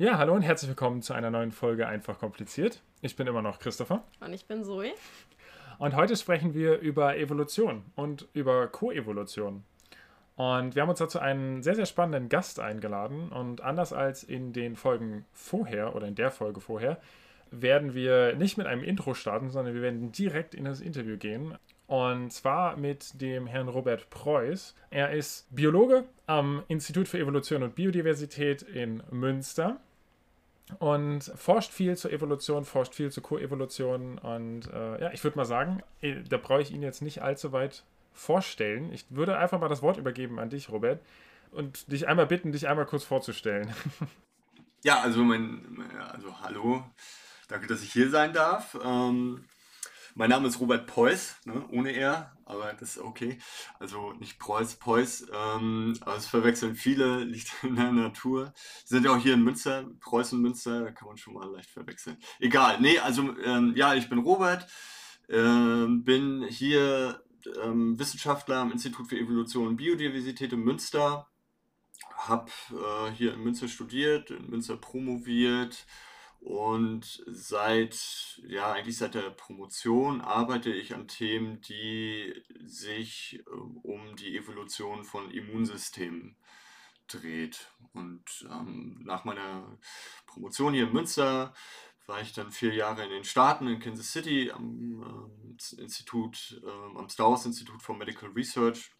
[0.00, 2.80] Ja, hallo und herzlich willkommen zu einer neuen Folge Einfach kompliziert.
[3.02, 4.02] Ich bin immer noch Christopher.
[4.20, 4.94] Und ich bin Zoe.
[5.78, 9.62] Und heute sprechen wir über Evolution und über Koevolution.
[10.36, 13.28] Und wir haben uns dazu einen sehr, sehr spannenden Gast eingeladen.
[13.28, 16.98] Und anders als in den Folgen vorher oder in der Folge vorher,
[17.50, 21.58] werden wir nicht mit einem Intro starten, sondern wir werden direkt in das Interview gehen.
[21.88, 24.74] Und zwar mit dem Herrn Robert Preuß.
[24.88, 29.78] Er ist Biologe am Institut für Evolution und Biodiversität in Münster
[30.78, 34.18] und forscht viel zur Evolution, forscht viel zur Koevolution.
[34.18, 37.52] Und äh, ja, ich würde mal sagen, eh, da brauche ich ihn jetzt nicht allzu
[37.52, 38.92] weit vorstellen.
[38.92, 41.00] Ich würde einfach mal das Wort übergeben an dich, Robert,
[41.52, 43.72] und dich einmal bitten, dich einmal kurz vorzustellen.
[44.82, 46.82] Ja, also mein, also hallo,
[47.48, 48.78] danke, dass ich hier sein darf.
[48.82, 49.44] Ähm,
[50.14, 53.38] mein Name ist Robert Preuß, ne, ohne R, aber das ist okay.
[53.78, 58.52] Also nicht Preuß, Preuß, ähm, aber es verwechseln viele, liegt in der Natur.
[58.84, 61.70] Sind ja auch hier in Münster, Preuß und Münster, da kann man schon mal leicht
[61.70, 62.16] verwechseln.
[62.38, 64.66] Egal, nee, also ähm, ja, ich bin Robert,
[65.28, 67.22] ähm, bin hier
[67.62, 71.28] ähm, Wissenschaftler am Institut für Evolution und Biodiversität in Münster,
[72.16, 75.86] habe äh, hier in Münster studiert, in Münster promoviert,
[76.40, 84.16] und seit, ja, eigentlich seit der Promotion arbeite ich an Themen, die sich äh, um
[84.16, 86.36] die Evolution von Immunsystemen
[87.08, 87.70] dreht.
[87.92, 89.78] Und ähm, nach meiner
[90.26, 91.52] Promotion hier in Münster
[92.06, 95.30] war ich dann vier Jahre in den Staaten, in Kansas City, am
[95.76, 98.92] äh, Institut, äh, am Stowers Institut for Medical Research.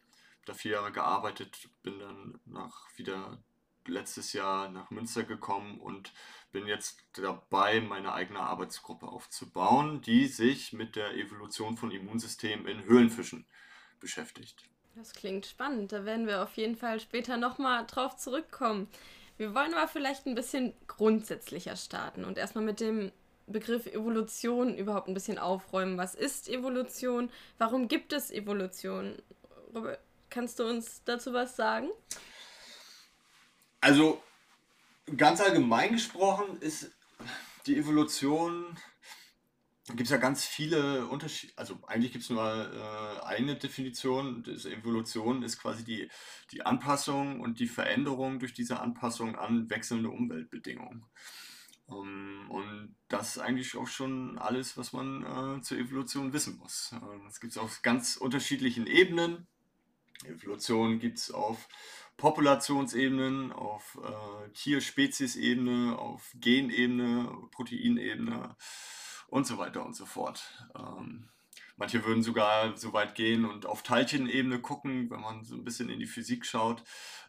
[0.44, 3.42] Da vier Jahre gearbeitet, bin dann nach wieder
[3.86, 6.12] letztes Jahr nach Münster gekommen und
[6.52, 12.84] bin jetzt dabei, meine eigene Arbeitsgruppe aufzubauen, die sich mit der Evolution von Immunsystemen in
[12.84, 13.46] Höhlenfischen
[14.00, 14.64] beschäftigt.
[14.96, 15.92] Das klingt spannend.
[15.92, 18.88] Da werden wir auf jeden Fall später nochmal drauf zurückkommen.
[19.36, 23.12] Wir wollen aber vielleicht ein bisschen grundsätzlicher starten und erstmal mit dem
[23.46, 25.96] Begriff Evolution überhaupt ein bisschen aufräumen.
[25.96, 27.30] Was ist Evolution?
[27.58, 29.16] Warum gibt es Evolution?
[29.74, 31.88] Robert, kannst du uns dazu was sagen?
[33.80, 34.22] Also
[35.16, 36.90] ganz allgemein gesprochen ist
[37.66, 38.76] die Evolution,
[39.88, 44.64] gibt es ja ganz viele Unterschiede, also eigentlich gibt es nur äh, eine Definition, das
[44.64, 46.10] Evolution ist quasi die,
[46.52, 51.06] die Anpassung und die Veränderung durch diese Anpassung an wechselnde Umweltbedingungen.
[51.86, 56.58] Um, ähm, und das ist eigentlich auch schon alles, was man äh, zur Evolution wissen
[56.58, 56.92] muss.
[56.92, 59.48] Äh, das gibt es auf ganz unterschiedlichen Ebenen.
[60.24, 61.68] Evolution gibt es auf
[62.16, 68.56] Populationsebenen, auf äh, Tierspeziesebene, auf Genebene, Proteinebene
[69.28, 70.68] und so weiter und so fort.
[70.78, 71.30] Ähm,
[71.76, 75.88] manche würden sogar so weit gehen und auf Teilchenebene gucken, wenn man so ein bisschen
[75.88, 76.84] in die Physik schaut.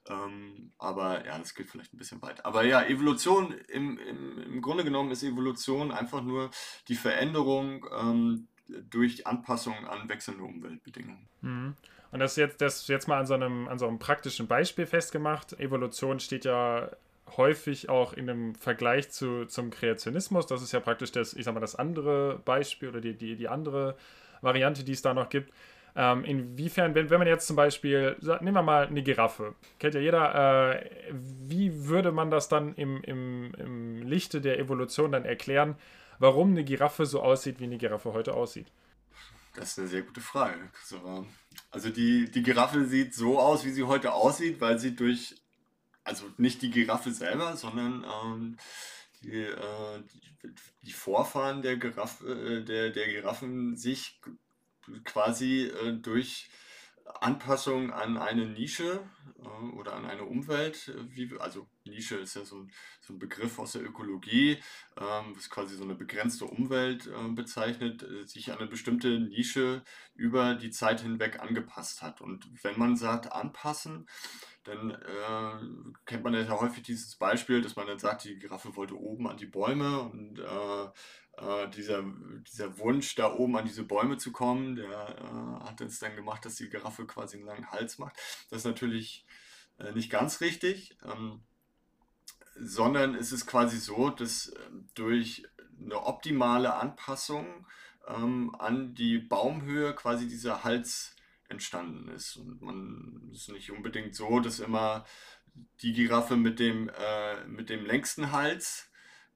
[0.10, 2.44] Ähm, aber ja, das geht vielleicht ein bisschen weit.
[2.44, 6.52] Aber ja, Evolution, im, im, im Grunde genommen ist Evolution einfach nur
[6.90, 11.30] die Veränderung ähm, durch Anpassung an wechselnde Umweltbedingungen.
[11.42, 11.76] Mhm.
[12.12, 14.86] Und das ist jetzt, das jetzt mal an so, einem, an so einem praktischen Beispiel
[14.86, 15.54] festgemacht.
[15.60, 16.90] Evolution steht ja
[17.38, 20.46] häufig auch in einem Vergleich zu, zum Kreationismus.
[20.48, 23.48] Das ist ja praktisch das, ich sag mal, das andere Beispiel oder die, die, die
[23.48, 23.96] andere
[24.42, 25.54] Variante, die es da noch gibt.
[25.96, 30.00] Ähm, inwiefern, wenn, wenn man jetzt zum Beispiel, nehmen wir mal eine Giraffe, kennt ja
[30.00, 35.76] jeder, äh, wie würde man das dann im, im, im Lichte der Evolution dann erklären,
[36.20, 38.68] warum eine Giraffe so aussieht, wie eine Giraffe heute aussieht?
[39.54, 40.72] Das ist eine sehr gute Frage.
[41.70, 45.36] Also die, die Giraffe sieht so aus, wie sie heute aussieht, weil sie durch,
[46.04, 48.58] also nicht die Giraffe selber, sondern ähm,
[49.22, 50.04] die, äh,
[50.44, 50.54] die,
[50.84, 54.22] die, Vorfahren der, Giraffe, äh, der, der Giraffen sich
[55.04, 56.50] quasi äh, durch
[57.20, 59.02] Anpassung an eine Nische
[59.40, 63.20] äh, oder an eine Umwelt, äh, wie, also Nische ist ja so ein, so ein
[63.20, 64.62] Begriff aus der Ökologie,
[64.98, 69.84] ähm, was quasi so eine begrenzte Umwelt äh, bezeichnet, äh, sich an eine bestimmte Nische
[70.16, 72.22] über die Zeit hinweg angepasst hat.
[72.22, 74.08] Und wenn man sagt anpassen,
[74.64, 78.96] dann äh, kennt man ja häufig dieses Beispiel, dass man dann sagt, die Giraffe wollte
[78.96, 80.40] oben an die Bäume und
[81.42, 82.04] äh, dieser,
[82.52, 86.46] dieser Wunsch, da oben an diese Bäume zu kommen, der äh, hat es dann gemacht,
[86.46, 88.16] dass die Giraffe quasi einen langen Hals macht.
[88.50, 89.26] Das ist natürlich
[89.80, 91.42] äh, nicht ganz richtig, ähm,
[92.56, 95.44] sondern es ist quasi so, dass ähm, durch
[95.84, 97.66] eine optimale Anpassung
[98.08, 101.16] ähm, an die Baumhöhe quasi dieser Hals
[101.50, 102.38] entstanden ist.
[102.38, 105.06] Und man ist nicht unbedingt so, dass immer
[105.82, 108.91] die Giraffe mit dem, äh, mit dem längsten Hals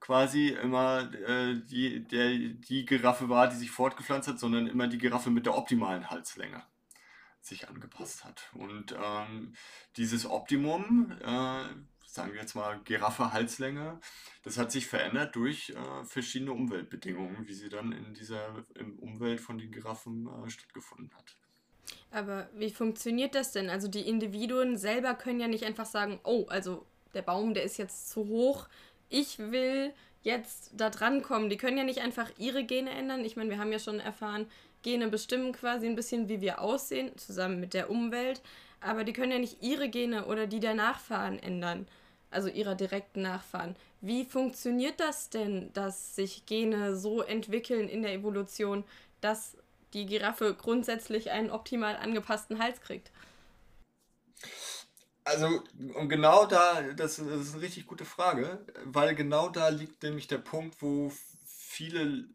[0.05, 4.99] quasi immer äh, die, der, die Giraffe war, die sich fortgepflanzt hat, sondern immer die
[4.99, 6.61] Giraffe mit der optimalen Halslänge
[7.41, 8.43] sich angepasst hat.
[8.53, 9.55] Und ähm,
[9.97, 11.63] dieses Optimum äh,
[12.15, 13.99] sagen wir jetzt mal Giraffe Halslänge,
[14.43, 18.63] das hat sich verändert durch äh, verschiedene Umweltbedingungen, wie sie dann in dieser
[18.99, 21.35] Umwelt von den Giraffen äh, stattgefunden hat.
[22.11, 23.69] Aber wie funktioniert das denn?
[23.69, 26.85] Also die Individuen selber können ja nicht einfach sagen, oh, also
[27.15, 28.67] der Baum, der ist jetzt zu hoch,
[29.09, 29.93] ich will
[30.23, 31.49] jetzt da dran kommen.
[31.49, 33.23] Die können ja nicht einfach ihre Gene ändern.
[33.23, 34.47] Ich meine, wir haben ja schon erfahren,
[34.81, 38.41] Gene bestimmen quasi ein bisschen, wie wir aussehen, zusammen mit der Umwelt.
[38.81, 41.87] Aber die können ja nicht ihre Gene oder die der Nachfahren ändern,
[42.29, 43.75] also ihrer direkten Nachfahren.
[44.01, 48.83] Wie funktioniert das denn, dass sich Gene so entwickeln in der Evolution,
[49.21, 49.57] dass
[49.93, 53.11] die Giraffe grundsätzlich einen optimal angepassten Hals kriegt?
[55.25, 55.63] Also,
[55.95, 60.37] und genau da, das, ist eine richtig gute Frage, weil genau da liegt nämlich der
[60.37, 61.11] Punkt, wo
[61.47, 62.25] viele,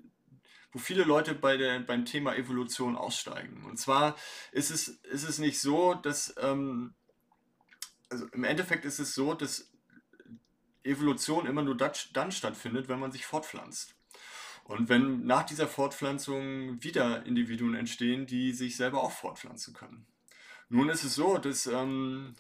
[0.73, 3.65] wo viele Leute bei der, beim Thema Evolution aussteigen.
[3.65, 4.17] Und zwar
[4.51, 6.95] ist es, ist es nicht so, dass, ähm,
[8.09, 9.71] also im Endeffekt ist es so, dass
[10.83, 13.95] Evolution immer nur dann stattfindet, wenn man sich fortpflanzt.
[14.65, 20.07] Und wenn nach dieser Fortpflanzung wieder Individuen entstehen, die sich selber auch fortpflanzen können.
[20.69, 22.35] Nun ist es so, dass ähm,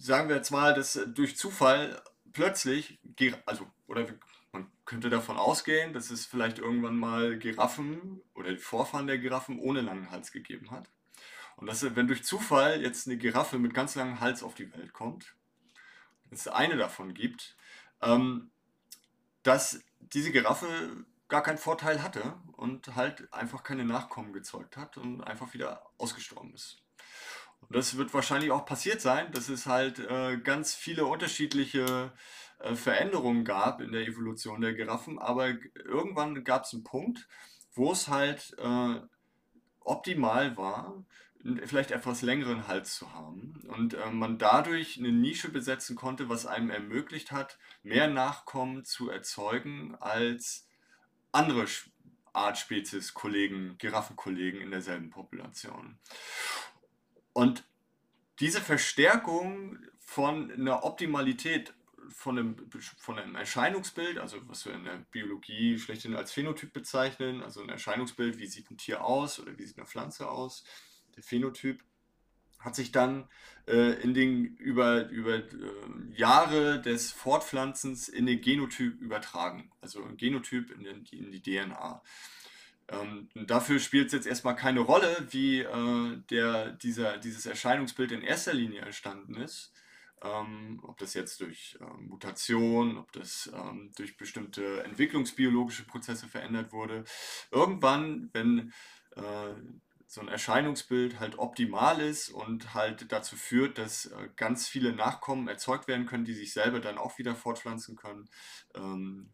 [0.00, 2.02] sagen wir jetzt mal, dass durch Zufall
[2.32, 2.98] plötzlich,
[3.44, 4.06] also, oder
[4.52, 9.58] man könnte davon ausgehen, dass es vielleicht irgendwann mal Giraffen oder die Vorfahren der Giraffen
[9.58, 10.90] ohne langen Hals gegeben hat.
[11.56, 14.94] Und dass, wenn durch Zufall jetzt eine Giraffe mit ganz langem Hals auf die Welt
[14.94, 15.34] kommt,
[16.30, 17.56] es eine davon gibt,
[18.00, 18.50] ähm,
[19.42, 25.22] dass diese Giraffe gar keinen Vorteil hatte und halt einfach keine Nachkommen gezeugt hat und
[25.22, 26.82] einfach wieder ausgestorben ist.
[27.60, 32.12] Und das wird wahrscheinlich auch passiert sein, dass es halt äh, ganz viele unterschiedliche
[32.58, 35.48] äh, Veränderungen gab in der Evolution der Giraffen, aber
[35.84, 37.28] irgendwann gab es einen Punkt,
[37.72, 39.00] wo es halt äh,
[39.80, 41.04] optimal war,
[41.64, 46.46] vielleicht etwas längeren Hals zu haben und äh, man dadurch eine Nische besetzen konnte, was
[46.46, 50.68] einem ermöglicht hat, mehr Nachkommen zu erzeugen als
[51.32, 51.66] andere
[52.32, 55.98] Artspezies, Kollegen, Giraffenkollegen in derselben Population.
[57.32, 57.64] Und
[58.40, 61.74] diese Verstärkung von einer Optimalität
[62.12, 62.56] von einem,
[62.98, 67.68] von einem Erscheinungsbild, also was wir in der Biologie schlechthin als Phänotyp bezeichnen, also ein
[67.68, 70.64] Erscheinungsbild, wie sieht ein Tier aus oder wie sieht eine Pflanze aus,
[71.16, 71.82] der Phänotyp,
[72.58, 73.28] hat sich dann
[73.66, 75.44] äh, in den, über, über äh,
[76.14, 82.02] Jahre des Fortpflanzens in den Genotyp übertragen, also ein Genotyp in, den, in die DNA.
[82.90, 88.22] Ähm, dafür spielt es jetzt erstmal keine Rolle, wie äh, der, dieser, dieses Erscheinungsbild in
[88.22, 89.72] erster Linie entstanden ist.
[90.22, 96.72] Ähm, ob das jetzt durch ähm, Mutation, ob das ähm, durch bestimmte entwicklungsbiologische Prozesse verändert
[96.72, 97.04] wurde.
[97.50, 98.72] Irgendwann, wenn
[99.16, 99.54] äh,
[100.06, 105.46] so ein Erscheinungsbild halt optimal ist und halt dazu führt, dass äh, ganz viele Nachkommen
[105.46, 108.28] erzeugt werden können, die sich selber dann auch wieder fortpflanzen können,
[108.74, 109.30] ähm,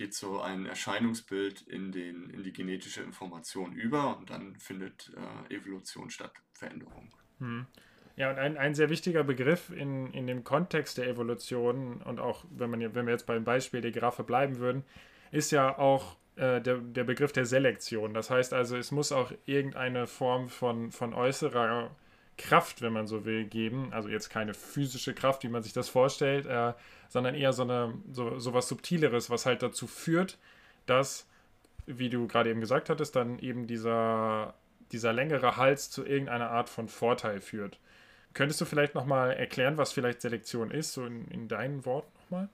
[0.00, 5.12] geht so ein Erscheinungsbild in, den, in die genetische Information über und dann findet
[5.50, 7.10] äh, Evolution statt, Veränderung.
[7.38, 7.66] Hm.
[8.16, 12.46] Ja, und ein, ein sehr wichtiger Begriff in, in dem Kontext der Evolution und auch
[12.50, 14.84] wenn, man, wenn wir jetzt beim Beispiel der Giraffe bleiben würden,
[15.32, 18.14] ist ja auch äh, der, der Begriff der Selektion.
[18.14, 21.90] Das heißt also, es muss auch irgendeine Form von, von äußerer
[22.36, 23.92] Kraft, wenn man so will, geben.
[23.92, 26.72] Also jetzt keine physische Kraft, wie man sich das vorstellt, äh,
[27.08, 30.38] sondern eher so, eine, so, so was Subtileres, was halt dazu führt,
[30.86, 31.26] dass,
[31.86, 34.54] wie du gerade eben gesagt hattest, dann eben dieser,
[34.92, 37.78] dieser längere Hals zu irgendeiner Art von Vorteil führt.
[38.32, 42.48] Könntest du vielleicht nochmal erklären, was vielleicht Selektion ist, so in, in deinen Worten nochmal?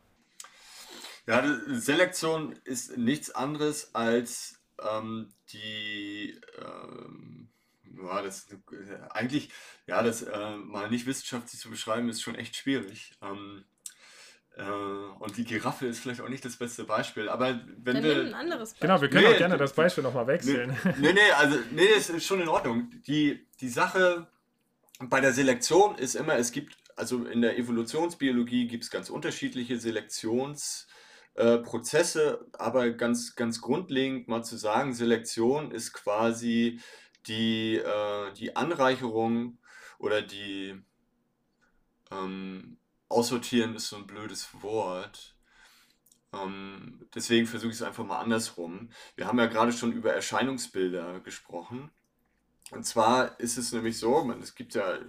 [1.27, 7.49] Ja, Selektion ist nichts anderes als ähm, die ähm,
[8.03, 8.47] ja, das
[9.11, 9.51] eigentlich,
[9.87, 13.13] ja, das äh, mal nicht wissenschaftlich zu beschreiben, ist schon echt schwierig.
[13.23, 13.65] Ähm,
[14.57, 18.21] äh, und die Giraffe ist vielleicht auch nicht das beste Beispiel, aber wenn Dann wir.
[18.23, 18.89] ein anderes Beispiel.
[18.89, 20.77] Genau, wir können nee, auch gerne das Beispiel nochmal wechseln.
[20.99, 22.91] Nee, nee, also, nee, das ist schon in Ordnung.
[23.07, 24.27] Die, die Sache
[24.99, 29.79] bei der Selektion ist immer, es gibt, also in der Evolutionsbiologie gibt es ganz unterschiedliche
[29.79, 36.81] Selektionsprozesse, äh, aber ganz, ganz grundlegend mal zu sagen, Selektion ist quasi
[37.27, 39.59] die, äh, die Anreicherung
[39.99, 40.81] oder die
[42.11, 42.79] ähm,
[43.09, 45.37] Aussortieren ist so ein blödes Wort.
[46.33, 48.91] Ähm, deswegen versuche ich es einfach mal andersrum.
[49.15, 51.91] Wir haben ja gerade schon über Erscheinungsbilder gesprochen.
[52.73, 55.01] Und zwar ist es nämlich so, man, es gibt ja äh,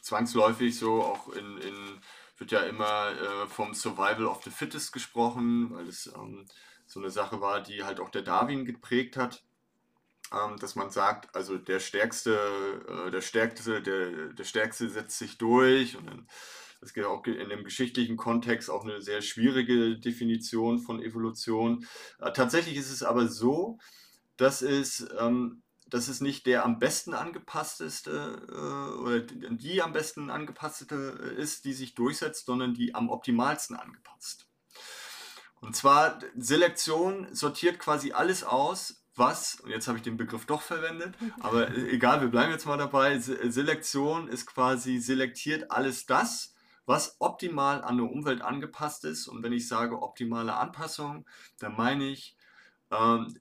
[0.00, 2.00] zwangsläufig so auch in, in
[2.38, 6.46] wird ja immer äh, vom Survival of the Fittest gesprochen, weil es ähm,
[6.86, 9.44] so eine Sache war, die halt auch der Darwin geprägt hat.
[10.32, 12.38] Ähm, dass man sagt, also der Stärkste,
[13.06, 16.28] äh, der Stärkste, der, der Stärkste setzt sich durch und dann
[16.80, 21.86] es gibt auch in dem geschichtlichen Kontext auch eine sehr schwierige Definition von Evolution.
[22.20, 23.78] Äh, tatsächlich ist es aber so,
[24.36, 30.30] dass es, ähm, dass es nicht der am besten angepassteste äh, oder die am besten
[30.30, 30.94] angepasste
[31.36, 34.46] ist, die sich durchsetzt, sondern die am optimalsten angepasst.
[35.60, 40.62] Und zwar Selektion sortiert quasi alles aus, was, und jetzt habe ich den Begriff doch
[40.62, 46.54] verwendet, aber egal, wir bleiben jetzt mal dabei, Selektion ist quasi selektiert alles das,
[46.86, 49.28] was optimal an eine Umwelt angepasst ist.
[49.28, 51.26] Und wenn ich sage optimale Anpassung,
[51.58, 52.34] dann meine ich
[52.90, 53.36] ähm,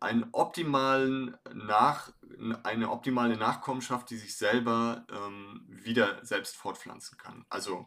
[0.00, 2.12] einen optimalen Nach,
[2.64, 7.44] eine optimale Nachkommenschaft, die sich selber ähm, wieder selbst fortpflanzen kann.
[7.48, 7.86] Also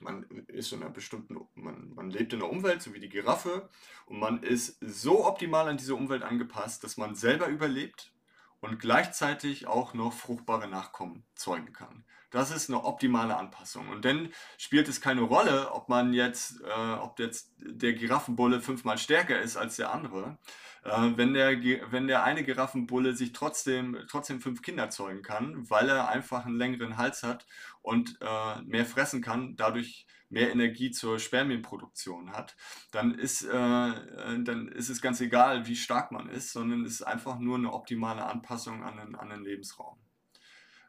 [0.00, 3.68] man ist in einer bestimmten, man, man lebt in einer Umwelt, so wie die Giraffe,
[4.06, 8.12] und man ist so optimal an diese Umwelt angepasst, dass man selber überlebt
[8.60, 12.04] und gleichzeitig auch noch fruchtbare Nachkommen zeugen kann.
[12.30, 13.88] Das ist eine optimale Anpassung.
[13.88, 18.98] Und dann spielt es keine Rolle, ob man jetzt, äh, ob jetzt der Giraffenbulle fünfmal
[18.98, 20.38] stärker ist als der andere.
[20.84, 21.60] Äh, wenn, der,
[21.90, 26.56] wenn der eine Giraffenbulle sich trotzdem, trotzdem fünf Kinder zeugen kann, weil er einfach einen
[26.56, 27.46] längeren Hals hat
[27.82, 32.56] und äh, mehr fressen kann, dadurch mehr Energie zur Spermienproduktion hat,
[32.92, 37.02] dann ist, äh, dann ist es ganz egal, wie stark man ist, sondern es ist
[37.02, 39.98] einfach nur eine optimale Anpassung an den, an den Lebensraum.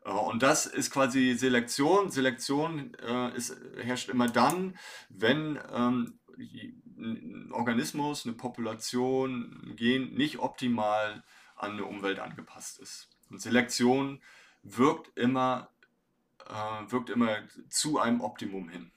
[0.05, 2.11] Äh, und das ist quasi Selektion.
[2.11, 4.77] Selektion äh, ist, herrscht immer dann,
[5.09, 6.19] wenn ähm,
[6.97, 11.23] ein Organismus, eine Population, ein Gen nicht optimal
[11.55, 13.09] an eine Umwelt angepasst ist.
[13.29, 14.21] Und Selektion
[14.63, 15.69] wirkt immer,
[16.47, 17.37] äh, wirkt immer
[17.69, 18.91] zu einem Optimum hin.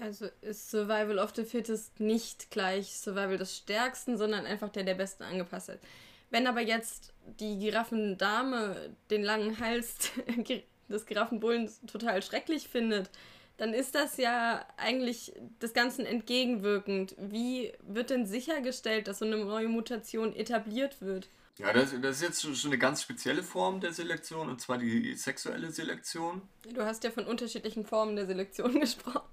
[0.00, 4.94] Also ist Survival of the Fittest nicht gleich Survival des Stärksten, sondern einfach der, der
[4.94, 5.82] besten angepasst ist.
[6.30, 10.10] Wenn aber jetzt die Giraffendame den langen Hals
[10.88, 13.10] des Giraffenbullen total schrecklich findet,
[13.56, 17.16] dann ist das ja eigentlich des Ganzen entgegenwirkend.
[17.18, 21.28] Wie wird denn sichergestellt, dass so eine neue Mutation etabliert wird?
[21.58, 25.14] Ja, das, das ist jetzt schon eine ganz spezielle Form der Selektion, und zwar die
[25.16, 26.42] sexuelle Selektion.
[26.72, 29.28] Du hast ja von unterschiedlichen Formen der Selektion gesprochen.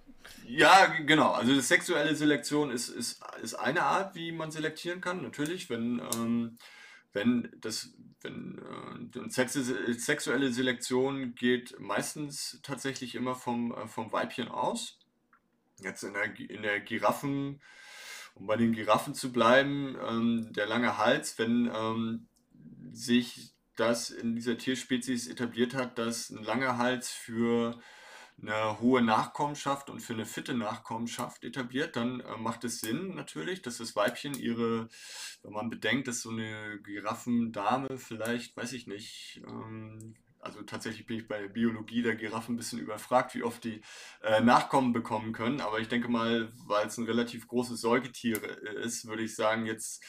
[0.48, 1.32] Ja, genau.
[1.32, 5.22] Also die sexuelle Selektion ist, ist, ist eine Art, wie man selektieren kann.
[5.22, 6.58] Natürlich, wenn ähm,
[7.16, 8.60] wenn das, wenn
[9.16, 15.00] äh, sexuelle Selektion geht meistens tatsächlich immer vom, äh, vom Weibchen aus.
[15.82, 17.62] Jetzt in der, in der Giraffen,
[18.36, 22.28] um bei den Giraffen zu bleiben, ähm, der lange Hals, wenn ähm,
[22.92, 27.80] sich das in dieser Tierspezies etabliert hat, dass ein langer Hals für
[28.42, 33.62] eine hohe Nachkommenschaft und für eine fitte Nachkommenschaft etabliert, dann äh, macht es Sinn natürlich,
[33.62, 34.90] dass das Weibchen ihre,
[35.42, 41.18] wenn man bedenkt, dass so eine Giraffendame vielleicht, weiß ich nicht, ähm, also tatsächlich bin
[41.18, 43.82] ich bei der Biologie der Giraffen ein bisschen überfragt, wie oft die
[44.22, 48.84] äh, Nachkommen bekommen können, aber ich denke mal, weil es ein relativ großes Säugetier äh,
[48.84, 50.04] ist, würde ich sagen, jetzt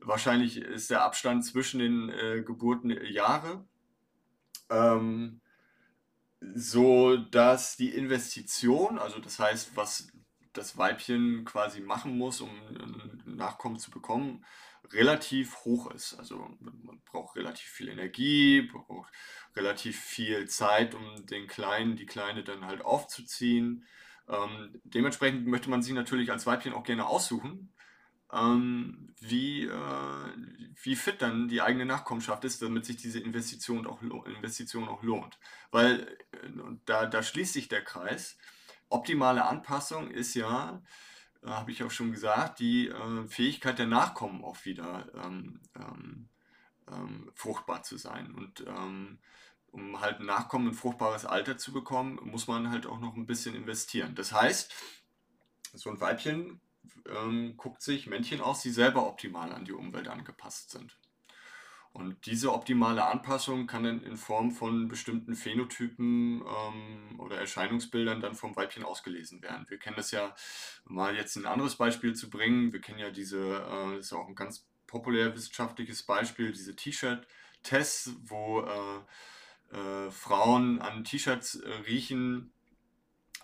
[0.00, 3.64] wahrscheinlich ist der Abstand zwischen den äh, Geburten Jahre.
[4.70, 5.40] Ähm,
[6.40, 10.08] so dass die Investition, also das heißt, was
[10.52, 14.44] das Weibchen quasi machen muss, um ein Nachkommen zu bekommen,
[14.92, 16.14] relativ hoch ist.
[16.14, 19.12] Also man braucht relativ viel Energie, braucht
[19.54, 23.86] relativ viel Zeit, um den Kleinen, die Kleine dann halt aufzuziehen.
[24.28, 27.72] Ähm, dementsprechend möchte man sie natürlich als Weibchen auch gerne aussuchen
[28.32, 30.34] ähm, wie, äh,
[30.82, 35.38] wie fit dann die eigene Nachkommenschaft ist, damit sich diese Investition auch, Investition auch lohnt.
[35.70, 36.48] Weil äh,
[36.86, 38.38] da, da schließt sich der Kreis.
[38.88, 40.82] Optimale Anpassung ist ja,
[41.42, 46.28] äh, habe ich auch schon gesagt, die äh, Fähigkeit der Nachkommen auch wieder ähm, ähm,
[46.90, 48.34] ähm fruchtbar zu sein.
[48.34, 49.18] Und ähm,
[49.72, 53.54] um halt Nachkommen ein fruchtbares Alter zu bekommen, muss man halt auch noch ein bisschen
[53.54, 54.14] investieren.
[54.14, 54.72] Das heißt,
[55.74, 56.60] so ein Weibchen
[57.08, 60.96] ähm, guckt sich Männchen aus, die selber optimal an die Umwelt angepasst sind.
[61.92, 68.36] Und diese optimale Anpassung kann dann in Form von bestimmten Phänotypen ähm, oder Erscheinungsbildern dann
[68.36, 69.66] vom Weibchen ausgelesen werden.
[69.68, 70.34] Wir kennen das ja,
[70.84, 74.28] mal jetzt ein anderes Beispiel zu bringen, wir kennen ja diese, äh, das ist auch
[74.28, 82.52] ein ganz populär wissenschaftliches Beispiel, diese T-Shirt-Tests, wo äh, äh, Frauen an T-Shirts äh, riechen,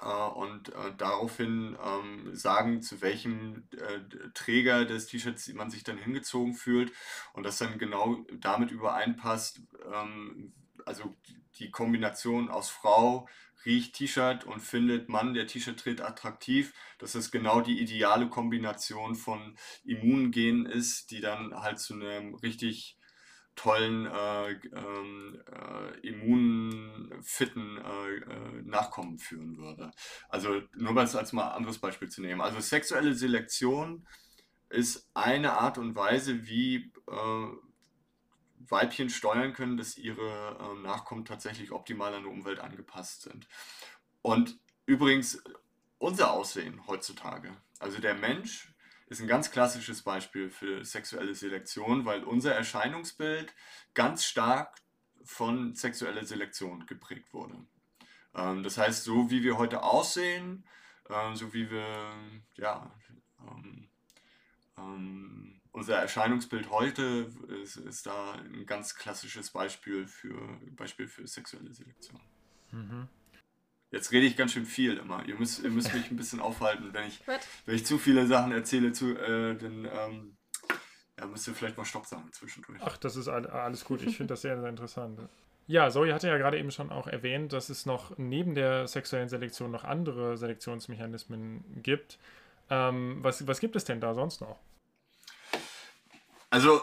[0.04, 6.54] und äh, daraufhin ähm, sagen, zu welchem äh, Träger des T-Shirts man sich dann hingezogen
[6.54, 6.92] fühlt
[7.32, 9.60] und das dann genau damit übereinpasst,
[9.92, 10.52] ähm,
[10.84, 11.14] also
[11.58, 13.26] die Kombination aus Frau
[13.64, 19.14] riecht T-Shirt und findet Mann, der T-Shirt trägt, attraktiv, dass es genau die ideale Kombination
[19.14, 22.98] von Immungenen ist, die dann halt zu einem richtig
[23.56, 29.90] tollen, äh, ähm, äh, immunfitten äh, äh, Nachkommen führen würde.
[30.28, 32.40] Also nur mal als mal anderes Beispiel zu nehmen.
[32.40, 34.06] Also sexuelle Selektion
[34.68, 37.46] ist eine Art und Weise, wie äh,
[38.58, 43.48] Weibchen steuern können, dass ihre äh, Nachkommen tatsächlich optimal an die Umwelt angepasst sind.
[44.22, 45.42] Und übrigens
[45.98, 48.75] unser Aussehen heutzutage, also der Mensch
[49.06, 53.54] ist ein ganz klassisches Beispiel für sexuelle Selektion, weil unser Erscheinungsbild
[53.94, 54.76] ganz stark
[55.24, 57.66] von sexueller Selektion geprägt wurde.
[58.34, 60.64] Ähm, das heißt, so wie wir heute aussehen,
[61.08, 62.14] äh, so wie wir,
[62.56, 62.92] ja,
[63.40, 63.88] ähm,
[64.78, 67.32] ähm, unser Erscheinungsbild heute
[67.62, 72.20] ist, ist, da ein ganz klassisches Beispiel für, Beispiel für sexuelle Selektion.
[72.70, 73.08] Mhm.
[73.90, 75.24] Jetzt rede ich ganz schön viel immer.
[75.26, 76.92] Ihr müsst, ihr müsst mich ein bisschen aufhalten.
[76.92, 77.20] Wenn ich,
[77.64, 80.36] wenn ich zu viele Sachen erzähle, zu, äh, dann ähm,
[81.18, 82.80] ja, müsst ihr vielleicht mal Stopp sagen zwischendurch.
[82.82, 84.02] Ach, das ist alles gut.
[84.02, 85.20] Ich finde das sehr, sehr interessant.
[85.68, 89.28] Ja, Zoe hatte ja gerade eben schon auch erwähnt, dass es noch neben der sexuellen
[89.28, 92.18] Selektion noch andere Selektionsmechanismen gibt.
[92.70, 94.58] Ähm, was, was gibt es denn da sonst noch?
[96.50, 96.80] Also,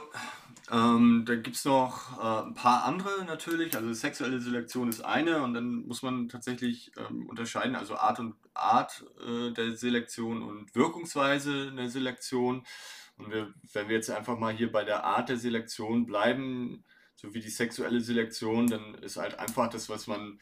[0.72, 3.76] ähm, da gibt es noch äh, ein paar andere natürlich.
[3.76, 8.36] Also sexuelle Selektion ist eine und dann muss man tatsächlich ähm, unterscheiden, also Art und
[8.54, 12.66] Art äh, der Selektion und Wirkungsweise der Selektion.
[13.18, 16.84] Und wir, wenn wir jetzt einfach mal hier bei der Art der Selektion bleiben,
[17.16, 20.40] so wie die sexuelle Selektion, dann ist halt einfach das, was man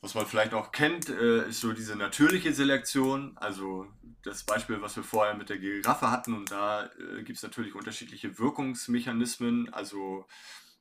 [0.00, 3.36] was man vielleicht auch kennt, äh, ist so diese natürliche Selektion.
[3.36, 3.86] Also
[4.22, 6.34] das Beispiel, was wir vorher mit der Giraffe hatten.
[6.34, 9.72] Und da äh, gibt es natürlich unterschiedliche Wirkungsmechanismen.
[9.72, 10.26] Also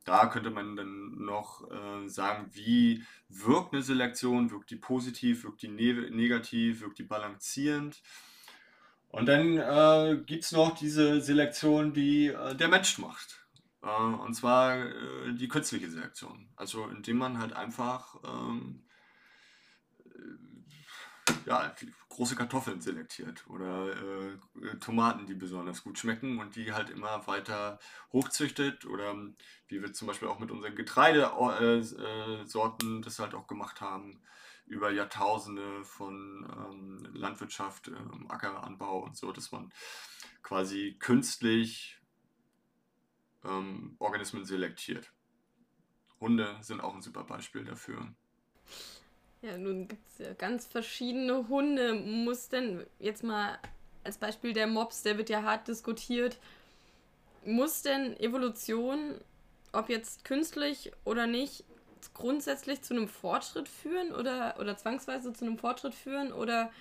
[0.05, 4.51] da könnte man dann noch äh, sagen, wie wirkt eine Selektion?
[4.51, 5.43] Wirkt die positiv?
[5.43, 6.81] Wirkt die ne negativ?
[6.81, 8.01] Wirkt die balancierend?
[9.09, 13.45] Und dann äh, gibt es noch diese Selektion, die äh, der Mensch macht.
[13.81, 16.49] Äh, und zwar äh, die künstliche Selektion.
[16.55, 18.83] Also indem man halt einfach ähm,
[21.45, 21.73] ja,
[22.09, 24.37] große Kartoffeln selektiert oder äh,
[24.79, 27.79] Tomaten, die besonders gut schmecken und die halt immer weiter
[28.11, 29.15] hochzüchtet oder
[29.67, 34.21] wie wir zum Beispiel auch mit unseren Getreidesorten äh, das halt auch gemacht haben
[34.65, 39.73] über Jahrtausende von ähm, Landwirtschaft, ähm, Ackeranbau und so, dass man
[40.43, 41.99] quasi künstlich
[43.43, 45.11] ähm, Organismen selektiert.
[46.19, 48.13] Hunde sind auch ein super Beispiel dafür.
[49.41, 51.93] Ja, nun gibt es ja ganz verschiedene Hunde.
[51.93, 53.57] Muss denn jetzt mal
[54.03, 56.37] als Beispiel der Mops, der wird ja hart diskutiert.
[57.45, 59.15] Muss denn Evolution,
[59.71, 61.63] ob jetzt künstlich oder nicht,
[62.13, 66.33] grundsätzlich zu einem Fortschritt führen oder, oder zwangsweise zu einem Fortschritt führen?
[66.33, 66.71] Oder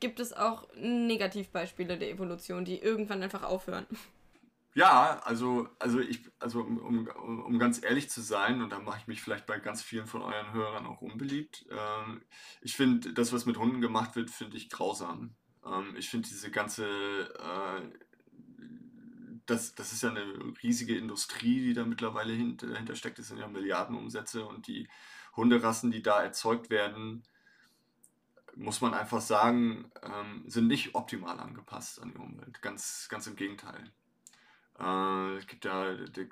[0.00, 3.86] gibt es auch Negativbeispiele der Evolution, die irgendwann einfach aufhören?
[4.76, 8.98] Ja, also, also ich, also um, um, um ganz ehrlich zu sein, und da mache
[8.98, 12.22] ich mich vielleicht bei ganz vielen von euren Hörern auch unbeliebt, ähm,
[12.60, 15.36] ich finde, das, was mit Hunden gemacht wird, finde ich grausam.
[15.64, 17.88] Ähm, ich finde diese ganze, äh,
[19.46, 20.24] das, das ist ja eine
[20.62, 23.18] riesige Industrie, die da mittlerweile hint, dahinter steckt.
[23.20, 24.88] Das sind ja Milliardenumsätze und die
[25.36, 27.22] Hunderassen, die da erzeugt werden,
[28.56, 32.60] muss man einfach sagen, ähm, sind nicht optimal angepasst an die Umwelt.
[32.62, 33.92] Ganz, ganz im Gegenteil.
[34.78, 36.22] Äh, es gibt ja, da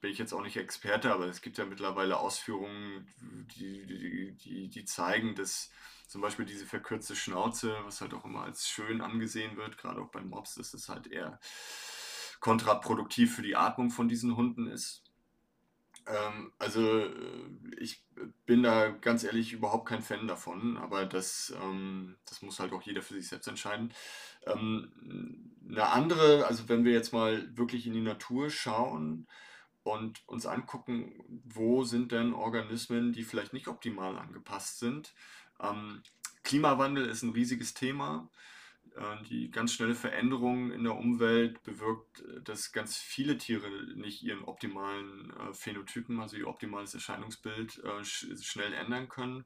[0.00, 3.08] bin ich jetzt auch nicht Experte, aber es gibt ja mittlerweile Ausführungen,
[3.56, 5.70] die, die, die, die zeigen, dass
[6.06, 10.10] zum Beispiel diese verkürzte Schnauze, was halt auch immer als schön angesehen wird, gerade auch
[10.10, 11.38] beim Mops, dass es halt eher
[12.40, 15.04] kontraproduktiv für die Atmung von diesen Hunden ist.
[16.06, 17.10] Ähm, also äh,
[17.78, 18.04] ich
[18.46, 22.82] bin da ganz ehrlich überhaupt kein Fan davon, aber das, ähm, das muss halt auch
[22.82, 23.92] jeder für sich selbst entscheiden.
[24.46, 29.28] Ähm, eine andere, also wenn wir jetzt mal wirklich in die Natur schauen
[29.82, 31.12] und uns angucken,
[31.44, 35.14] wo sind denn Organismen, die vielleicht nicht optimal angepasst sind.
[35.60, 36.02] Ähm,
[36.42, 38.30] Klimawandel ist ein riesiges Thema.
[39.00, 44.22] Äh, die ganz schnelle Veränderung in der Umwelt bewirkt, äh, dass ganz viele Tiere nicht
[44.22, 49.44] ihren optimalen äh, Phänotypen, also ihr optimales Erscheinungsbild, schnell ändern können.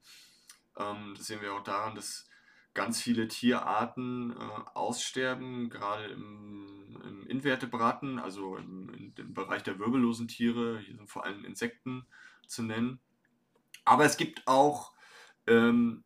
[0.77, 2.29] Ähm, das sehen wir auch daran, dass
[2.75, 10.81] ganz viele Tierarten aussterben, gerade im, im Invertebraten, also im, im Bereich der wirbellosen Tiere,
[10.81, 12.05] hier sind vor allem Insekten
[12.49, 12.99] zu nennen.
[13.85, 14.93] Aber es gibt auch
[15.47, 16.03] ähm,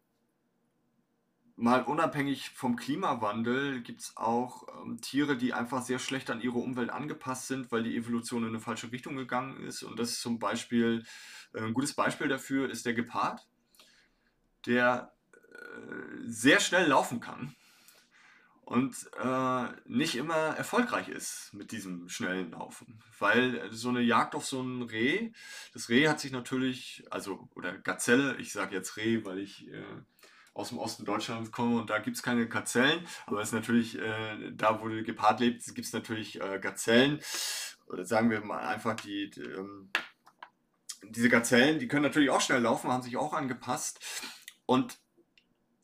[1.58, 6.58] mal unabhängig vom Klimawandel gibt es auch ähm, Tiere, die einfach sehr schlecht an ihre
[6.58, 9.82] Umwelt angepasst sind, weil die Evolution in eine falsche Richtung gegangen ist.
[9.82, 11.04] Und das ist zum Beispiel,
[11.54, 13.46] äh, ein gutes Beispiel dafür ist der Gepard,
[14.66, 17.54] der äh, sehr schnell laufen kann.
[18.64, 23.00] und äh, nicht immer erfolgreich ist mit diesem schnellen Laufen.
[23.18, 25.32] Weil so eine Jagd auf so ein Reh,
[25.72, 29.82] das Reh hat sich natürlich, also, oder Gazelle, ich sage jetzt Reh, weil ich äh,
[30.58, 33.98] aus dem Osten Deutschlands komme und da gibt es keine Gazellen, aber es ist natürlich,
[33.98, 37.20] äh, da wo der Gepard lebt, gibt es natürlich äh, Gazellen.
[37.86, 39.90] Oder sagen wir mal einfach die, die ähm,
[41.04, 44.00] diese Gazellen, die können natürlich auch schnell laufen, haben sich auch angepasst.
[44.66, 44.98] Und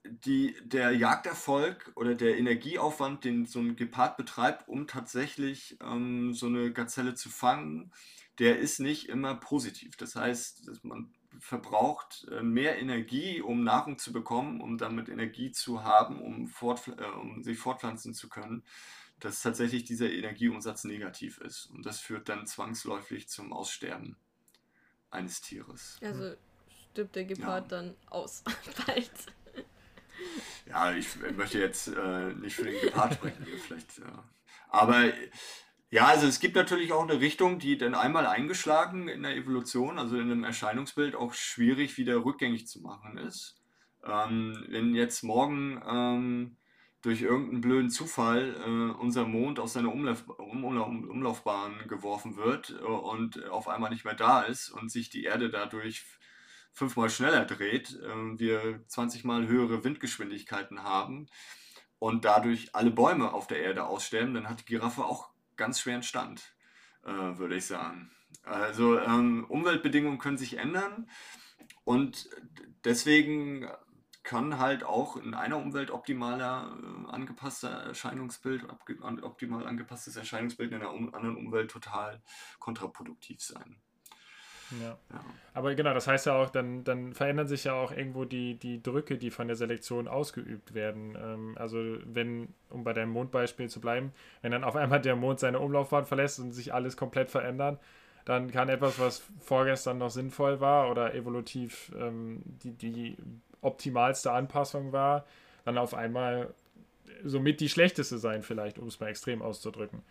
[0.05, 6.47] die, der Jagderfolg oder der Energieaufwand, den so ein Gepard betreibt, um tatsächlich ähm, so
[6.47, 7.93] eine Gazelle zu fangen,
[8.39, 9.97] der ist nicht immer positiv.
[9.97, 15.85] Das heißt, man verbraucht äh, mehr Energie, um Nahrung zu bekommen, um damit Energie zu
[15.85, 18.63] haben, um, fort, äh, um sich fortpflanzen zu können,
[19.21, 21.67] dass tatsächlich dieser Energieumsatz negativ ist.
[21.67, 24.17] Und das führt dann zwangsläufig zum Aussterben
[25.11, 25.99] eines Tieres.
[26.03, 26.35] Also
[26.91, 27.79] stirbt der Gepard ja.
[27.79, 28.43] dann aus
[28.87, 29.11] bald.
[30.67, 33.99] Ja, ich möchte jetzt äh, nicht für den Gepard sprechen hier vielleicht.
[33.99, 34.25] Ja.
[34.69, 35.13] Aber
[35.95, 39.97] ja, also es gibt natürlich auch eine Richtung, die dann einmal eingeschlagen in der Evolution,
[40.01, 43.63] also in einem Erscheinungsbild, auch schwierig wieder rückgängig zu machen ist.
[44.05, 46.57] Ähm, wenn jetzt morgen ähm,
[47.01, 52.71] durch irgendeinen blöden Zufall äh, unser Mond aus seiner Umlauf, um, um, Umlaufbahn geworfen wird
[52.71, 56.05] äh, und auf einmal nicht mehr da ist und sich die Erde dadurch
[56.73, 61.29] fünfmal schneller dreht, äh, wir 20 mal höhere Windgeschwindigkeiten haben
[62.01, 66.03] und dadurch alle Bäume auf der Erde aussterben, dann hat die Giraffe auch ganz schweren
[66.03, 66.55] Stand,
[67.05, 68.11] äh, würde ich sagen.
[68.43, 71.09] Also ähm, Umweltbedingungen können sich ändern
[71.85, 72.29] und
[72.85, 73.69] deswegen
[74.25, 78.67] kann halt auch in einer Umwelt optimaler äh, angepasster Erscheinungsbild,
[79.23, 82.23] optimal angepasstes Erscheinungsbild in einer um, anderen Umwelt total
[82.59, 83.77] kontraproduktiv sein.
[84.83, 84.99] Ja.
[85.13, 85.25] ja.
[85.53, 88.83] Aber genau, das heißt ja auch, dann, dann verändern sich ja auch irgendwo die, die
[88.83, 91.17] Drücke, die von der Selektion ausgeübt werden.
[91.17, 95.39] Ähm, also wenn, um bei deinem Mondbeispiel zu bleiben, wenn dann auf einmal der Mond
[95.39, 97.81] seine Umlaufbahn verlässt und sich alles komplett verändert,
[98.25, 103.17] dann kann etwas, was vorgestern noch sinnvoll war oder evolutiv ähm, die, die
[103.61, 105.25] optimalste Anpassung war,
[105.65, 106.53] dann auf einmal
[107.23, 110.03] somit die schlechteste sein, vielleicht, um es mal extrem auszudrücken.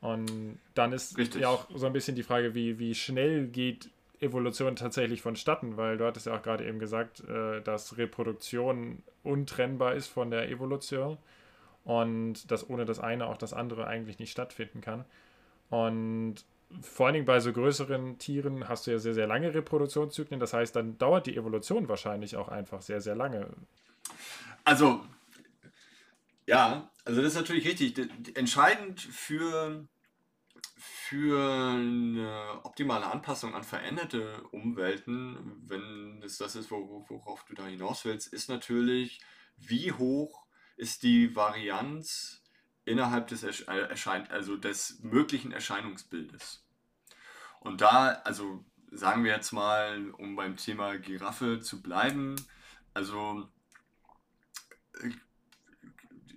[0.00, 1.42] Und dann ist Richtig.
[1.42, 3.90] ja auch so ein bisschen die Frage, wie, wie schnell geht
[4.24, 9.94] Evolution tatsächlich vonstatten, weil du hattest ja auch gerade eben gesagt, äh, dass Reproduktion untrennbar
[9.94, 11.18] ist von der Evolution
[11.84, 15.04] und dass ohne das eine auch das andere eigentlich nicht stattfinden kann.
[15.70, 16.44] Und
[16.82, 20.40] vor allen Dingen bei so größeren Tieren hast du ja sehr, sehr lange Reproduktionszyklen.
[20.40, 23.48] Das heißt, dann dauert die Evolution wahrscheinlich auch einfach sehr, sehr lange.
[24.64, 25.04] Also,
[26.46, 28.08] ja, also das ist natürlich richtig.
[28.36, 29.86] Entscheidend für,
[31.08, 38.06] für eine optimale Anpassung an veränderte Umwelten, wenn es das ist, worauf du da hinaus
[38.06, 39.20] willst, ist natürlich,
[39.58, 42.42] wie hoch ist die Varianz
[42.86, 46.64] innerhalb des Erschein also des möglichen Erscheinungsbildes.
[47.60, 52.36] Und da, also sagen wir jetzt mal, um beim Thema Giraffe zu bleiben,
[52.94, 53.46] also
[55.00, 55.10] äh,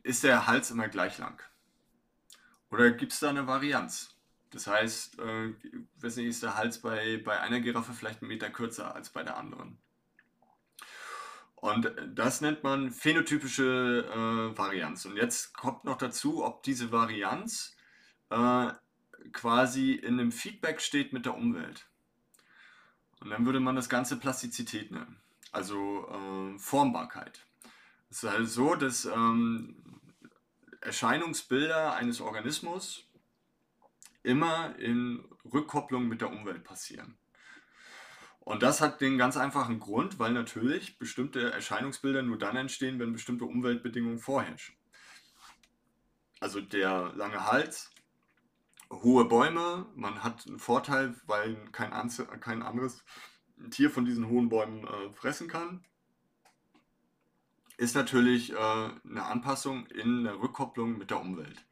[0.03, 1.41] ist der Hals immer gleich lang?
[2.69, 4.16] Oder gibt es da eine Varianz?
[4.51, 5.53] Das heißt, äh,
[5.99, 9.23] weiß nicht, ist der Hals bei, bei einer Giraffe vielleicht einen Meter kürzer als bei
[9.23, 9.77] der anderen.
[11.55, 14.05] Und das nennt man phänotypische
[14.53, 15.05] äh, Varianz.
[15.05, 17.75] Und jetzt kommt noch dazu, ob diese Varianz
[18.29, 18.71] äh,
[19.33, 21.87] quasi in einem Feedback steht mit der Umwelt.
[23.19, 25.19] Und dann würde man das Ganze Plastizität nennen,
[25.51, 27.45] also äh, Formbarkeit.
[28.09, 29.83] Es ist halt so, dass ähm,
[30.81, 33.06] Erscheinungsbilder eines Organismus
[34.27, 37.17] immer in Rückkopplung mit der Umwelt passieren.
[38.41, 43.13] Und das hat den ganz einfachen Grund, weil natürlich bestimmte Erscheinungsbilder nur dann entstehen, wenn
[43.13, 44.75] bestimmte Umweltbedingungen vorherrschen.
[46.39, 47.91] Also der lange Hals
[48.89, 51.91] hohe Bäume, man hat einen Vorteil, weil kein,
[52.39, 53.03] kein anderes
[53.69, 55.83] Tier von diesen hohen Bäumen äh, fressen kann.
[57.77, 61.66] Ist natürlich äh, eine Anpassung in der Rückkopplung mit der Umwelt.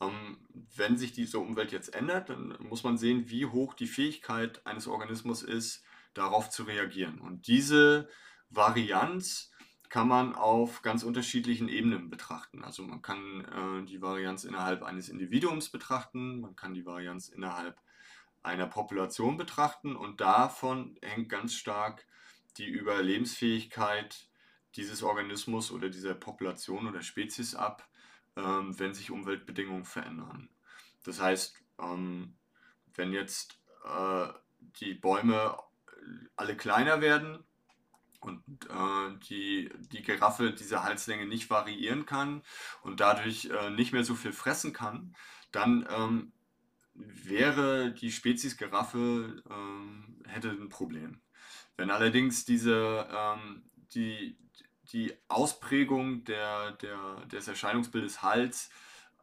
[0.00, 0.38] Ähm,
[0.74, 4.86] wenn sich diese Umwelt jetzt ändert, dann muss man sehen, wie hoch die Fähigkeit eines
[4.86, 7.20] Organismus ist, darauf zu reagieren.
[7.20, 8.08] Und diese
[8.50, 9.50] Varianz
[9.88, 12.64] kann man auf ganz unterschiedlichen Ebenen betrachten.
[12.64, 17.80] Also man kann äh, die Varianz innerhalb eines Individuums betrachten, man kann die Varianz innerhalb
[18.42, 22.06] einer Population betrachten und davon hängt ganz stark
[22.58, 24.28] die Überlebensfähigkeit
[24.76, 27.88] dieses Organismus oder dieser Population oder Spezies ab,
[28.36, 30.48] ähm, wenn sich Umweltbedingungen verändern.
[31.04, 32.36] Das heißt, ähm,
[32.94, 34.28] wenn jetzt äh,
[34.80, 35.58] die Bäume
[36.36, 37.44] alle kleiner werden,
[38.26, 42.42] und äh, die, die Giraffe diese Halslänge nicht variieren kann
[42.82, 45.14] und dadurch äh, nicht mehr so viel fressen kann,
[45.52, 46.32] dann ähm,
[46.94, 51.20] wäre die Spezies Giraffe ähm, hätte ein Problem.
[51.76, 54.38] Wenn allerdings diese, ähm, die,
[54.92, 58.70] die Ausprägung der, der, des Erscheinungsbildes Hals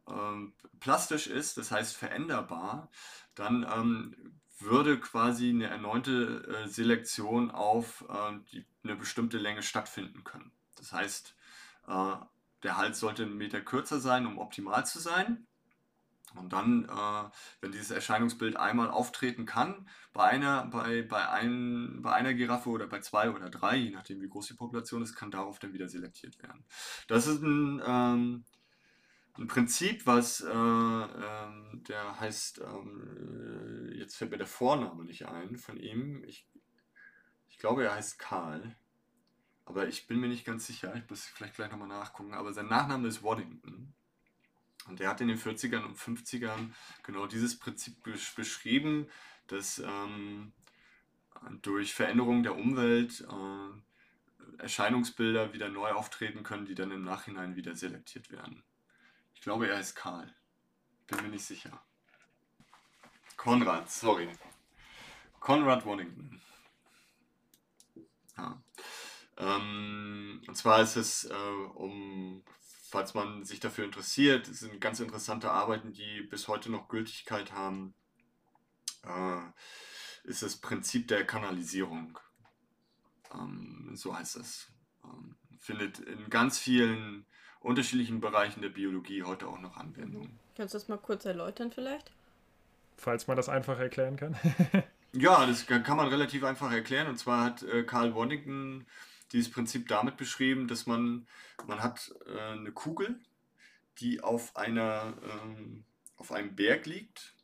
[0.08, 2.90] ähm, plastisch ist, das heißt veränderbar,
[3.36, 10.24] dann ähm, würde quasi eine erneute äh, Selektion auf äh, die, eine bestimmte Länge stattfinden
[10.24, 10.52] können.
[10.78, 11.36] Das heißt,
[11.88, 12.16] äh,
[12.64, 15.48] der Hals sollte einen Meter kürzer sein, um optimal zu sein.
[16.36, 17.30] Und dann, äh,
[17.62, 22.88] wenn dieses Erscheinungsbild einmal auftreten kann, bei einer, bei, bei, ein, bei einer Giraffe oder
[22.88, 25.88] bei zwei oder drei, je nachdem wie groß die Population ist, kann darauf dann wieder
[25.88, 26.66] selektiert werden.
[27.08, 28.46] Das ist ein, ähm,
[29.36, 35.28] ein Prinzip, was äh, ähm, der heißt, ähm, äh, jetzt fällt mir der Vorname nicht
[35.28, 36.24] ein von ihm.
[36.26, 36.48] Ich,
[37.48, 38.76] ich glaube, er heißt Karl.
[39.66, 40.94] Aber ich bin mir nicht ganz sicher.
[40.96, 42.34] Ich muss vielleicht gleich nochmal nachgucken.
[42.34, 43.96] Aber sein Nachname ist Waddington.
[44.88, 46.72] Und der hat in den 40ern und 50ern
[47.04, 47.96] genau dieses Prinzip
[48.36, 49.08] beschrieben,
[49.48, 50.52] dass ähm,
[51.62, 57.76] durch Veränderung der Umwelt äh, Erscheinungsbilder wieder neu auftreten können, die dann im Nachhinein wieder
[57.76, 58.64] selektiert werden.
[59.34, 60.34] Ich glaube, er heißt Karl.
[61.08, 61.82] Bin mir nicht sicher.
[63.36, 64.30] Konrad, sorry.
[65.40, 66.42] Konrad Wonnington.
[68.38, 68.62] Ja.
[69.38, 72.44] Ähm, und zwar ist es äh, um
[72.94, 77.52] falls man sich dafür interessiert, es sind ganz interessante Arbeiten, die bis heute noch Gültigkeit
[77.52, 77.96] haben,
[79.04, 82.20] äh, ist das Prinzip der Kanalisierung.
[83.34, 84.72] Ähm, so heißt es.
[85.04, 87.26] Ähm, findet in ganz vielen
[87.62, 90.38] unterschiedlichen Bereichen der Biologie heute auch noch Anwendung.
[90.56, 92.12] Kannst du das mal kurz erläutern vielleicht?
[92.98, 94.38] Falls man das einfach erklären kann.
[95.14, 97.08] ja, das kann man relativ einfach erklären.
[97.08, 98.86] Und zwar hat äh, Carl Wonnington
[99.34, 101.28] dieses Prinzip damit beschrieben, dass man,
[101.68, 103.20] man hat äh, eine Kugel,
[104.00, 105.84] die auf, einer, ähm,
[106.16, 107.36] auf einem Berg liegt.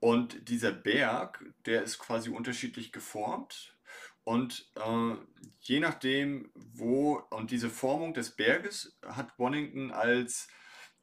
[0.00, 3.76] Und dieser Berg, der ist quasi unterschiedlich geformt.
[4.24, 5.14] Und äh,
[5.60, 10.48] je nachdem, wo, und diese Formung des Berges hat Wonnington als,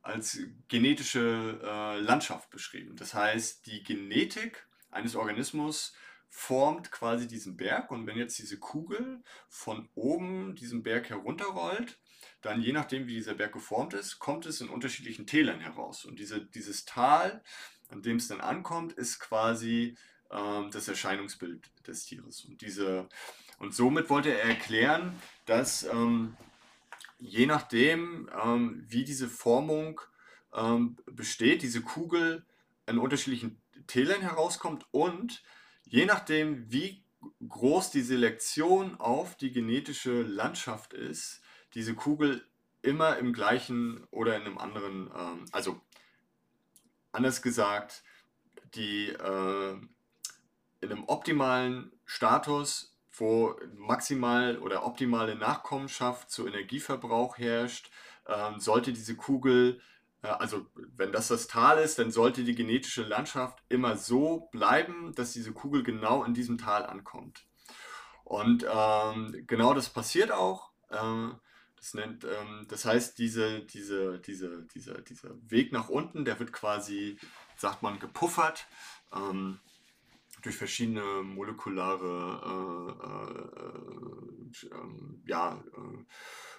[0.01, 2.95] als genetische äh, Landschaft beschrieben.
[2.97, 5.95] Das heißt, die Genetik eines Organismus
[6.35, 11.99] formt quasi diesen Berg und wenn jetzt diese Kugel von oben diesen Berg herunterrollt,
[12.41, 16.05] dann je nachdem, wie dieser Berg geformt ist, kommt es in unterschiedlichen Tälern heraus.
[16.05, 17.43] Und diese, dieses Tal,
[17.89, 19.95] an dem es dann ankommt, ist quasi
[20.31, 22.43] ähm, das Erscheinungsbild des Tieres.
[22.45, 23.07] Und, diese,
[23.59, 26.35] und somit wollte er erklären, dass ähm,
[27.19, 30.01] je nachdem, ähm, wie diese Formung
[30.51, 32.43] ähm, besteht, diese Kugel
[32.87, 35.43] in unterschiedlichen Tälern herauskommt und
[35.93, 37.03] Je nachdem, wie
[37.47, 41.43] groß die Selektion auf die genetische Landschaft ist,
[41.75, 42.43] diese Kugel
[42.81, 45.79] immer im gleichen oder in einem anderen, ähm, also
[47.11, 48.03] anders gesagt,
[48.73, 49.73] die äh,
[50.81, 57.91] in einem optimalen Status, wo maximal oder optimale Nachkommenschaft zu Energieverbrauch herrscht,
[58.25, 59.79] äh, sollte diese Kugel
[60.23, 65.33] also wenn das das Tal ist, dann sollte die genetische Landschaft immer so bleiben, dass
[65.33, 67.45] diese Kugel genau in diesem Tal ankommt.
[68.23, 70.71] Und ähm, genau das passiert auch.
[70.91, 71.35] Ähm,
[71.77, 76.53] das, nennt, ähm, das heißt, diese, diese, diese, dieser, dieser Weg nach unten, der wird
[76.53, 77.19] quasi,
[77.57, 78.65] sagt man, gepuffert
[79.13, 79.59] ähm,
[80.41, 84.69] durch verschiedene molekulare äh, äh, äh,
[85.25, 86.05] ja, äh,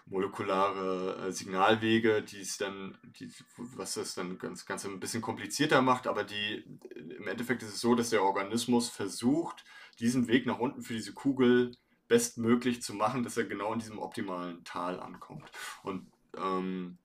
[0.06, 5.82] molekulare äh, Signalwege, die es dann, die, was das dann ganz, ganz ein bisschen komplizierter
[5.82, 6.64] macht, aber die
[6.94, 9.64] im Endeffekt ist es so, dass der Organismus versucht,
[9.98, 11.72] diesen Weg nach unten für diese Kugel
[12.08, 15.50] bestmöglich zu machen, dass er genau in diesem optimalen Tal ankommt.
[15.82, 16.98] Und ähm,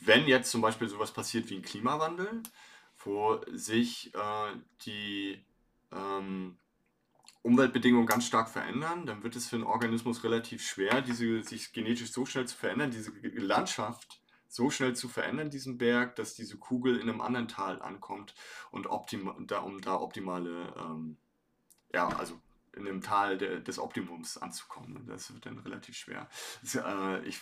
[0.00, 2.42] wenn jetzt zum Beispiel sowas passiert wie ein Klimawandel,
[2.98, 4.52] wo sich äh,
[4.84, 5.44] die
[5.92, 6.58] ähm,
[7.42, 12.12] Umweltbedingungen ganz stark verändern, dann wird es für einen Organismus relativ schwer, diese, sich genetisch
[12.12, 16.96] so schnell zu verändern, diese Landschaft so schnell zu verändern, diesen Berg, dass diese Kugel
[16.96, 18.34] in einem anderen Tal ankommt
[18.72, 21.16] und optima, da, um da optimale, ähm,
[21.94, 22.40] ja, also
[22.76, 25.06] in einem Tal de, des Optimums anzukommen.
[25.06, 26.28] Das wird dann relativ schwer.
[26.62, 27.40] Das, äh, ich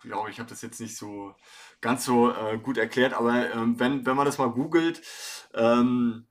[0.00, 1.34] glaube, ich habe das jetzt nicht so
[1.80, 5.02] ganz so äh, gut erklärt, aber äh, wenn, wenn man das mal googelt,
[5.54, 6.26] ähm,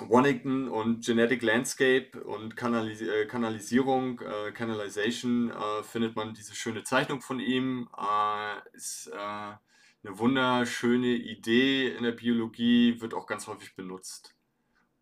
[0.00, 6.82] Wannington und Genetic Landscape und Kanalis äh, Kanalisierung, äh, Canalization, äh, findet man diese schöne
[6.82, 7.88] Zeichnung von ihm.
[7.96, 14.34] Äh, ist äh, eine wunderschöne Idee in der Biologie, wird auch ganz häufig benutzt,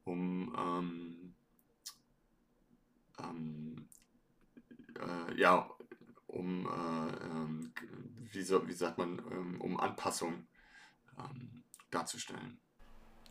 [0.05, 1.35] um ähm,
[3.19, 3.89] ähm,
[4.99, 5.71] äh, ja,
[6.27, 7.73] um, äh, ähm,
[8.33, 10.47] wie, so, wie sagt man, ähm, um Anpassung
[11.19, 12.59] ähm, darzustellen.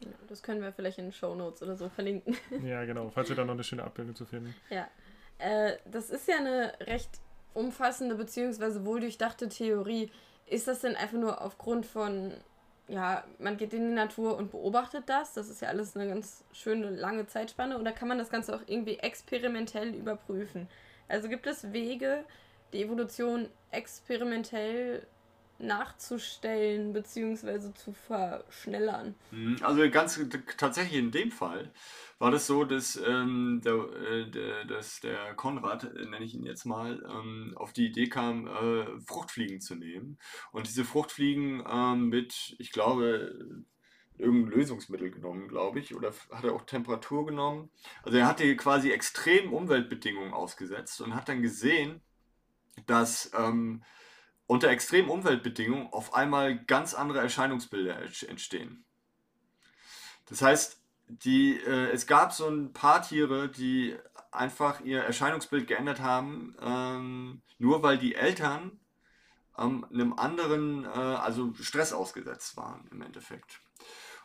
[0.02, 2.38] Ja, das können wir vielleicht in den Show Notes oder so verlinken.
[2.64, 4.56] Ja, genau, falls wir da noch eine schöne Abbildung zu finden.
[4.70, 4.88] Ja,
[5.40, 7.10] äh, das ist ja eine recht
[7.54, 8.86] umfassende bzw.
[8.86, 10.12] wohldurchdachte Theorie.
[10.46, 12.34] Ist das denn einfach nur aufgrund von,
[12.88, 15.34] ja, man geht in die Natur und beobachtet das?
[15.34, 17.78] Das ist ja alles eine ganz schöne lange Zeitspanne.
[17.78, 20.68] Oder kann man das Ganze auch irgendwie experimentell überprüfen?
[21.08, 22.24] Also gibt es Wege,
[22.74, 25.06] die Evolution experimentell
[25.60, 27.74] nachzustellen bzw.
[27.74, 29.15] zu verschnellern.
[29.32, 30.19] Mhm, also ganz
[30.58, 31.72] tatsächlich in dem Fall
[32.17, 36.65] war das so, dass, ähm, der, äh, dass der Konrad, äh, nenne ich ihn jetzt
[36.65, 40.17] mal, ähm, auf die Idee kam, äh, Fruchtfliegen zu nehmen.
[40.52, 43.63] Und diese Fruchtfliegen ähm, mit, ich glaube,
[44.17, 47.69] irgendein Lösungsmittel genommen, glaube ich, oder hat er auch Temperatur genommen.
[48.04, 52.02] Also er hatte quasi extremen Umweltbedingungen ausgesetzt und hat dann gesehen,
[52.86, 53.84] dass ähm,
[54.50, 58.84] unter extremen Umweltbedingungen auf einmal ganz andere Erscheinungsbilder entstehen.
[60.26, 63.96] Das heißt, die, äh, es gab so ein paar Tiere, die
[64.32, 68.80] einfach ihr Erscheinungsbild geändert haben, ähm, nur weil die Eltern
[69.56, 73.62] ähm, einem anderen, äh, also Stress ausgesetzt waren im Endeffekt.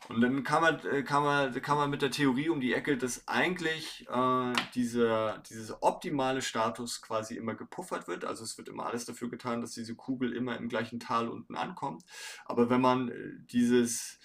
[0.09, 2.99] Und dann kam man, äh, kam, man, kam man mit der Theorie um die Ecke,
[2.99, 8.25] dass eigentlich äh, diese, dieses optimale Status quasi immer gepuffert wird.
[8.25, 11.57] Also es wird immer alles dafür getan, dass diese Kugel immer im gleichen Tal unten
[11.57, 12.05] ankommt.
[12.45, 13.14] Aber wenn man äh,
[13.51, 14.19] dieses,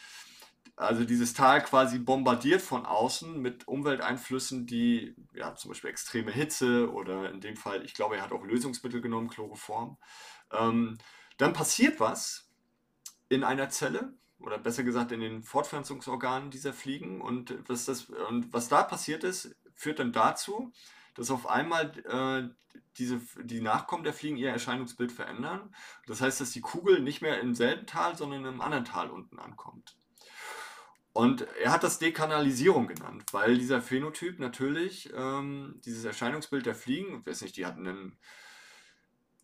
[0.76, 6.92] also dieses Tal quasi bombardiert von außen mit Umwelteinflüssen, die ja zum Beispiel extreme Hitze
[6.92, 9.98] oder in dem Fall, ich glaube, er hat auch Lösungsmittel genommen, Chloroform,
[10.52, 10.98] ähm,
[11.38, 12.50] dann passiert was
[13.30, 17.21] in einer Zelle oder besser gesagt in den Fortpflanzungsorganen dieser Fliegen.
[17.21, 20.71] Und was, das, und was da passiert ist, führt dann dazu,
[21.15, 22.49] dass auf einmal äh,
[22.97, 25.73] diese, die Nachkommen der Fliegen ihr Erscheinungsbild verändern.
[26.08, 29.39] Das heißt, dass die Kugel nicht mehr im selben Tal, sondern im anderen Tal unten
[29.39, 29.95] ankommt.
[31.12, 37.19] Und er hat das Dekanalisierung genannt, weil dieser Phänotyp natürlich, ähm, dieses Erscheinungsbild der Fliegen,
[37.19, 38.17] ich weiß nicht, die hatten einen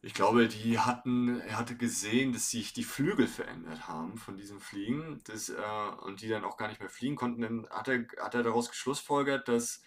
[0.06, 4.60] ich glaube, die hatten, er hatte gesehen, dass sich die Flügel verändert haben von diesen
[4.60, 5.56] Fliegen das, äh,
[6.02, 7.42] und die dann auch gar nicht mehr fliegen konnten.
[7.42, 9.82] Dann hat er, hat er daraus geschlussfolgert, dass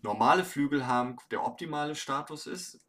[0.00, 2.80] normale Flügel haben der optimale Status ist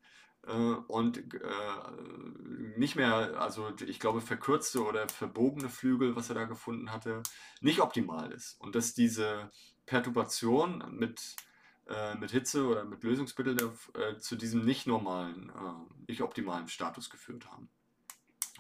[0.47, 6.45] äh, und äh, nicht mehr, also ich glaube, verkürzte oder verbogene Flügel, was er da
[6.45, 7.21] gefunden hatte,
[7.59, 8.55] nicht optimal ist.
[8.61, 9.51] Und dass diese
[9.85, 11.35] Perturbation mit
[11.93, 13.57] äh, mit Hitze oder mit Lösungsmitteln
[13.93, 17.69] äh, zu diesem nicht normalen, äh, nicht optimalen Status geführt haben.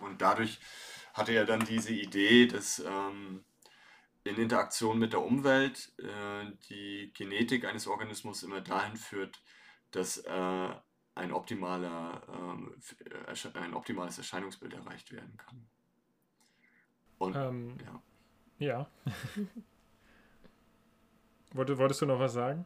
[0.01, 0.59] Und dadurch
[1.13, 3.43] hatte er dann diese Idee, dass ähm,
[4.23, 9.41] in Interaktion mit der Umwelt äh, die Genetik eines Organismus immer dahin führt,
[9.91, 10.69] dass äh,
[11.15, 12.75] ein, optimaler, ähm,
[13.55, 15.67] ein optimales Erscheinungsbild erreicht werden kann.
[17.17, 18.01] Und, ähm, ja.
[18.57, 18.89] Ja.
[21.53, 22.65] Wolltest du noch was sagen?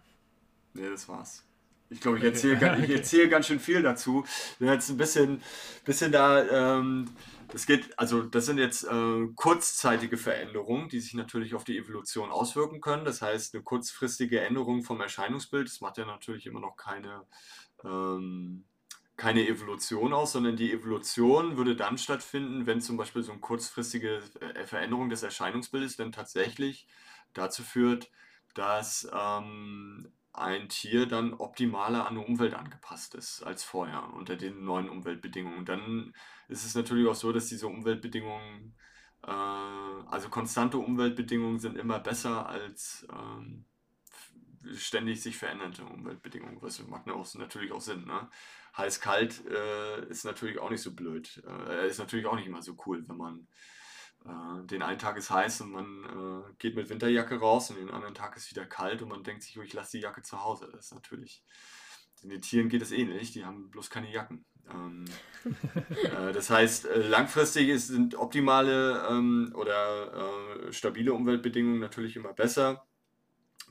[0.75, 1.43] Nee, das war's.
[1.89, 2.93] Ich glaube, ich erzähle okay.
[2.93, 4.25] erzähl ganz schön viel dazu.
[4.59, 5.41] Wir jetzt ein bisschen,
[5.85, 7.09] bisschen da, ähm,
[7.47, 12.31] das geht, also das sind jetzt äh, kurzzeitige Veränderungen, die sich natürlich auf die Evolution
[12.31, 13.05] auswirken können.
[13.05, 17.23] Das heißt, eine kurzfristige Änderung vom Erscheinungsbild, das macht ja natürlich immer noch keine,
[17.85, 18.65] ähm,
[19.15, 24.21] keine Evolution aus, sondern die Evolution würde dann stattfinden, wenn zum Beispiel so eine kurzfristige
[24.41, 26.87] äh, Veränderung des Erscheinungsbildes dann tatsächlich
[27.33, 28.09] dazu führt,
[28.55, 34.63] dass ähm, ein Tier dann optimaler an die Umwelt angepasst ist als vorher unter den
[34.63, 35.65] neuen Umweltbedingungen.
[35.65, 36.13] Dann
[36.47, 38.75] ist es natürlich auch so, dass diese Umweltbedingungen,
[39.23, 43.65] äh, also konstante Umweltbedingungen sind immer besser als ähm,
[44.73, 46.61] ständig sich verändernde Umweltbedingungen.
[46.61, 48.05] Was macht natürlich auch Sinn.
[48.05, 48.29] Ne?
[48.77, 51.43] Heiß-kalt äh, ist natürlich auch nicht so blöd.
[51.69, 53.47] Äh, ist natürlich auch nicht immer so cool, wenn man
[54.25, 57.91] äh, den einen Tag ist heiß und man äh, geht mit Winterjacke raus und den
[57.91, 60.43] anderen Tag ist wieder kalt und man denkt sich, oh, ich lasse die Jacke zu
[60.43, 60.69] Hause.
[60.71, 61.43] Das ist natürlich,
[62.23, 64.45] den Tieren geht es ähnlich, die haben bloß keine Jacken.
[64.69, 65.05] Ähm,
[65.85, 72.33] äh, das heißt, äh, langfristig ist, sind optimale ähm, oder äh, stabile Umweltbedingungen natürlich immer
[72.33, 72.85] besser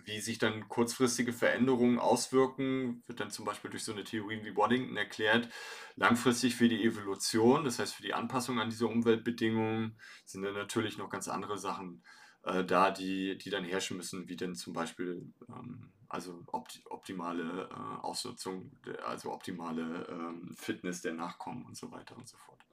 [0.05, 4.57] wie sich dann kurzfristige Veränderungen auswirken, wird dann zum Beispiel durch so eine Theorie wie
[4.57, 5.49] Waddington erklärt.
[5.97, 10.99] Langfristig für die Evolution, das heißt für die Anpassung an diese Umweltbedingungen, sind dann natürlich
[10.99, 12.03] noch ganz andere Sachen
[12.43, 17.69] äh, da, die, die dann herrschen müssen, wie denn zum Beispiel ähm, also opt optimale
[17.71, 18.71] äh, Ausnutzung,
[19.05, 22.64] also optimale ähm, Fitness der Nachkommen und so weiter und so fort.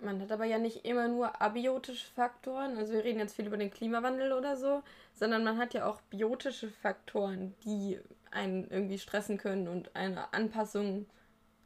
[0.00, 3.58] Man hat aber ja nicht immer nur abiotische Faktoren, also wir reden jetzt viel über
[3.58, 4.82] den Klimawandel oder so,
[5.14, 7.98] sondern man hat ja auch biotische Faktoren, die
[8.30, 11.06] einen irgendwie stressen können und eine Anpassung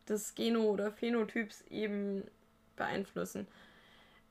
[0.08, 2.24] des Geno- oder Phänotyps eben
[2.76, 3.46] beeinflussen.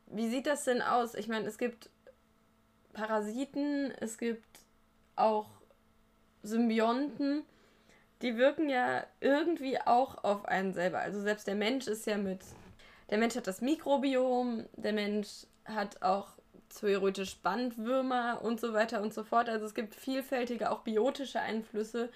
[0.07, 1.15] Wie sieht das denn aus?
[1.15, 1.89] Ich meine, es gibt
[2.93, 4.59] Parasiten, es gibt
[5.15, 5.49] auch
[6.43, 7.43] Symbionten,
[8.21, 10.99] die wirken ja irgendwie auch auf einen selber.
[10.99, 12.41] Also selbst der Mensch ist ja mit,
[13.13, 16.29] der Mensch hat das Mikrobiom, der Mensch hat auch
[16.79, 19.49] theoretisch Bandwürmer und so weiter und so fort.
[19.49, 22.09] Also es gibt vielfältige, auch biotische Einflüsse,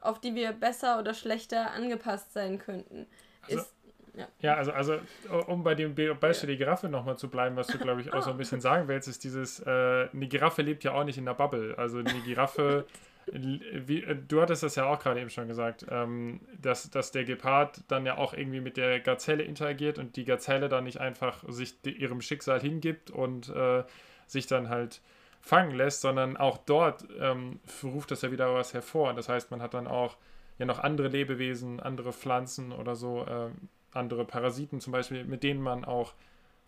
[0.00, 3.08] auf die wir besser oder schlechter angepasst sein könnten.
[3.42, 3.74] Also, ist,
[4.14, 4.28] ja.
[4.38, 5.00] ja, also, also
[5.48, 6.54] um bei dem Beispiel ja.
[6.54, 9.08] die Giraffe nochmal zu bleiben, was du, glaube ich, auch so ein bisschen sagen willst,
[9.08, 11.76] ist dieses, äh, eine Giraffe lebt ja auch nicht in der Bubble.
[11.76, 12.86] Also eine Giraffe,
[13.26, 17.82] wie, du hattest das ja auch gerade eben schon gesagt, ähm, dass, dass der Gepard
[17.88, 21.74] dann ja auch irgendwie mit der Gazelle interagiert und die Gazelle dann nicht einfach sich
[21.84, 23.84] ihrem Schicksal hingibt und äh,
[24.26, 25.00] sich dann halt
[25.40, 29.12] fangen lässt, sondern auch dort ähm, ruft das ja wieder was hervor.
[29.14, 30.16] Das heißt, man hat dann auch
[30.58, 33.50] ja noch andere Lebewesen, andere Pflanzen oder so, äh,
[33.92, 36.14] andere Parasiten zum Beispiel, mit denen man auch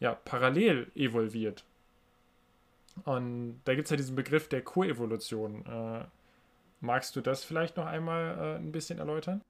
[0.01, 1.65] ja, parallel evolviert.
[3.05, 5.65] Und da gibt es ja diesen Begriff der Koevolution.
[5.67, 6.05] Äh,
[6.85, 9.43] magst du das vielleicht noch einmal äh, ein bisschen erläutern?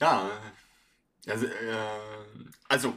[0.00, 0.30] Ja,
[1.26, 1.50] also, äh,
[2.68, 2.94] also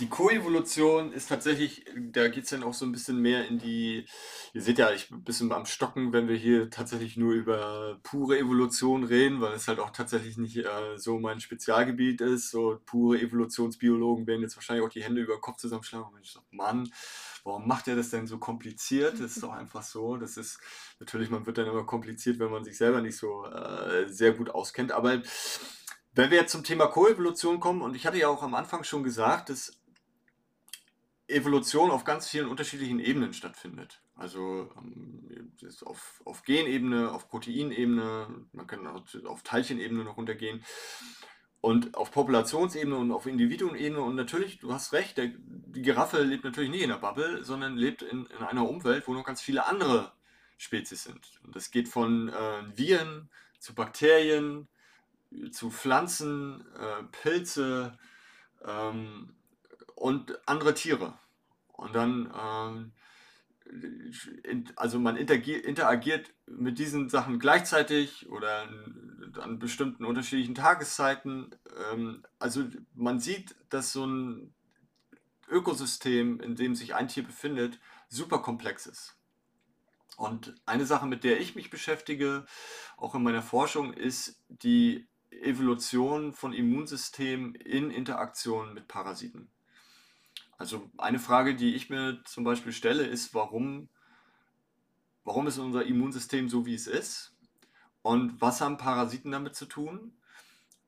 [0.00, 4.06] die Koevolution ist tatsächlich, da geht es dann auch so ein bisschen mehr in die,
[4.52, 7.98] ihr seht ja, ich bin ein bisschen am Stocken, wenn wir hier tatsächlich nur über
[8.02, 12.50] pure Evolution reden, weil es halt auch tatsächlich nicht äh, so mein Spezialgebiet ist.
[12.50, 16.32] So pure Evolutionsbiologen werden jetzt wahrscheinlich auch die Hände über den Kopf zusammenschlagen und ich
[16.32, 16.90] sage, Mann,
[17.46, 19.14] warum macht er das denn so kompliziert?
[19.14, 20.16] Das ist doch einfach so.
[20.16, 20.58] Das ist
[20.98, 24.50] natürlich, man wird dann immer kompliziert, wenn man sich selber nicht so äh, sehr gut
[24.50, 24.92] auskennt.
[24.92, 25.22] Aber
[26.12, 29.02] wenn wir jetzt zum Thema Koevolution kommen, und ich hatte ja auch am Anfang schon
[29.02, 29.80] gesagt, dass
[31.28, 34.00] Evolution auf ganz vielen unterschiedlichen Ebenen stattfindet.
[34.14, 35.52] Also ähm,
[35.84, 40.64] auf, auf Genebene, auf Proteinebene, man kann auch auf Teilchenebene noch runtergehen
[41.66, 44.00] und auf Populationsebene und auf Individuenebene.
[44.00, 47.76] Und natürlich, du hast recht, der, die Giraffe lebt natürlich nicht in der Bubble, sondern
[47.76, 50.12] lebt in, in einer Umwelt, wo noch ganz viele andere
[50.58, 51.28] Spezies sind.
[51.42, 54.68] Und das geht von äh, Viren zu Bakterien,
[55.50, 57.98] zu Pflanzen, äh, Pilze,
[58.64, 59.34] ähm,
[59.96, 61.18] und andere Tiere.
[61.72, 62.92] Und dann, ähm,
[64.76, 68.68] also man interagiert mit diesen Sachen gleichzeitig oder
[69.40, 71.54] an bestimmten unterschiedlichen Tageszeiten.
[71.92, 72.64] Ähm, also
[72.94, 74.54] man sieht, dass so ein
[75.48, 79.16] Ökosystem, in dem sich ein Tier befindet, super komplex ist.
[80.16, 82.46] Und eine Sache, mit der ich mich beschäftige,
[82.96, 89.50] auch in meiner Forschung, ist die Evolution von Immunsystemen in Interaktion mit Parasiten.
[90.58, 93.88] Also eine Frage, die ich mir zum Beispiel stelle, ist, warum,
[95.24, 97.34] warum ist unser Immunsystem so, wie es ist?
[98.02, 100.16] Und was haben Parasiten damit zu tun?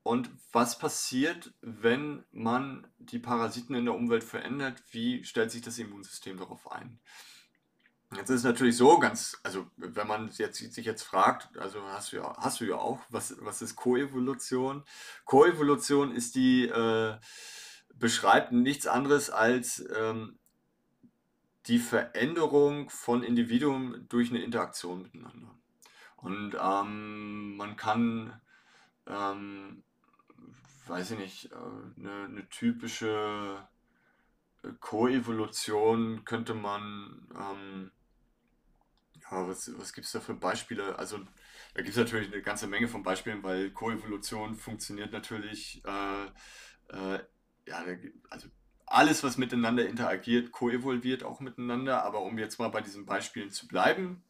[0.03, 4.81] Und was passiert, wenn man die Parasiten in der Umwelt verändert?
[4.91, 6.99] Wie stellt sich das Immunsystem darauf ein?
[8.15, 12.11] Jetzt ist es natürlich so, ganz, also wenn man jetzt, sich jetzt fragt, also hast
[12.11, 14.83] du ja, hast du ja auch, was, was ist Koevolution?
[15.25, 17.17] Koevolution ist die äh,
[17.99, 20.39] beschreibt nichts anderes als ähm,
[21.67, 25.55] die Veränderung von Individuen durch eine Interaktion miteinander.
[26.17, 28.41] Und ähm, man kann,
[29.07, 29.83] ähm,
[30.87, 31.55] weiß ich nicht, äh,
[31.97, 33.67] eine, eine typische
[34.63, 37.91] äh, Koevolution könnte man, ähm,
[39.21, 40.97] ja, was, was gibt es da für Beispiele?
[40.97, 41.19] Also
[41.73, 46.25] da gibt es natürlich eine ganze Menge von Beispielen, weil Koevolution funktioniert natürlich äh,
[47.15, 47.19] äh,
[47.65, 47.83] ja,
[48.29, 48.47] also
[48.85, 52.03] alles, was miteinander interagiert, koevolviert auch miteinander.
[52.03, 54.23] Aber um jetzt mal bei diesen Beispielen zu bleiben,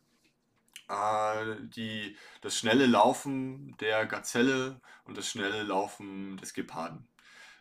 [0.90, 7.08] äh, die, das schnelle Laufen der Gazelle und das schnelle Laufen des Geparden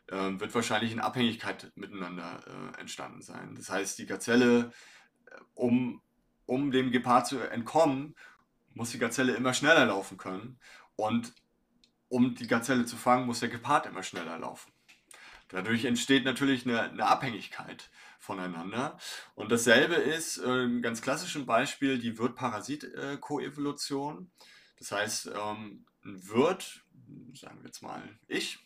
[0.08, 3.54] äh, wird wahrscheinlich in Abhängigkeit miteinander äh, entstanden sein.
[3.54, 4.72] Das heißt, die Gazelle,
[5.26, 6.02] äh, um,
[6.46, 8.16] um dem Gepard zu entkommen,
[8.74, 10.58] muss die Gazelle immer schneller laufen können.
[10.96, 11.32] Und
[12.08, 14.72] um die Gazelle zu fangen, muss der Gepard immer schneller laufen.
[15.48, 18.98] Dadurch entsteht natürlich eine, eine Abhängigkeit voneinander.
[19.34, 24.30] Und dasselbe ist äh, ein ganz klassisches Beispiel die Wirt-Parasit-Koevolution.
[24.78, 26.84] Das heißt, ähm, ein Wirt,
[27.34, 28.58] sagen wir jetzt mal ich,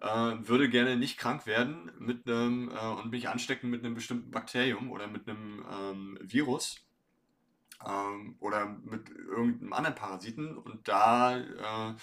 [0.00, 4.30] äh, würde gerne nicht krank werden mit einem äh, und mich anstecken mit einem bestimmten
[4.30, 6.86] Bakterium oder mit einem ähm, Virus
[7.86, 10.56] ähm, oder mit irgendeinem anderen Parasiten.
[10.56, 11.94] Und da äh,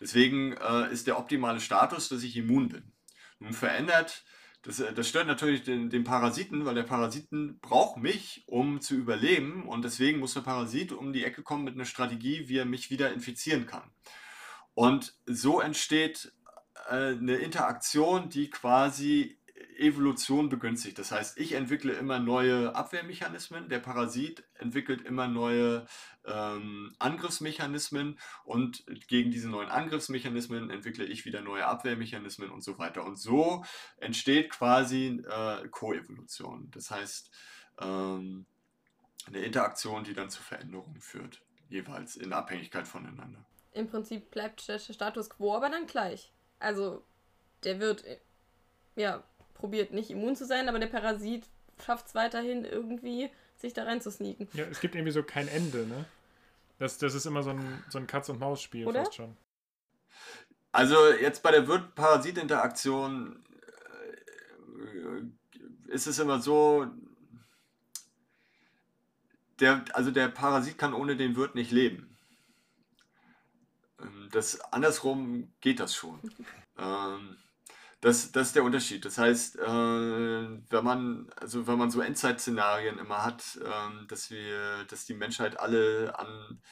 [0.00, 2.92] deswegen äh, ist der optimale Status, dass ich immun bin.
[3.50, 4.24] Verändert,
[4.62, 8.94] das, äh, das stört natürlich den, den Parasiten, weil der Parasiten braucht mich, um zu
[8.94, 12.64] überleben und deswegen muss der Parasit um die Ecke kommen mit einer Strategie, wie er
[12.64, 13.90] mich wieder infizieren kann.
[14.74, 16.32] Und so entsteht
[16.90, 19.38] äh, eine Interaktion, die quasi
[19.78, 20.98] Evolution begünstigt.
[20.98, 25.86] Das heißt, ich entwickle immer neue Abwehrmechanismen, der Parasit entwickelt immer neue
[26.24, 33.04] ähm, Angriffsmechanismen und gegen diese neuen Angriffsmechanismen entwickle ich wieder neue Abwehrmechanismen und so weiter.
[33.04, 33.64] Und so
[33.98, 36.70] entsteht quasi äh, Koevolution.
[36.72, 37.30] Das heißt,
[37.80, 38.46] ähm,
[39.26, 43.44] eine Interaktion, die dann zu Veränderungen führt, jeweils in Abhängigkeit voneinander.
[43.72, 46.32] Im Prinzip bleibt der Status quo aber dann gleich.
[46.58, 47.04] Also
[47.64, 48.18] der wird äh,
[48.94, 49.22] ja
[49.56, 51.44] probiert nicht immun zu sein, aber der Parasit
[51.84, 54.48] schafft es weiterhin irgendwie, sich da rein zu sneaken.
[54.52, 56.04] Ja, es gibt irgendwie so kein Ende, ne?
[56.78, 59.36] Das, das ist immer so ein, so ein Katz-und-Maus-Spiel fast schon.
[60.72, 63.42] Also jetzt bei der Wirt-Parasit-Interaktion
[64.74, 66.86] äh, ist es immer so,
[69.60, 72.14] der, also der Parasit kann ohne den Wirt nicht leben.
[74.00, 76.20] Ähm, das andersrum geht das schon.
[76.78, 77.38] ähm,
[78.06, 79.04] das, das ist der Unterschied.
[79.04, 84.84] Das heißt, äh, wenn man, also wenn man so Endzeit-Szenarien immer hat, ähm, dass wir,
[84.84, 86.62] dass die Menschheit alle an,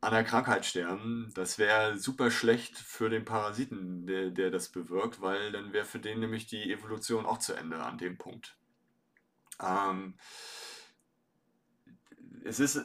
[0.00, 5.20] an einer Krankheit sterben, das wäre super schlecht für den Parasiten, der, der das bewirkt,
[5.20, 8.56] weil dann wäre für den nämlich die Evolution auch zu Ende an dem Punkt.
[9.60, 10.14] Ähm,
[12.44, 12.84] es ist,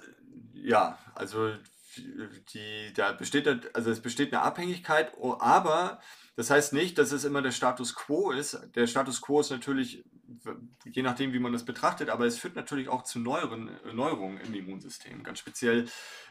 [0.54, 1.54] ja, also
[1.98, 6.00] die, da besteht, also es besteht eine Abhängigkeit, aber
[6.36, 8.60] das heißt nicht, dass es immer der Status quo ist.
[8.76, 10.04] Der Status quo ist natürlich,
[10.86, 14.54] je nachdem, wie man das betrachtet, aber es führt natürlich auch zu neueren, Neuerungen im
[14.54, 15.24] Immunsystem.
[15.24, 15.88] Ganz speziell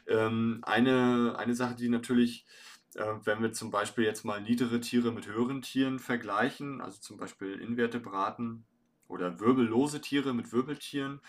[0.07, 2.47] ähm, eine, eine Sache, die natürlich,
[2.95, 7.19] äh, wenn wir zum Beispiel jetzt mal niedere Tiere mit höheren Tieren vergleichen, also zum
[7.19, 8.65] Beispiel Invertebraten
[9.07, 11.21] oder wirbellose Tiere mit Wirbeltieren,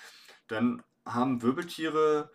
[0.48, 2.32] dann haben Wirbeltiere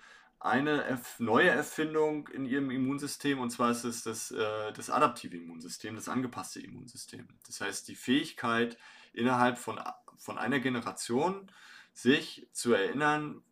[0.47, 5.95] eine neue Erfindung in ihrem Immunsystem und zwar ist es das, äh, das adaptive Immunsystem,
[5.95, 7.29] das angepasste Immunsystem.
[7.47, 8.79] Das heißt, die Fähigkeit
[9.13, 9.81] innerhalb von,
[10.19, 11.51] von einer Generation
[11.93, 13.43] sich zu erinnern,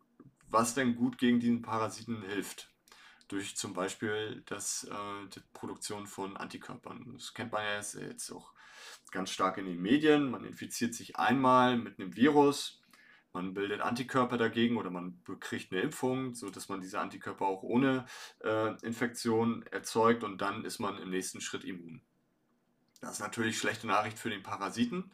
[0.49, 2.71] was denn gut gegen diesen Parasiten hilft.
[3.27, 7.13] Durch zum Beispiel das, äh, die Produktion von Antikörpern.
[7.13, 8.53] Das kennt man ja jetzt auch
[9.11, 10.29] ganz stark in den Medien.
[10.29, 12.83] Man infiziert sich einmal mit einem Virus
[13.35, 18.05] man bildet Antikörper dagegen oder man kriegt eine Impfung, sodass man diese Antikörper auch ohne
[18.43, 22.01] äh, Infektion erzeugt und dann ist man im nächsten Schritt immun.
[23.01, 25.11] Das ist natürlich schlechte Nachricht für den Parasiten,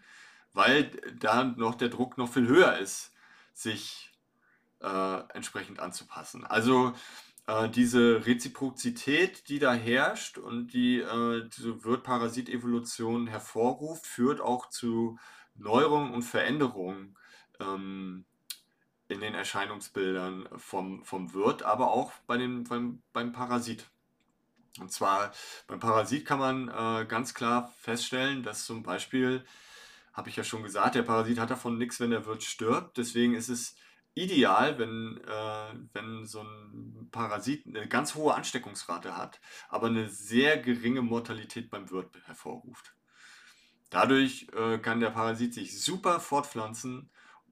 [0.53, 3.11] weil da noch der Druck noch viel höher ist,
[3.53, 4.11] sich
[4.81, 6.45] äh, entsprechend anzupassen.
[6.45, 6.93] Also
[7.47, 15.17] äh, diese Reziprozität, die da herrscht und die äh, diese Wirt-Parasit-Evolution hervorruft, führt auch zu
[15.55, 17.17] Neuerungen und Veränderungen
[17.61, 18.25] ähm,
[19.07, 23.89] in den Erscheinungsbildern vom, vom Wirt, aber auch bei den, beim, beim Parasit.
[24.79, 25.33] Und zwar
[25.67, 29.45] beim Parasit kann man äh, ganz klar feststellen, dass zum Beispiel,
[30.13, 32.97] habe ich ja schon gesagt, der Parasit hat davon nichts, wenn der Wirt stirbt.
[32.97, 33.75] Deswegen ist es
[34.13, 40.57] ideal, wenn, äh, wenn so ein Parasit eine ganz hohe Ansteckungsrate hat, aber eine sehr
[40.57, 42.95] geringe Mortalität beim Wirt hervorruft.
[43.89, 47.09] Dadurch äh, kann der Parasit sich super fortpflanzen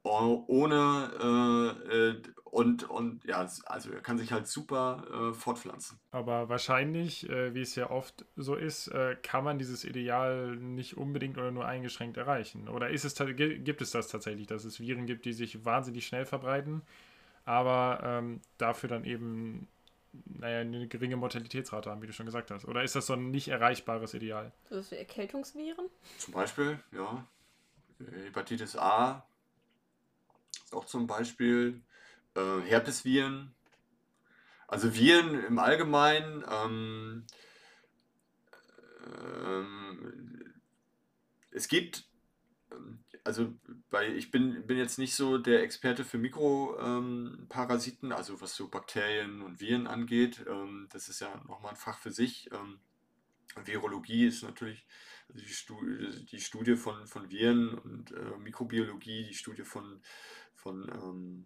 [0.10, 6.00] ohne äh, äh, und, und ja, also er kann sich halt super äh, fortpflanzen.
[6.12, 10.98] Aber wahrscheinlich, äh, wie es ja oft so ist, äh, kann man dieses Ideal nicht
[10.98, 12.68] unbedingt oder nur eingeschränkt erreichen.
[12.68, 16.26] Oder ist es gibt es das tatsächlich, dass es Viren gibt, die sich wahnsinnig schnell
[16.26, 16.82] verbreiten,
[17.46, 19.68] aber ähm, dafür dann eben
[20.26, 22.66] naja, eine geringe Mortalitätsrate haben, wie du schon gesagt hast.
[22.66, 24.52] Oder ist das so ein nicht erreichbares Ideal?
[24.70, 25.86] So ist wie Erkältungsviren?
[26.18, 27.26] Zum Beispiel, ja.
[28.26, 29.29] Hepatitis A
[30.74, 31.82] auch zum Beispiel
[32.36, 33.54] äh, Herpesviren.
[34.68, 36.44] Also Viren im Allgemeinen.
[36.48, 37.26] Ähm,
[39.46, 40.54] ähm,
[41.52, 42.06] es gibt,
[42.72, 43.54] ähm, also
[43.90, 48.68] bei, ich bin, bin jetzt nicht so der Experte für Mikroparasiten, ähm, also was so
[48.68, 50.46] Bakterien und Viren angeht.
[50.48, 52.50] Ähm, das ist ja nochmal ein Fach für sich.
[52.52, 52.80] Ähm,
[53.66, 54.86] Virologie ist natürlich
[55.30, 60.02] die, Studie, die Studie von, von Viren und äh, Mikrobiologie, die Studie von
[60.62, 61.46] von, ähm,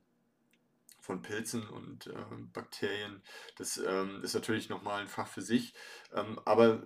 [0.99, 2.15] von Pilzen und äh,
[2.53, 3.21] Bakterien.
[3.57, 5.73] Das ähm, ist natürlich nochmal ein Fach für sich.
[6.13, 6.83] Ähm, aber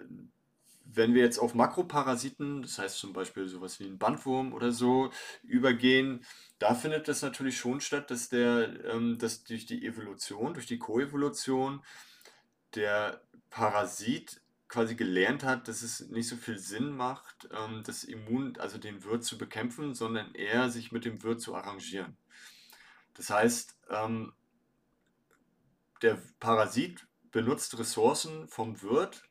[0.84, 5.12] wenn wir jetzt auf Makroparasiten, das heißt zum Beispiel sowas wie ein Bandwurm oder so,
[5.44, 6.26] übergehen,
[6.60, 10.80] da findet das natürlich schon statt, dass der, ähm, dass durch die Evolution, durch die
[10.80, 11.84] Koevolution,
[12.76, 18.58] der Parasit quasi gelernt hat, dass es nicht so viel Sinn macht, ähm, das Immun,
[18.58, 22.18] also den Wirt zu bekämpfen, sondern eher sich mit dem Wirt zu arrangieren.
[23.14, 24.34] Das heißt, ähm,
[26.02, 29.28] der Parasit benutzt Ressourcen vom Wirt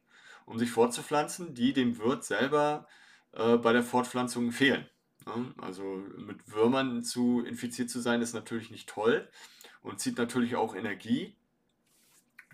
[0.46, 2.86] um sich fortzupflanzen, die dem Wirt selber
[3.32, 4.88] äh, bei der Fortpflanzung fehlen.
[5.26, 5.52] Ne?
[5.58, 5.82] Also
[6.16, 9.28] mit Würmern zu infiziert zu sein, ist natürlich nicht toll
[9.82, 11.36] und zieht natürlich auch Energie.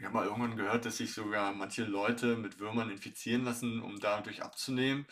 [0.03, 4.00] Ich habe mal irgendwann gehört, dass sich sogar manche Leute mit Würmern infizieren lassen, um
[4.00, 5.07] dadurch abzunehmen.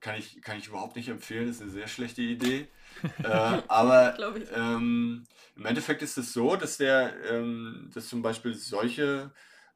[0.00, 2.68] Kann ich, kann ich überhaupt nicht empfehlen, das ist eine sehr schlechte Idee.
[3.24, 4.18] äh, aber
[4.54, 5.24] ähm,
[5.56, 9.32] im Endeffekt ist es so, dass der, ähm, dass zum Beispiel solche,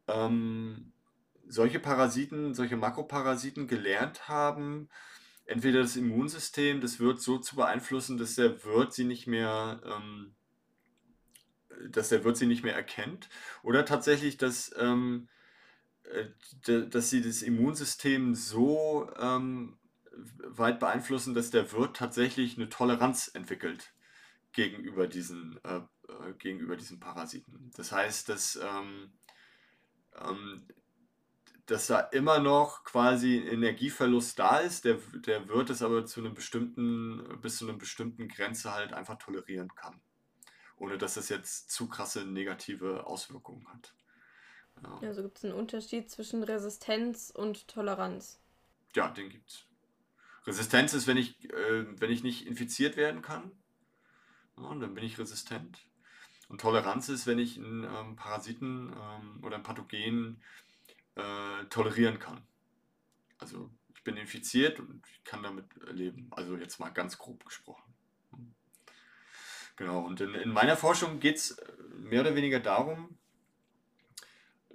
[0.07, 0.93] ähm,
[1.49, 4.91] solche Parasiten, solche Makroparasiten gelernt haben,
[5.47, 10.35] entweder das Immunsystem des Wirts so zu beeinflussen, dass der Wirt sie nicht mehr, ähm,
[11.89, 13.29] dass der Wirt sie nicht mehr erkennt,
[13.63, 15.29] oder tatsächlich, dass, ähm,
[16.05, 19.79] äh, dass sie das Immunsystem so ähm,
[20.13, 23.95] weit beeinflussen, dass der Wirt tatsächlich eine Toleranz entwickelt
[24.53, 27.71] gegenüber diesen, äh, äh gegenüber diesen Parasiten.
[27.77, 29.13] Das heißt, dass ähm,
[30.17, 30.67] ähm,
[31.71, 36.35] dass da immer noch quasi Energieverlust da ist, der, der wird es aber zu einem
[36.35, 40.01] bestimmten, bis zu einer bestimmten Grenze halt einfach tolerieren kann.
[40.81, 43.93] Ohne dass das jetzt zu krasse negative Auswirkungen hat.
[44.83, 44.99] Ja.
[45.03, 48.41] Also gibt es einen Unterschied zwischen Resistenz und Toleranz.
[48.97, 49.67] Ja, den gibt es.
[50.47, 53.53] Resistenz ist, wenn ich, äh, wenn ich nicht infiziert werden kann,
[54.57, 55.79] ja, dann bin ich resistent.
[56.49, 60.43] Und Toleranz ist, wenn ich einen ähm, Parasiten ähm, oder ein Pathogen
[61.15, 62.41] äh, tolerieren kann.
[63.37, 66.29] Also ich bin infiziert und ich kann damit leben.
[66.31, 67.90] Also jetzt mal ganz grob gesprochen.
[69.81, 73.17] Genau, und in, in meiner Forschung geht es äh, mehr oder weniger darum,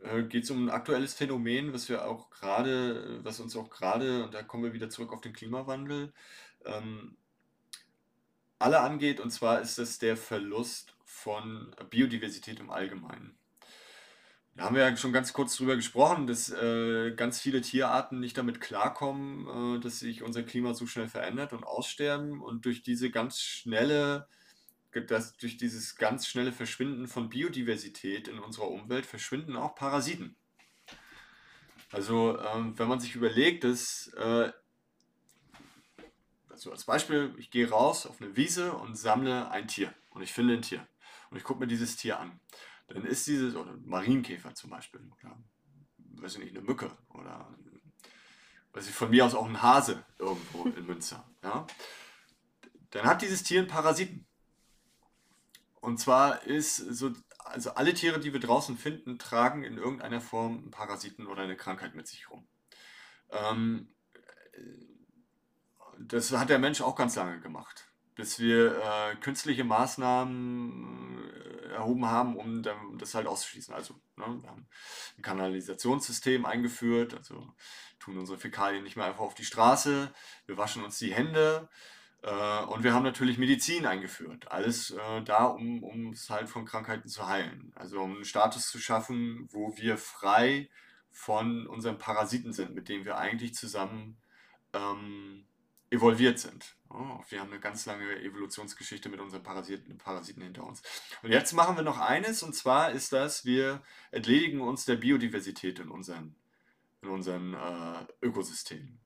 [0.02, 4.24] äh, geht es um ein aktuelles Phänomen, was wir auch gerade, was uns auch gerade,
[4.24, 6.12] und da kommen wir wieder zurück auf den Klimawandel,
[6.66, 7.18] ähm,
[8.58, 13.38] alle angeht, und zwar ist es der Verlust von Biodiversität im Allgemeinen.
[14.56, 18.40] Da haben wir ja schon ganz kurz drüber gesprochen, dass äh, ganz viele Tierarten nicht
[18.40, 22.42] damit klarkommen, äh, dass sich unser Klima so schnell verändert und aussterben.
[22.42, 24.28] Und durch diese ganz schnelle,
[25.02, 30.36] das, durch dieses ganz schnelle Verschwinden von Biodiversität in unserer Umwelt verschwinden auch Parasiten.
[31.92, 34.52] Also ähm, wenn man sich überlegt, dass, äh,
[36.50, 40.34] also als Beispiel, ich gehe raus auf eine Wiese und sammle ein Tier und ich
[40.34, 40.88] finde ein Tier
[41.30, 42.40] und ich gucke mir dieses Tier an
[42.88, 45.38] dann ist dieses, oder Marienkäfer zum Beispiel, oder,
[46.22, 47.54] weiß ich nicht, eine Mücke oder
[48.74, 51.66] weiß ich, von mir aus auch ein Hase irgendwo in Münster, ja,
[52.92, 54.26] dann hat dieses Tier einen Parasiten.
[55.86, 60.58] Und zwar ist so, also alle Tiere, die wir draußen finden, tragen in irgendeiner Form
[60.58, 62.48] einen Parasiten oder eine Krankheit mit sich rum.
[63.30, 63.90] Ähm,
[66.00, 72.06] das hat der Mensch auch ganz lange gemacht bis wir äh, künstliche Maßnahmen äh, erhoben
[72.06, 72.64] haben, um
[72.98, 73.74] das halt auszuschließen.
[73.74, 74.68] Also ne, wir haben
[75.18, 77.54] ein Kanalisationssystem eingeführt, also
[78.00, 80.14] tun unsere Fäkalien nicht mehr einfach auf die Straße,
[80.46, 81.68] wir waschen uns die Hände
[82.30, 84.52] und wir haben natürlich Medizin eingeführt.
[84.52, 87.72] Alles äh, da, um, um es halt von Krankheiten zu heilen.
[87.76, 90.70] Also um einen Status zu schaffen, wo wir frei
[91.12, 94.18] von unseren Parasiten sind, mit denen wir eigentlich zusammen
[94.74, 95.46] ähm,
[95.92, 96.76] evolviert sind.
[96.90, 100.82] Oh, wir haben eine ganz lange Evolutionsgeschichte mit unseren Parasiten, Parasiten hinter uns.
[101.24, 105.80] Und jetzt machen wir noch eines, und zwar ist das, wir entledigen uns der Biodiversität
[105.80, 106.36] in unseren,
[107.02, 109.00] in unseren äh, Ökosystemen.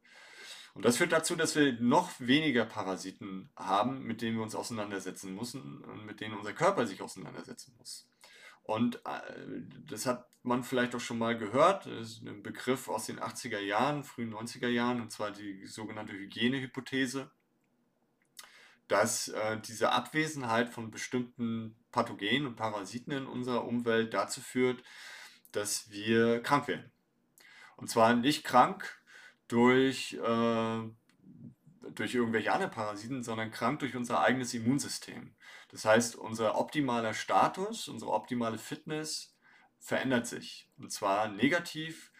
[0.73, 5.35] Und das führt dazu, dass wir noch weniger Parasiten haben, mit denen wir uns auseinandersetzen
[5.35, 8.07] müssen und mit denen unser Körper sich auseinandersetzen muss.
[8.63, 13.07] Und äh, das hat man vielleicht auch schon mal gehört, das ist ein Begriff aus
[13.07, 17.31] den 80er Jahren, frühen 90er Jahren, und zwar die sogenannte Hygienehypothese
[18.89, 24.83] dass äh, diese Abwesenheit von bestimmten Pathogenen und Parasiten in unserer Umwelt dazu führt,
[25.51, 26.91] dass wir krank werden.
[27.77, 28.98] Und zwar nicht krank
[29.49, 30.79] durch, äh,
[31.93, 35.35] durch irgendwelche anderen Parasiten, sondern krank durch unser eigenes Immunsystem.
[35.69, 39.35] Das heißt, unser optimaler Status, unsere optimale Fitness
[39.79, 40.69] verändert sich.
[40.77, 42.11] Und zwar negativ.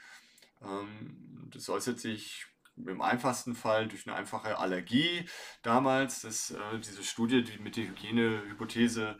[0.62, 5.28] Ähm, das äußert sich im einfachsten Fall durch eine einfache Allergie
[5.64, 6.22] damals.
[6.22, 9.18] Das, äh, diese Studie, die mit der Hygienehypothese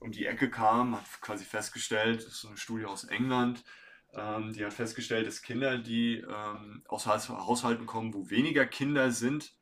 [0.00, 3.64] um die Ecke kam, hat quasi festgestellt, das ist eine Studie aus England,
[4.14, 9.54] ähm, die hat festgestellt, dass Kinder, die ähm, aus Haushalten kommen, wo weniger Kinder sind,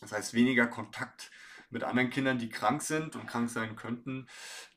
[0.00, 1.30] das heißt weniger Kontakt
[1.70, 4.26] mit anderen Kindern, die krank sind und krank sein könnten,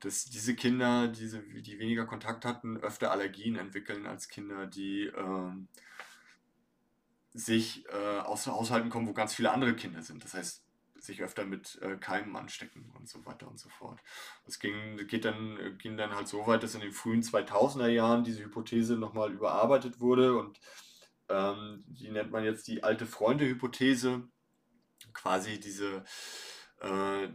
[0.01, 5.67] dass diese Kinder, diese, die weniger Kontakt hatten, öfter Allergien entwickeln als Kinder, die ähm,
[7.33, 10.23] sich äh, aus Haushalten kommen, wo ganz viele andere Kinder sind.
[10.23, 10.63] Das heißt,
[11.03, 13.99] sich öfter mit äh, Keimen anstecken und so weiter und so fort.
[14.45, 18.23] Es ging, geht dann, ging dann halt so weit, dass in den frühen 2000er Jahren
[18.23, 20.59] diese Hypothese nochmal überarbeitet wurde und
[21.29, 24.27] ähm, die nennt man jetzt die alte Freunde-Hypothese,
[25.13, 26.03] quasi diese,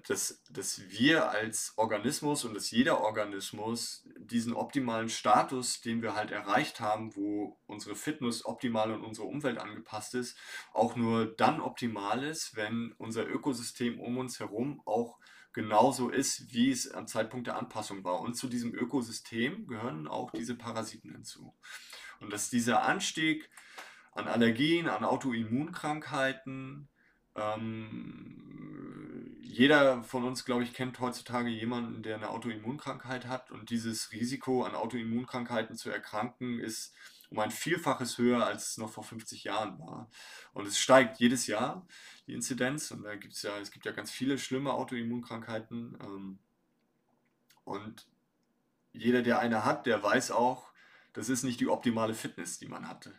[0.08, 6.32] dass, dass wir als Organismus und dass jeder Organismus diesen optimalen Status, den wir halt
[6.32, 10.36] erreicht haben, wo unsere Fitness optimal an unsere Umwelt angepasst ist,
[10.72, 15.16] auch nur dann optimal ist, wenn unser Ökosystem um uns herum auch
[15.52, 18.20] genauso ist, wie es am Zeitpunkt der Anpassung war.
[18.20, 21.54] Und zu diesem Ökosystem gehören auch diese Parasiten hinzu.
[22.18, 23.48] Und dass dieser Anstieg
[24.10, 26.88] an Allergien, an Autoimmunkrankheiten,
[27.36, 28.46] ähm,
[29.56, 33.50] jeder von uns, glaube ich, kennt heutzutage jemanden, der eine Autoimmunkrankheit hat.
[33.50, 36.94] Und dieses Risiko, an Autoimmunkrankheiten zu erkranken, ist
[37.30, 40.10] um ein Vielfaches höher, als es noch vor 50 Jahren war.
[40.52, 41.86] Und es steigt jedes Jahr,
[42.26, 42.90] die Inzidenz.
[42.90, 45.96] Und da gibt es ja, es gibt ja ganz viele schlimme Autoimmunkrankheiten.
[46.02, 46.38] Ähm,
[47.64, 48.06] und
[48.92, 50.70] jeder, der eine hat, der weiß auch,
[51.14, 53.14] das ist nicht die optimale Fitness, die man hatte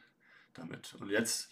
[0.53, 0.93] damit.
[0.99, 1.49] Und jetzt,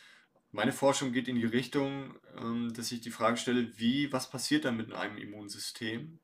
[0.56, 4.66] meine Forschung geht in die Richtung, ähm, dass ich die Frage stelle, wie, was passiert
[4.66, 6.20] dann mit einem Immunsystem,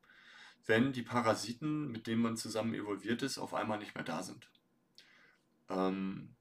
[0.66, 4.48] wenn die Parasiten, mit denen man zusammen evolviert ist, auf einmal nicht mehr da sind.
[5.68, 6.34] Ähm,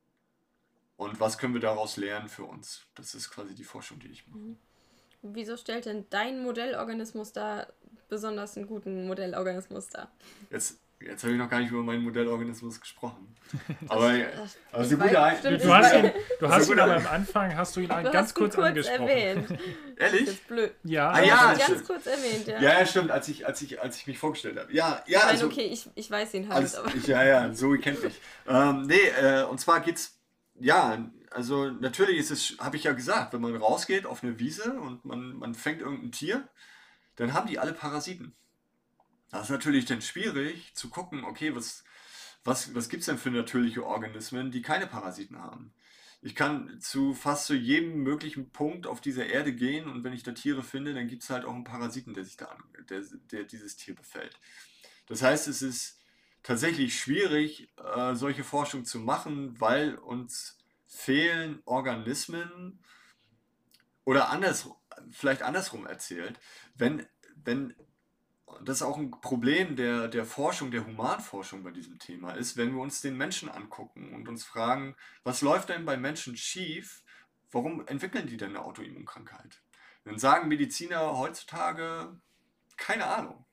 [0.95, 2.85] und was können wir daraus lernen für uns?
[2.95, 4.39] Das ist quasi die Forschung, die ich mache.
[4.39, 4.57] Mhm.
[5.23, 7.67] Wieso stellt denn dein Modellorganismus da
[8.09, 10.11] besonders einen guten Modellorganismus dar?
[10.49, 13.35] Jetzt Jetzt habe ich noch gar nicht über meinen Modellorganismus gesprochen.
[13.87, 17.55] Aber das, also gute weiß, du, du hast ihn, du hast ihn aber am Anfang
[17.55, 19.07] hast du ihn du ganz kurz, kurz angesprochen.
[19.09, 19.59] Erwähnt.
[19.97, 20.25] Ehrlich?
[20.25, 20.71] Das ist blöd.
[20.83, 21.87] Ja, ah, ja ganz stimmt.
[21.87, 22.61] kurz erwähnt, ja.
[22.61, 24.73] Ja, ja, stimmt, als ich, als ich, als ich mich vorgestellt habe.
[24.73, 25.19] Ja, ja.
[25.19, 26.57] Nein, also, okay, ich, ich weiß ihn halt.
[26.57, 26.93] Alles, aber.
[26.95, 28.21] Ich, ja, ja, Zoe kennt mich.
[28.47, 30.17] ähm, nee, äh, und zwar geht's,
[30.59, 30.97] ja,
[31.31, 35.03] also natürlich ist es, habe ich ja gesagt, wenn man rausgeht auf eine Wiese und
[35.03, 36.47] man, man fängt irgendein Tier,
[37.15, 38.33] dann haben die alle Parasiten.
[39.31, 41.83] Das ist natürlich dann schwierig zu gucken, okay, was,
[42.43, 45.73] was, was gibt es denn für natürliche Organismen, die keine Parasiten haben?
[46.21, 50.21] Ich kann zu fast zu jedem möglichen Punkt auf dieser Erde gehen und wenn ich
[50.21, 53.01] da Tiere finde, dann gibt es halt auch einen Parasiten, der sich da an, der,
[53.31, 54.37] der dieses Tier befällt.
[55.07, 55.99] Das heißt, es ist
[56.43, 62.83] tatsächlich schwierig, äh, solche Forschung zu machen, weil uns fehlen Organismen
[64.03, 64.69] oder anders,
[65.09, 66.39] vielleicht andersrum erzählt,
[66.75, 67.73] wenn, wenn
[68.63, 72.73] das ist auch ein Problem der, der Forschung, der Humanforschung bei diesem Thema ist, wenn
[72.73, 77.03] wir uns den Menschen angucken und uns fragen, was läuft denn bei Menschen schief,
[77.51, 79.61] warum entwickeln die denn eine Autoimmunkrankheit?
[80.05, 82.19] Dann sagen Mediziner heutzutage,
[82.77, 83.45] keine Ahnung.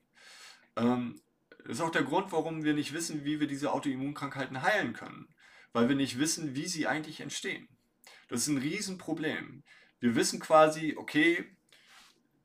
[0.75, 1.21] Ähm,
[1.59, 5.27] das ist auch der Grund, warum wir nicht wissen, wie wir diese Autoimmunkrankheiten heilen können,
[5.73, 7.67] weil wir nicht wissen, wie sie eigentlich entstehen.
[8.27, 9.63] Das ist ein Riesenproblem.
[9.99, 11.45] Wir wissen quasi, okay,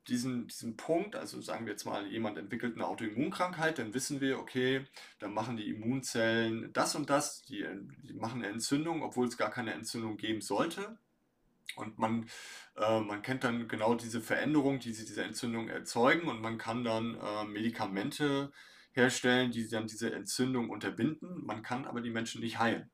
[0.07, 4.39] diesen, diesen Punkt, also sagen wir jetzt mal, jemand entwickelt eine Autoimmunkrankheit, dann wissen wir,
[4.39, 4.85] okay,
[5.19, 7.65] dann machen die Immunzellen das und das, die,
[8.03, 10.97] die machen eine Entzündung, obwohl es gar keine Entzündung geben sollte.
[11.75, 12.29] Und man,
[12.77, 16.83] äh, man kennt dann genau diese Veränderung, die sie diese Entzündung erzeugen und man kann
[16.83, 18.51] dann äh, Medikamente
[18.91, 21.45] herstellen, die dann diese Entzündung unterbinden.
[21.45, 22.89] Man kann aber die Menschen nicht heilen.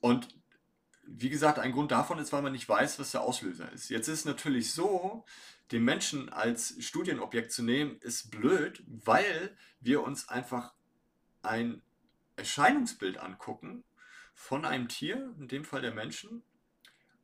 [0.00, 0.39] Und
[1.16, 3.90] wie gesagt, ein Grund davon ist, weil man nicht weiß, was der Auslöser ist.
[3.90, 5.24] Jetzt ist es natürlich so,
[5.72, 10.72] den Menschen als Studienobjekt zu nehmen, ist blöd, weil wir uns einfach
[11.42, 11.82] ein
[12.36, 13.84] Erscheinungsbild angucken
[14.34, 16.42] von einem Tier, in dem Fall der Menschen,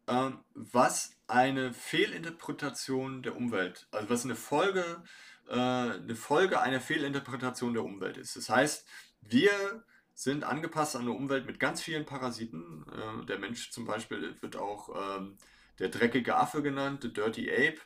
[0.06, 5.02] ähm, was eine Fehlinterpretation der Umwelt, also was eine Folge,
[5.48, 8.36] äh, eine Folge einer Fehlinterpretation der Umwelt ist.
[8.36, 8.86] Das heißt,
[9.22, 9.84] wir
[10.16, 12.84] sind angepasst an eine Umwelt mit ganz vielen Parasiten.
[12.90, 15.36] Äh, der Mensch zum Beispiel wird auch ähm,
[15.78, 17.78] der dreckige Affe genannt, the Dirty Ape,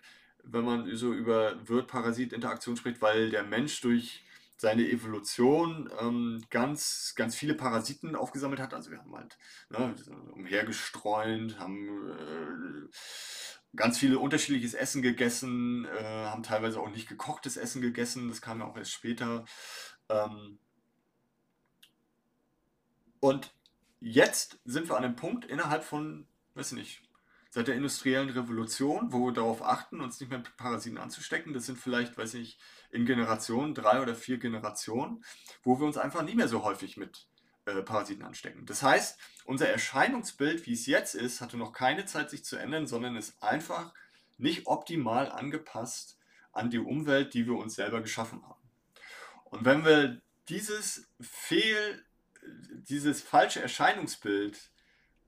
[0.45, 4.25] wenn man so über Wirt-Parasit-Interaktion spricht, weil der Mensch durch
[4.57, 8.75] seine Evolution ähm, ganz, ganz viele Parasiten aufgesammelt hat.
[8.75, 9.37] Also wir haben halt
[9.71, 9.95] ne,
[10.33, 17.83] umhergestreunt, haben äh, ganz viele unterschiedliches Essen gegessen, äh, haben teilweise auch nicht gekochtes Essen
[17.83, 19.45] gegessen, das kam ja auch erst später.
[20.09, 20.61] Ähm,
[23.21, 23.53] und
[24.01, 27.03] jetzt sind wir an einem Punkt innerhalb von, weiß nicht,
[27.51, 31.53] seit der industriellen Revolution, wo wir darauf achten, uns nicht mehr mit Parasiten anzustecken.
[31.53, 32.59] Das sind vielleicht, weiß ich,
[32.91, 35.25] in Generationen, drei oder vier Generationen,
[35.63, 37.27] wo wir uns einfach nicht mehr so häufig mit
[37.67, 38.67] äh, Parasiten anstecken.
[38.67, 42.87] Das heißt, unser Erscheinungsbild, wie es jetzt ist, hatte noch keine Zeit, sich zu ändern,
[42.87, 43.93] sondern ist einfach
[44.39, 46.19] nicht optimal angepasst
[46.53, 48.61] an die Umwelt, die wir uns selber geschaffen haben.
[49.45, 52.05] Und wenn wir dieses Fehl
[52.89, 54.71] dieses falsche Erscheinungsbild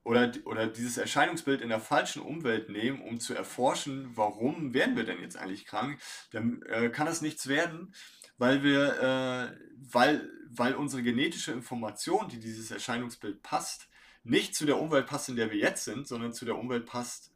[0.05, 5.05] oder, oder dieses Erscheinungsbild in der falschen Umwelt nehmen, um zu erforschen, warum werden wir
[5.05, 6.01] denn jetzt eigentlich krank,
[6.33, 7.95] dann äh, kann das nichts werden,
[8.39, 9.57] weil wir, äh,
[9.93, 13.89] weil, weil unsere genetische Information, die dieses Erscheinungsbild passt,
[14.25, 17.33] nicht zu der Umwelt passt, in der wir jetzt sind, sondern zu der Umwelt passt,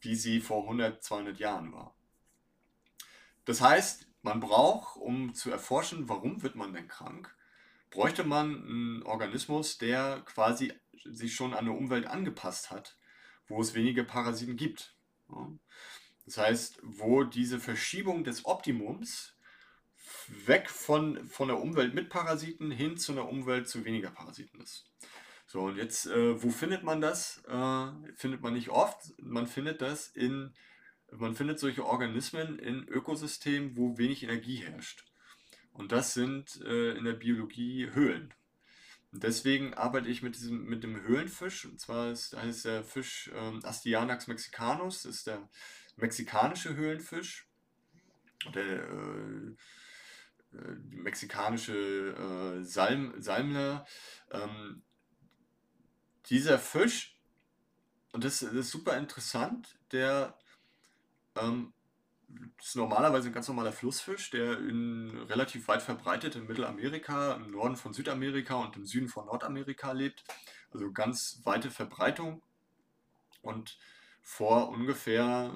[0.00, 1.94] wie sie vor 100, 200 Jahren war.
[3.44, 7.34] Das heißt, man braucht, um zu erforschen, warum wird man denn krank,
[7.90, 10.72] bräuchte man einen Organismus, der quasi
[11.04, 12.96] sich schon an eine Umwelt angepasst hat,
[13.48, 14.96] wo es weniger Parasiten gibt.
[16.24, 19.36] Das heißt, wo diese Verschiebung des Optimums
[20.44, 24.86] weg von, von der Umwelt mit Parasiten hin zu einer Umwelt zu weniger Parasiten ist.
[25.46, 27.42] So, und jetzt, äh, wo findet man das?
[27.48, 29.12] Äh, findet man nicht oft.
[29.18, 30.54] Man findet das in,
[31.10, 35.09] man findet solche Organismen in Ökosystemen, wo wenig Energie herrscht.
[35.72, 38.34] Und das sind äh, in der Biologie Höhlen.
[39.12, 41.64] Und deswegen arbeite ich mit, diesem, mit dem Höhlenfisch.
[41.64, 45.48] Und zwar ist, heißt der Fisch ähm, Astyanax mexicanus, ist der
[45.96, 47.48] mexikanische Höhlenfisch.
[48.54, 49.56] Der äh,
[50.52, 51.74] äh, mexikanische
[52.60, 53.86] äh, Salm, Salmler.
[54.30, 54.82] Ähm,
[56.26, 57.18] dieser Fisch,
[58.12, 60.38] und das, das, ist super interessant, der
[61.36, 61.72] ähm,
[62.58, 67.76] ist normalerweise ein ganz normaler Flussfisch, der in, relativ weit verbreitet in Mittelamerika, im Norden
[67.76, 70.24] von Südamerika und im Süden von Nordamerika lebt.
[70.70, 72.42] Also ganz weite Verbreitung.
[73.42, 73.78] Und
[74.22, 75.52] vor ungefähr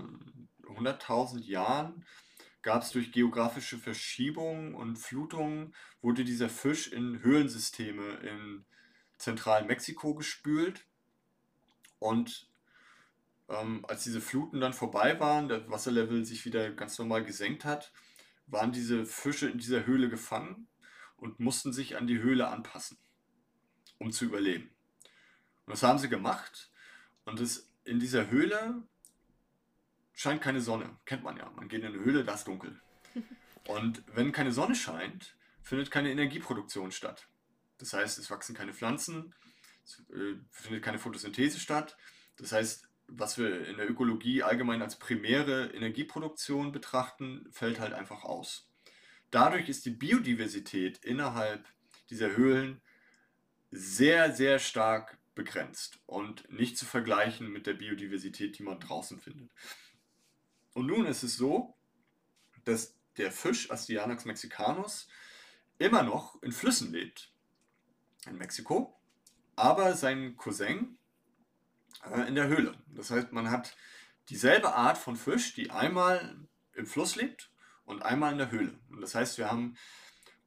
[0.62, 2.04] 100.000 Jahren
[2.62, 8.64] gab es durch geografische Verschiebungen und Flutungen, wurde dieser Fisch in Höhlensysteme in
[9.18, 10.86] zentralen Mexiko gespült.
[11.98, 12.48] Und
[13.48, 17.92] ähm, als diese Fluten dann vorbei waren, der Wasserlevel sich wieder ganz normal gesenkt hat,
[18.46, 20.68] waren diese Fische in dieser Höhle gefangen
[21.16, 22.98] und mussten sich an die Höhle anpassen,
[23.98, 24.70] um zu überleben.
[25.66, 26.70] Und das haben sie gemacht.
[27.24, 28.82] Und das, in dieser Höhle
[30.12, 30.96] scheint keine Sonne.
[31.04, 31.50] Kennt man ja.
[31.50, 32.80] Man geht in eine Höhle, da ist dunkel.
[33.66, 37.28] Und wenn keine Sonne scheint, findet keine Energieproduktion statt.
[37.78, 39.34] Das heißt, es wachsen keine Pflanzen,
[39.84, 41.96] es äh, findet keine Photosynthese statt.
[42.36, 48.24] Das heißt, was wir in der Ökologie allgemein als primäre Energieproduktion betrachten, fällt halt einfach
[48.24, 48.70] aus.
[49.30, 51.66] Dadurch ist die Biodiversität innerhalb
[52.10, 52.80] dieser Höhlen
[53.70, 59.50] sehr, sehr stark begrenzt und nicht zu vergleichen mit der Biodiversität, die man draußen findet.
[60.72, 61.76] Und nun ist es so,
[62.64, 65.08] dass der Fisch Astyanax mexicanus
[65.78, 67.32] immer noch in Flüssen lebt.
[68.26, 68.98] In Mexiko.
[69.56, 70.98] Aber sein Cousin
[72.10, 72.74] äh, in der Höhle.
[72.88, 73.76] Das heißt, man hat
[74.28, 76.36] dieselbe Art von Fisch, die einmal
[76.72, 77.50] im Fluss lebt
[77.84, 78.78] und einmal in der Höhle.
[78.90, 79.76] Und das heißt, wir haben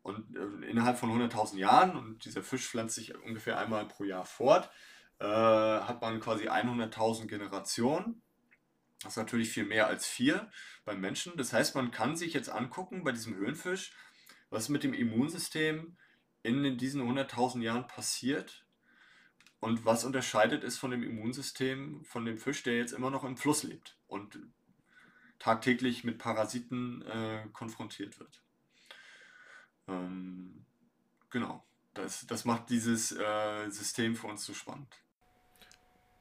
[0.01, 4.25] und äh, innerhalb von 100.000 Jahren, und dieser Fisch pflanzt sich ungefähr einmal pro Jahr
[4.25, 4.69] fort,
[5.19, 8.21] äh, hat man quasi 100.000 Generationen
[9.01, 10.49] das ist natürlich viel mehr als vier
[10.83, 11.37] beim Menschen.
[11.37, 13.91] Das heißt, man kann sich jetzt angucken bei diesem Höhlenfisch,
[14.49, 15.97] was mit dem Immunsystem
[16.41, 18.65] in diesen 100.000 Jahren passiert
[19.59, 23.37] und was unterscheidet ist von dem Immunsystem von dem Fisch, der jetzt immer noch im
[23.37, 24.39] Fluss lebt und
[25.39, 28.43] tagtäglich mit Parasiten äh, konfrontiert wird.
[29.87, 30.65] Ähm,
[31.29, 34.87] genau, das, das macht dieses äh, System für uns so spannend.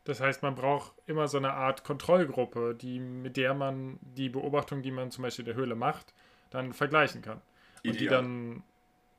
[0.05, 4.82] Das heißt, man braucht immer so eine Art Kontrollgruppe, die, mit der man die Beobachtung,
[4.82, 6.14] die man zum Beispiel in der Höhle macht,
[6.51, 7.43] dann vergleichen kann.
[7.82, 7.93] Ideal.
[7.93, 8.64] Und die dann,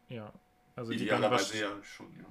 [0.07, 0.33] ja,
[0.75, 2.25] also Idealerweise die dann ja schon, ja.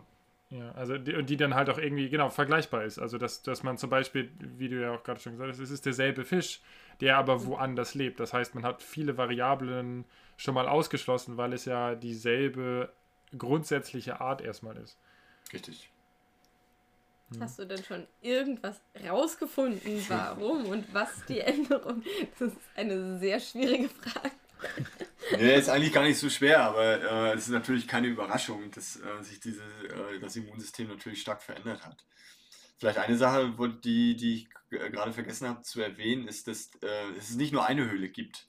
[0.50, 2.98] Ja, also die, und die dann halt auch irgendwie, genau, vergleichbar ist.
[2.98, 5.70] Also, dass, dass man zum Beispiel, wie du ja auch gerade schon gesagt hast, es
[5.70, 6.60] ist derselbe Fisch,
[7.00, 8.20] der aber woanders lebt.
[8.20, 10.04] Das heißt, man hat viele Variablen
[10.36, 12.92] schon mal ausgeschlossen, weil es ja dieselbe
[13.36, 14.96] grundsätzliche Art erstmal ist.
[15.52, 15.90] Richtig.
[17.32, 17.42] Hm.
[17.42, 22.04] Hast du denn schon irgendwas rausgefunden, warum und was die Änderung?
[22.38, 24.30] Das ist eine sehr schwierige Frage.
[25.32, 28.96] Nee, ist eigentlich gar nicht so schwer, aber äh, es ist natürlich keine Überraschung, dass
[28.96, 32.04] äh, sich diese, äh, das Immunsystem natürlich stark verändert hat.
[32.78, 33.52] Vielleicht eine Sache,
[33.82, 37.90] die, die ich gerade vergessen habe zu erwähnen, ist, dass äh, es nicht nur eine
[37.90, 38.48] Höhle gibt,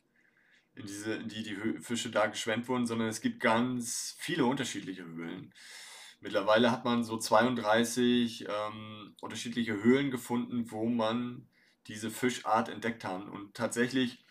[0.75, 5.03] in, diese, in die die Fische da geschwemmt wurden, sondern es gibt ganz viele unterschiedliche
[5.03, 5.53] Höhlen.
[6.19, 11.47] Mittlerweile hat man so 32 ähm, unterschiedliche Höhlen gefunden, wo man
[11.87, 13.27] diese Fischart entdeckt hat.
[13.27, 14.23] Und tatsächlich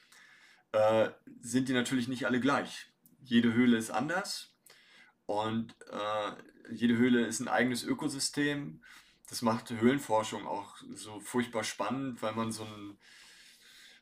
[0.77, 1.11] äh,
[1.41, 2.93] sind die natürlich nicht alle gleich.
[3.23, 4.55] Jede Höhle ist anders
[5.27, 6.33] und äh,
[6.73, 8.83] jede Höhle ist ein eigenes Ökosystem.
[9.29, 12.99] Das macht Höhlenforschung auch so furchtbar spannend, weil man so ein,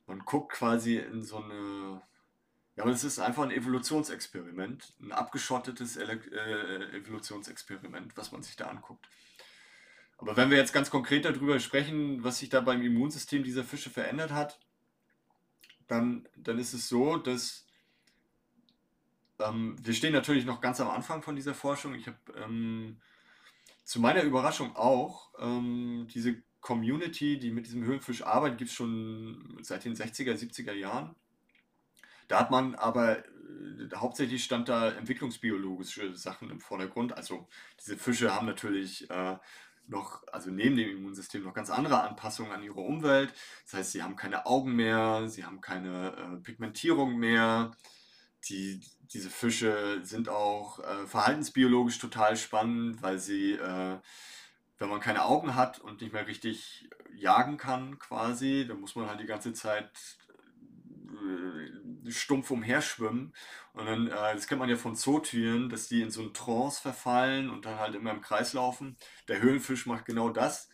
[0.07, 2.03] man guckt quasi in so eine
[2.77, 8.57] ja, aber es ist einfach ein Evolutionsexperiment, ein abgeschottetes Ele äh, Evolutionsexperiment, was man sich
[8.57, 9.09] da anguckt.
[10.19, 13.91] Aber wenn wir jetzt ganz konkret darüber sprechen, was sich da beim Immunsystem dieser Fische
[13.91, 14.59] verändert hat,
[15.89, 17.67] dann, dann ist es so, dass
[19.39, 21.95] ähm, wir stehen natürlich noch ganz am Anfang von dieser Forschung.
[21.95, 23.01] Ich habe ähm,
[23.85, 29.59] zu meiner Überraschung auch, ähm, diese Community, die mit diesem Höhlenfisch arbeitet, gibt es schon
[29.61, 31.15] seit den 60er, 70er Jahren.
[32.29, 37.13] Da hat man aber äh, hauptsächlich stand da entwicklungsbiologische Sachen im Vordergrund.
[37.15, 37.49] Also
[37.81, 39.37] diese Fische haben natürlich äh,
[39.87, 43.33] noch, also neben dem Immunsystem noch ganz andere Anpassungen an ihre Umwelt.
[43.65, 47.73] Das heißt, sie haben keine Augen mehr, sie haben keine äh, Pigmentierung mehr.
[48.49, 48.81] Die,
[49.13, 53.99] diese Fische sind auch äh, verhaltensbiologisch total spannend, weil sie, äh,
[54.79, 59.09] wenn man keine Augen hat und nicht mehr richtig jagen kann, quasi, dann muss man
[59.09, 59.91] halt die ganze Zeit
[61.09, 63.35] äh, stumpf umherschwimmen.
[63.73, 66.81] Und dann, äh, das kennt man ja von Zootüren, dass die in so einen Trance
[66.81, 68.97] verfallen und dann halt immer im Kreis laufen.
[69.29, 70.69] Der Höhlenfisch macht genau das,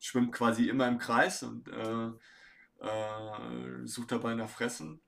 [0.00, 5.00] schwimmt quasi immer im Kreis und äh, äh, sucht dabei nach Fressen.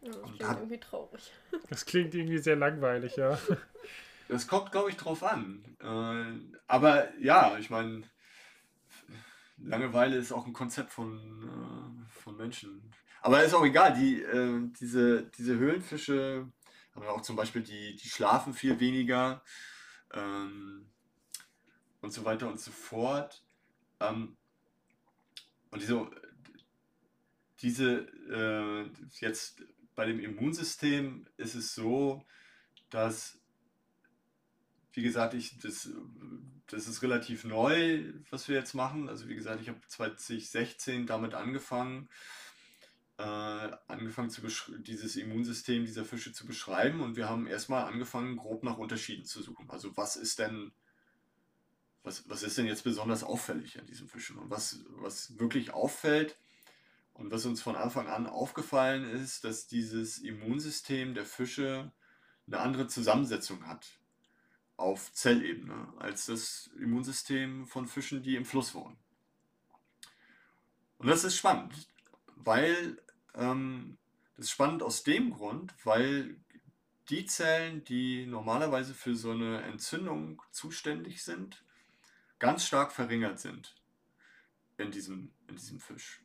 [0.00, 1.32] Ja, das klingt hat, irgendwie traurig.
[1.68, 3.38] Das klingt irgendwie sehr langweilig, ja.
[4.28, 5.64] Das kommt, glaube ich, drauf an.
[5.80, 8.02] Äh, aber ja, ich meine,
[9.56, 12.92] Langeweile ist auch ein Konzept von, äh, von Menschen.
[13.20, 16.50] Aber ist auch egal, die, äh, diese, diese Höhlenfische
[16.94, 19.42] haben ja auch zum Beispiel, die, die schlafen viel weniger
[20.12, 20.90] ähm,
[22.00, 23.44] und so weiter und so fort.
[24.00, 24.36] Ähm,
[25.70, 26.10] und diese,
[27.60, 28.90] diese äh,
[29.20, 29.62] jetzt
[29.94, 32.24] bei dem Immunsystem ist es so,
[32.90, 33.38] dass,
[34.92, 35.90] wie gesagt, ich, das,
[36.68, 39.08] das ist relativ neu, was wir jetzt machen.
[39.08, 42.08] Also wie gesagt, ich habe 2016 damit angefangen
[43.18, 43.22] äh,
[43.88, 44.42] angefangen, zu
[44.78, 49.42] dieses Immunsystem dieser Fische zu beschreiben und wir haben erstmal angefangen, grob nach Unterschieden zu
[49.42, 49.68] suchen.
[49.68, 50.70] Also was ist denn,
[52.04, 54.38] was, was ist denn jetzt besonders auffällig an diesen Fischen?
[54.38, 56.38] Und was, was wirklich auffällt
[57.12, 61.90] und was uns von Anfang an aufgefallen ist, dass dieses Immunsystem der Fische
[62.46, 63.98] eine andere Zusammensetzung hat
[64.76, 68.96] auf Zellebene als das Immunsystem von Fischen, die im Fluss wohnen.
[70.98, 71.88] Und das ist spannend,
[72.36, 72.96] weil
[73.38, 73.96] ähm,
[74.36, 76.36] das ist spannend aus dem Grund, weil
[77.08, 81.64] die Zellen, die normalerweise für so eine Entzündung zuständig sind,
[82.38, 83.74] ganz stark verringert sind
[84.76, 86.22] in diesem, in diesem Fisch.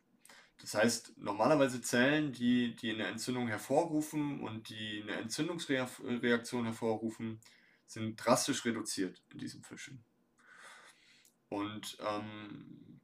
[0.60, 7.40] Das heißt, normalerweise Zellen, die, die eine Entzündung hervorrufen und die eine Entzündungsreaktion hervorrufen,
[7.86, 10.04] sind drastisch reduziert in diesem Fischen.
[11.48, 13.00] Und ähm,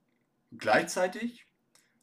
[0.57, 1.47] gleichzeitig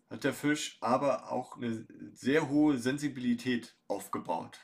[0.09, 4.59] hat der Fisch aber auch eine sehr hohe Sensibilität aufgebaut.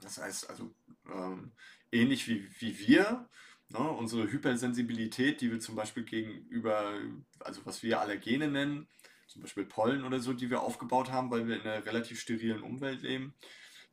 [0.00, 0.74] Das heißt also
[1.12, 1.52] ähm,
[1.92, 3.28] ähnlich wie, wie wir,
[3.68, 6.98] ne, unsere Hypersensibilität, die wir zum Beispiel gegenüber,
[7.40, 8.88] also was wir Allergene nennen,
[9.26, 12.62] zum Beispiel Pollen oder so, die wir aufgebaut haben, weil wir in einer relativ sterilen
[12.62, 13.34] Umwelt leben.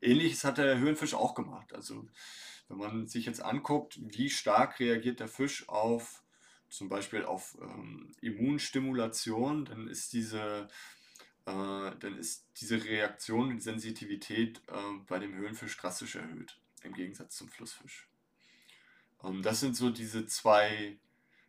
[0.02, 1.74] Ähnliches hat der Höhenfisch auch gemacht.
[1.74, 2.08] Also
[2.68, 6.24] wenn man sich jetzt anguckt, wie stark reagiert der Fisch auf
[6.72, 10.68] zum Beispiel auf ähm, Immunstimulation, dann ist diese,
[11.46, 14.74] äh, dann ist diese Reaktion, die Sensitivität äh,
[15.08, 18.08] bei dem Höhenfisch drastisch erhöht, im Gegensatz zum Flussfisch.
[19.24, 20.98] Ähm, das sind so diese zwei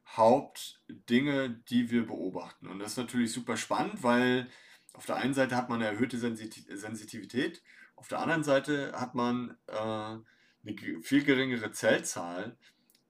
[0.08, 2.66] Hauptdinge, die wir beobachten.
[2.66, 4.50] Und das ist natürlich super spannend, weil
[4.92, 7.62] auf der einen Seite hat man eine erhöhte Sensitivität,
[7.94, 12.56] auf der anderen Seite hat man äh, eine viel geringere Zellzahl,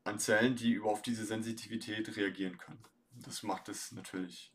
[0.04, 2.82] an Zellen, die über auf diese Sensitivität reagieren können.
[3.14, 4.52] Das macht es natürlich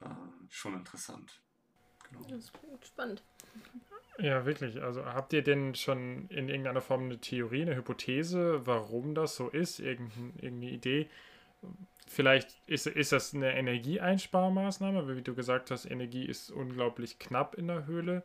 [0.00, 0.08] äh,
[0.48, 1.40] schon interessant.
[2.08, 2.26] Genau.
[2.28, 3.24] Das klingt spannend.
[4.18, 4.82] Ja, wirklich.
[4.82, 9.48] Also habt ihr denn schon in irgendeiner Form eine Theorie, eine Hypothese, warum das so
[9.48, 9.78] ist?
[9.78, 11.10] Irgendeine, irgendeine Idee?
[12.06, 17.56] Vielleicht ist, ist das eine Energieeinsparmaßnahme, weil wie du gesagt hast, Energie ist unglaublich knapp
[17.56, 18.22] in der Höhle.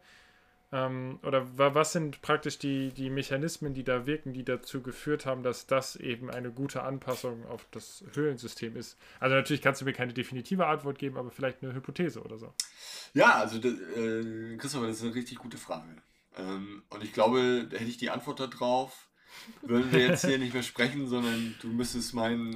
[0.74, 5.44] Ähm, oder was sind praktisch die, die Mechanismen, die da wirken, die dazu geführt haben,
[5.44, 8.98] dass das eben eine gute Anpassung auf das Höhlensystem ist?
[9.20, 12.54] Also natürlich kannst du mir keine definitive Antwort geben, aber vielleicht eine Hypothese oder so.
[13.14, 16.02] Ja, also das, äh, Christopher, das ist eine richtig gute Frage.
[16.38, 19.10] Ähm, und ich glaube, da hätte ich die Antwort darauf,
[19.62, 22.52] würden wir jetzt hier nicht mehr sprechen, sondern du müsstest mein,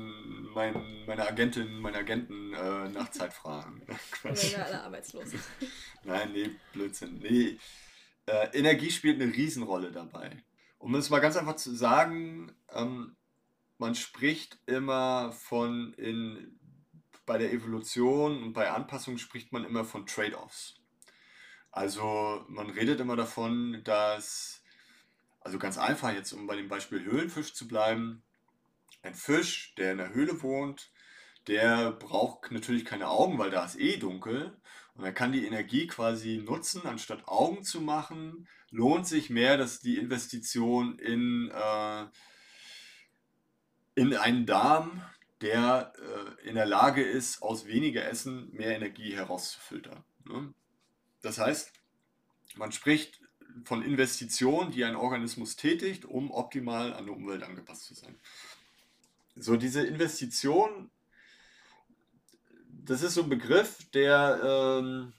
[0.54, 3.82] mein, meine Agentin, meinen Agenten äh, nach Zeit fragen.
[4.12, 4.52] Quatsch.
[4.52, 5.30] Wir alle arbeitslos.
[6.04, 7.20] Nein, nee, Blödsinn.
[7.20, 7.58] Nee,
[8.26, 10.44] äh, Energie spielt eine Riesenrolle dabei.
[10.78, 13.16] Um es mal ganz einfach zu sagen, ähm,
[13.78, 16.60] man spricht immer von in,
[17.26, 20.76] bei der Evolution und bei Anpassung spricht man immer von Trade-offs.
[21.72, 24.64] Also man redet immer davon, dass,
[25.42, 28.24] also ganz einfach jetzt, um bei dem Beispiel Höhlenfisch zu bleiben,
[29.02, 30.92] ein Fisch, der in der Höhle wohnt,
[31.48, 34.58] der braucht natürlich keine Augen, weil da ist eh dunkel.
[34.96, 39.82] Und er kann die Energie quasi nutzen, anstatt Augen zu machen, lohnt sich mehr, dass
[39.82, 42.06] die Investition in, äh,
[43.96, 45.02] in einen Darm,
[45.42, 50.04] der äh, in der Lage ist, aus weniger Essen mehr Energie herauszufiltern.
[50.24, 50.54] Ne?
[51.22, 51.74] Das heißt,
[52.56, 53.20] man spricht
[53.66, 58.18] von Investitionen, die ein Organismus tätigt, um optimal an die Umwelt angepasst zu sein.
[59.36, 60.90] So, diese Investition,
[62.86, 65.14] das ist so ein Begriff, der, ähm,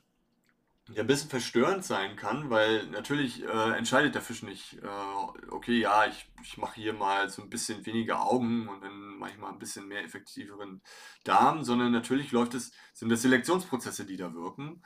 [0.88, 5.80] der ein bisschen verstörend sein kann, weil natürlich äh, entscheidet der Fisch nicht, äh, okay,
[5.80, 9.38] ja, ich, ich mache hier mal so ein bisschen weniger Augen und dann mache ich
[9.38, 10.80] mal ein bisschen mehr effektiveren
[11.24, 14.82] Darm, sondern natürlich läuft es, sind das Selektionsprozesse, die da wirken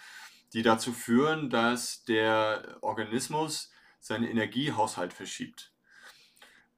[0.53, 3.71] die dazu führen, dass der Organismus
[4.01, 5.73] seinen Energiehaushalt verschiebt.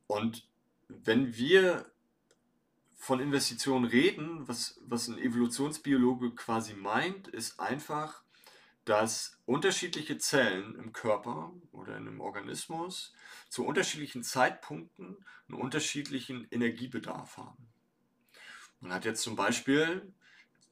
[0.07, 0.49] Und
[0.89, 1.92] wenn wir
[3.03, 8.23] von Investitionen reden, was, was ein Evolutionsbiologe quasi meint, ist einfach,
[8.85, 13.13] dass unterschiedliche Zellen im Körper oder in einem Organismus
[13.49, 15.17] zu unterschiedlichen Zeitpunkten
[15.49, 17.67] einen unterschiedlichen Energiebedarf haben.
[18.79, 20.15] Man hat jetzt zum Beispiel,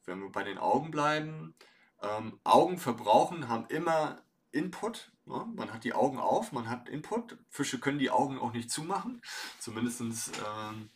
[0.05, 1.57] wenn wir bei den Augen bleiben,
[2.01, 4.23] ähm, Augen verbrauchen haben immer
[4.53, 5.11] Input.
[5.25, 5.49] Ne?
[5.57, 7.39] Man hat die Augen auf, man hat Input.
[7.49, 9.21] Fische können die Augen auch nicht zumachen,
[9.59, 10.91] zumindest ähm,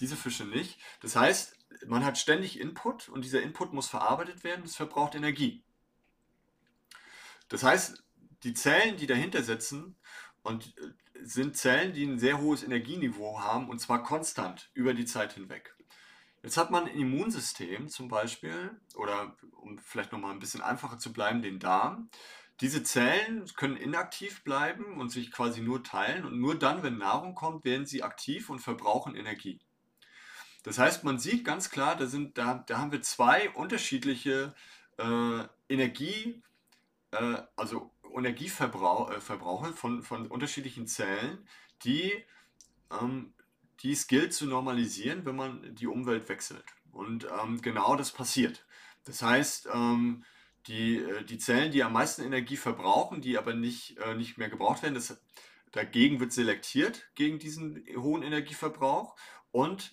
[0.00, 0.78] diese Fische nicht.
[1.00, 5.62] Das heißt, man hat ständig Input und dieser Input muss verarbeitet werden, das verbraucht Energie.
[7.48, 8.02] Das heißt,
[8.42, 9.96] die Zellen, die dahinter sitzen,
[10.44, 15.06] und äh, sind Zellen, die ein sehr hohes Energieniveau haben und zwar konstant über die
[15.06, 15.74] Zeit hinweg.
[16.42, 21.12] Jetzt hat man ein Immunsystem zum Beispiel, oder um vielleicht nochmal ein bisschen einfacher zu
[21.12, 22.10] bleiben, den Darm.
[22.60, 27.34] Diese Zellen können inaktiv bleiben und sich quasi nur teilen und nur dann, wenn Nahrung
[27.34, 29.58] kommt, werden sie aktiv und verbrauchen Energie.
[30.64, 34.54] Das heißt, man sieht ganz klar, da, sind, da, da haben wir zwei unterschiedliche
[34.98, 36.42] äh, Energie,
[37.12, 41.46] äh, also Energieverbrauche äh, von, von unterschiedlichen Zellen,
[41.84, 42.12] die
[42.90, 43.32] ähm,
[43.80, 46.64] die es gilt zu normalisieren, wenn man die Umwelt wechselt.
[46.92, 48.64] Und ähm, genau das passiert.
[49.04, 50.24] Das heißt, ähm,
[50.66, 54.48] die, äh, die Zellen, die am meisten Energie verbrauchen, die aber nicht, äh, nicht mehr
[54.48, 55.20] gebraucht werden, das,
[55.72, 59.16] dagegen wird selektiert gegen diesen hohen Energieverbrauch
[59.50, 59.92] und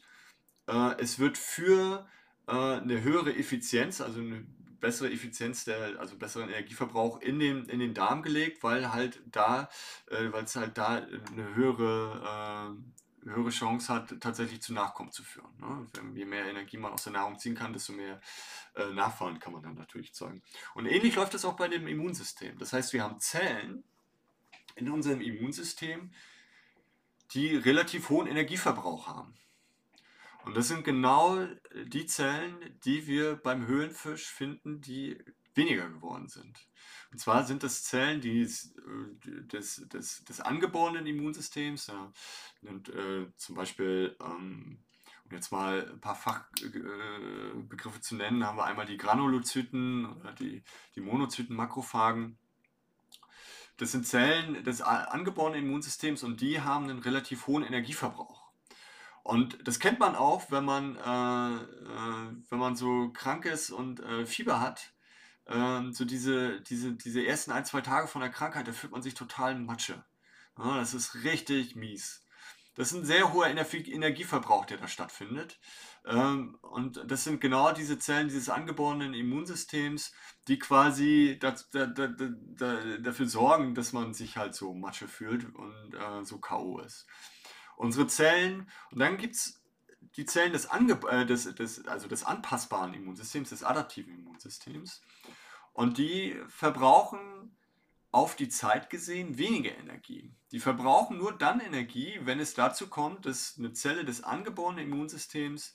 [0.72, 2.08] äh, es wird für
[2.48, 4.46] äh, eine höhere Effizienz, also eine
[4.80, 9.70] bessere Effizienz, der, also besseren Energieverbrauch in den, in den Darm gelegt, weil halt da,
[10.08, 15.24] äh, weil es halt da eine höhere äh, höhere Chance hat, tatsächlich zu Nachkommen zu
[15.24, 15.52] führen.
[15.60, 15.88] Ne?
[16.16, 18.20] Je mehr Energie man aus der Nahrung ziehen kann, desto mehr
[18.76, 20.42] äh, Nachfahren kann man dann natürlich zeugen.
[20.74, 22.58] Und ähnlich läuft es auch bei dem Immunsystem.
[22.58, 23.84] Das heißt, wir haben Zellen
[24.76, 26.12] in unserem Immunsystem,
[27.34, 29.36] die relativ hohen Energieverbrauch haben.
[30.44, 31.46] Und das sind genau
[31.86, 35.18] die Zellen, die wir beim Höhlenfisch finden, die
[35.54, 36.68] weniger geworden sind.
[37.12, 41.88] Und zwar sind das Zellen die, äh, des, des, des angeborenen Immunsystems.
[41.88, 42.12] Ja,
[42.62, 44.80] nimmt äh, zum Beispiel, ähm,
[45.26, 50.32] um jetzt mal ein paar Fachbegriffe äh, zu nennen, haben wir einmal die Granulozyten oder
[50.34, 50.64] die,
[50.96, 52.38] die Monozyten, Makrophagen.
[53.78, 58.41] Das sind Zellen des angeborenen Immunsystems und die haben einen relativ hohen Energieverbrauch.
[59.24, 64.00] Und das kennt man auch, wenn man, äh, äh, wenn man so krank ist und
[64.00, 64.94] äh, Fieber hat
[65.48, 69.02] ähm, so diese, diese, diese ersten ein, zwei Tage von der Krankheit, da fühlt man
[69.02, 70.04] sich total Matsche.
[70.58, 72.26] Ja, das ist richtig mies.
[72.76, 75.60] Das ist ein sehr hoher Energieverbrauch, der da stattfindet.
[76.06, 80.14] Ähm, und das sind genau diese Zellen dieses angeborenen Immunsystems,
[80.48, 82.08] die quasi da, da, da,
[83.00, 86.80] dafür sorgen, dass man sich halt so Matsche fühlt und äh, so K.O.
[86.80, 87.08] ist.
[87.82, 89.60] Unsere Zellen, und dann gibt es
[90.16, 95.02] die Zellen des, Ange äh, des, des, also des anpassbaren Immunsystems, des adaptiven Immunsystems.
[95.74, 97.58] Und die verbrauchen
[98.12, 100.32] auf die Zeit gesehen weniger Energie.
[100.52, 105.74] Die verbrauchen nur dann Energie, wenn es dazu kommt, dass eine Zelle des angeborenen Immunsystems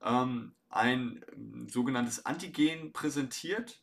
[0.00, 3.82] ähm, ein ähm, sogenanntes Antigen präsentiert,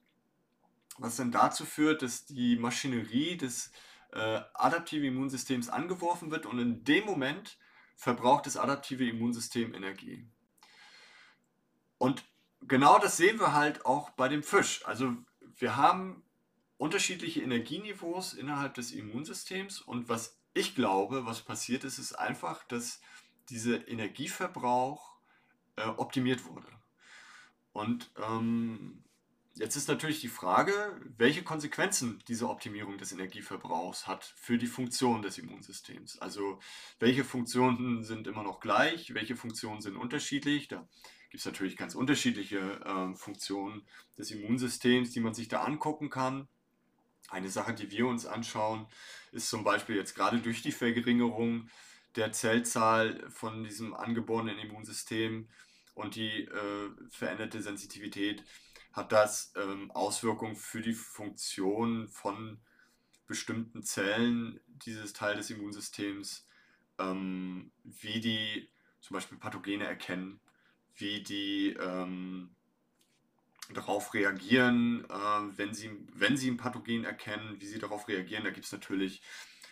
[0.98, 3.72] was dann dazu führt, dass die Maschinerie des
[4.12, 7.58] äh, adaptiven Immunsystems angeworfen wird und in dem Moment
[7.96, 10.28] verbraucht das adaptive Immunsystem Energie.
[11.98, 12.24] Und
[12.62, 14.86] genau das sehen wir halt auch bei dem Fisch.
[14.86, 15.16] Also
[15.58, 16.24] wir haben
[16.78, 23.02] unterschiedliche Energieniveaus innerhalb des Immunsystems und was ich glaube, was passiert ist, ist einfach, dass
[23.50, 25.18] dieser Energieverbrauch
[25.76, 26.68] äh, optimiert wurde.
[27.72, 29.04] Und ähm,
[29.60, 30.74] jetzt ist natürlich die Frage,
[31.18, 36.18] welche Konsequenzen diese Optimierung des Energieverbrauchs hat für die Funktion des Immunsystems.
[36.20, 36.60] Also
[37.00, 40.70] welche Funktionen sind immer noch gleich, welche Funktionen sind unterschiedlich.
[40.70, 40.88] Da
[41.30, 43.84] gibt es natürlich ganz unterschiedliche äh, Funktionen
[44.18, 46.48] des Immunsystems, die man sich da angucken kann.
[47.30, 48.88] Eine Sache, die wir uns anschauen,
[49.32, 51.70] ist zum Beispiel jetzt gerade durch die Verringerung
[52.16, 55.48] der Zellzahl von diesem angeborenen Immunsystem
[55.94, 58.44] und die äh, veränderte Sensitivität
[58.92, 62.60] hat das ähm, Auswirkungen für die Funktion von
[63.28, 66.48] bestimmten Zellen dieses Teil des Immunsystems,
[66.98, 68.70] ähm, wie die
[69.02, 70.40] zum Beispiel Pathogene erkennen,
[70.96, 72.50] wie die ähm,
[73.74, 78.44] darauf reagieren, äh, wenn, sie, wenn sie ein Pathogen erkennen, wie sie darauf reagieren.
[78.44, 79.22] Da gibt es natürlich,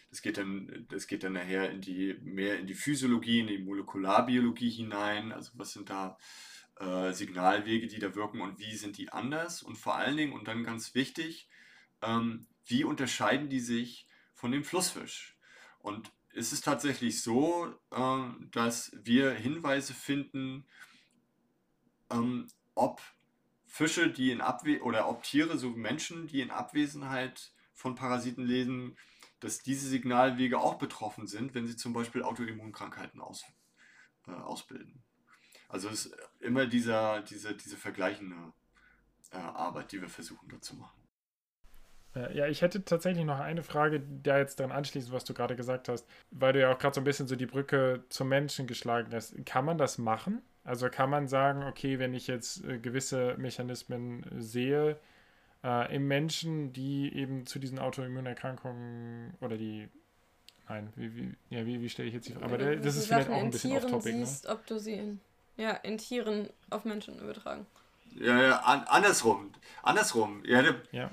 [0.10, 3.58] das geht, dann, das geht dann nachher in die, mehr in die Physiologie, in die
[3.58, 5.32] Molekularbiologie hinein.
[5.32, 6.18] Also was sind da
[6.80, 9.64] äh, Signalwege, die da wirken und wie sind die anders?
[9.64, 11.50] Und vor allen Dingen, und dann ganz wichtig,
[12.02, 15.38] ähm, wie unterscheiden die sich von dem Flussfisch?
[15.80, 18.22] Und ist es tatsächlich so, äh,
[18.52, 20.66] dass wir Hinweise finden,
[22.12, 23.02] ähm, ob
[23.66, 28.96] Fische, die in Abwe oder ob Tiere, so Menschen, die in Abwesenheit von Parasiten leben,
[29.40, 33.44] dass diese Signalwege auch betroffen sind, wenn sie zum Beispiel Autoimmunkrankheiten aus,
[34.28, 35.04] äh, ausbilden.
[35.68, 38.36] Also es ist immer dieser, diese, diese vergleichende
[39.32, 41.02] äh, Arbeit, die wir versuchen dort zu machen.
[42.16, 45.56] Äh, ja, ich hätte tatsächlich noch eine Frage, der jetzt daran anschließt, was du gerade
[45.56, 48.68] gesagt hast, weil du ja auch gerade so ein bisschen so die Brücke zum Menschen
[48.68, 49.46] geschlagen hast.
[49.46, 50.42] Kann man das machen?
[50.64, 55.00] Also kann man sagen, okay, wenn ich jetzt äh, gewisse Mechanismen sehe
[55.64, 59.90] äh, im Menschen, die eben zu diesen Autoimmunerkrankungen oder die
[60.70, 62.46] Nein, wie, wie, ja, wie, wie stelle ich jetzt die Frage?
[62.46, 64.12] Aber das ist vielleicht auch ein bisschen off-topic.
[64.12, 64.50] Siehst, ne?
[64.50, 65.22] ob du sie in,
[65.58, 67.66] ja, in Tieren auf Menschen übertragen.
[68.16, 69.52] Ja, ja, an, andersrum.
[69.84, 70.44] Andersrum.
[70.46, 71.12] Ja, der, ja.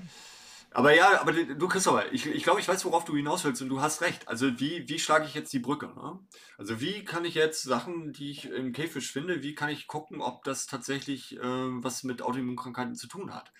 [0.75, 3.69] Aber ja, aber du Christopher, ich, ich glaube, ich weiß, worauf du hinaus willst und
[3.69, 4.27] du hast recht.
[4.27, 5.87] Also wie, wie schlage ich jetzt die Brücke?
[5.87, 6.19] Ne?
[6.57, 10.19] Also wie kann ich jetzt Sachen, die ich im Käfisch finde, wie kann ich gucken,
[10.19, 13.53] ob das tatsächlich äh, was mit Autoimmunkrankheiten zu tun hat?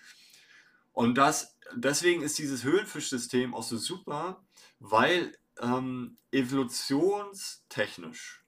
[0.92, 4.44] Und das, deswegen ist dieses Höhlenfischsystem auch so super,
[4.78, 8.44] weil ähm, evolutionstechnisch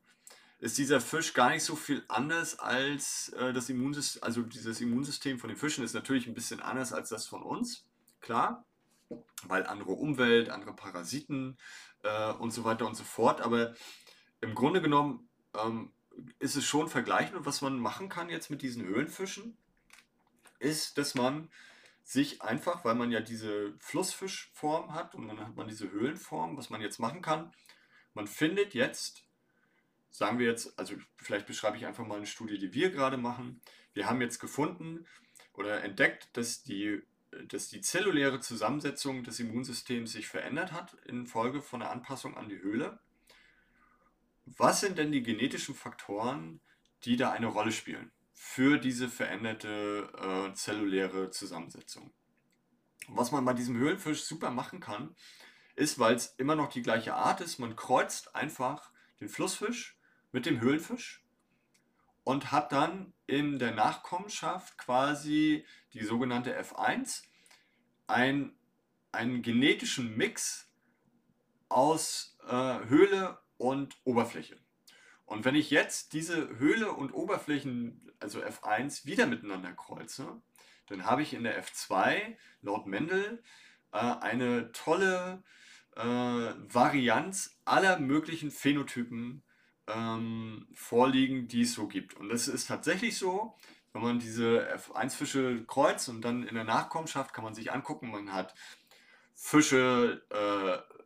[0.60, 5.39] ist dieser Fisch gar nicht so viel anders als äh, das Immunsystem, also dieses Immunsystem
[5.39, 7.85] von den Fischen ist natürlich ein bisschen anders als das von uns
[8.20, 8.64] klar,
[9.44, 11.56] weil andere Umwelt, andere Parasiten
[12.02, 13.40] äh, und so weiter und so fort.
[13.40, 13.74] Aber
[14.40, 15.93] im Grunde genommen ähm,
[16.39, 17.36] ist es schon vergleichend.
[17.36, 19.56] Und was man machen kann jetzt mit diesen Höhlenfischen,
[20.59, 21.48] ist, dass man
[22.02, 26.70] sich einfach, weil man ja diese Flussfischform hat und dann hat man diese Höhlenform, was
[26.70, 27.52] man jetzt machen kann,
[28.14, 29.24] man findet jetzt,
[30.10, 33.60] sagen wir jetzt, also vielleicht beschreibe ich einfach mal eine Studie, die wir gerade machen.
[33.94, 35.06] Wir haben jetzt gefunden
[35.52, 37.02] oder entdeckt, dass die
[37.48, 42.59] dass die zelluläre Zusammensetzung des Immunsystems sich verändert hat infolge von der Anpassung an die
[42.59, 43.01] Höhle.
[44.47, 46.60] Was sind denn die genetischen Faktoren,
[47.05, 52.14] die da eine Rolle spielen für diese veränderte äh, zelluläre Zusammensetzung?
[53.09, 55.14] was man bei diesem Höhlenfisch super machen kann,
[55.76, 58.90] ist, weil es immer noch die gleiche Art ist, man kreuzt einfach
[59.20, 59.97] den Flussfisch
[60.32, 61.24] mit dem Höhlenfisch
[62.24, 65.64] und hat dann in der Nachkommenschaft quasi
[65.94, 67.22] die sogenannte F1,
[68.06, 68.52] ein,
[69.12, 70.70] einen genetischen Mix
[71.68, 74.59] aus äh, Höhle und Oberfläche.
[75.24, 80.40] Und wenn ich jetzt diese Höhle und Oberflächen, also F1, wieder miteinander kreuze,
[80.86, 83.42] dann habe ich in der F2 laut Mendel
[83.92, 85.42] äh, eine tolle
[85.96, 89.42] äh, Varianz aller möglichen Phänotypen
[89.89, 92.15] ähm, vorliegen, die es so gibt.
[92.15, 93.56] Und das ist tatsächlich so,
[93.93, 98.32] wenn man diese F1-Fische kreuzt und dann in der Nachkommenschaft kann man sich angucken, man
[98.32, 98.55] hat
[99.35, 100.97] Fische, äh,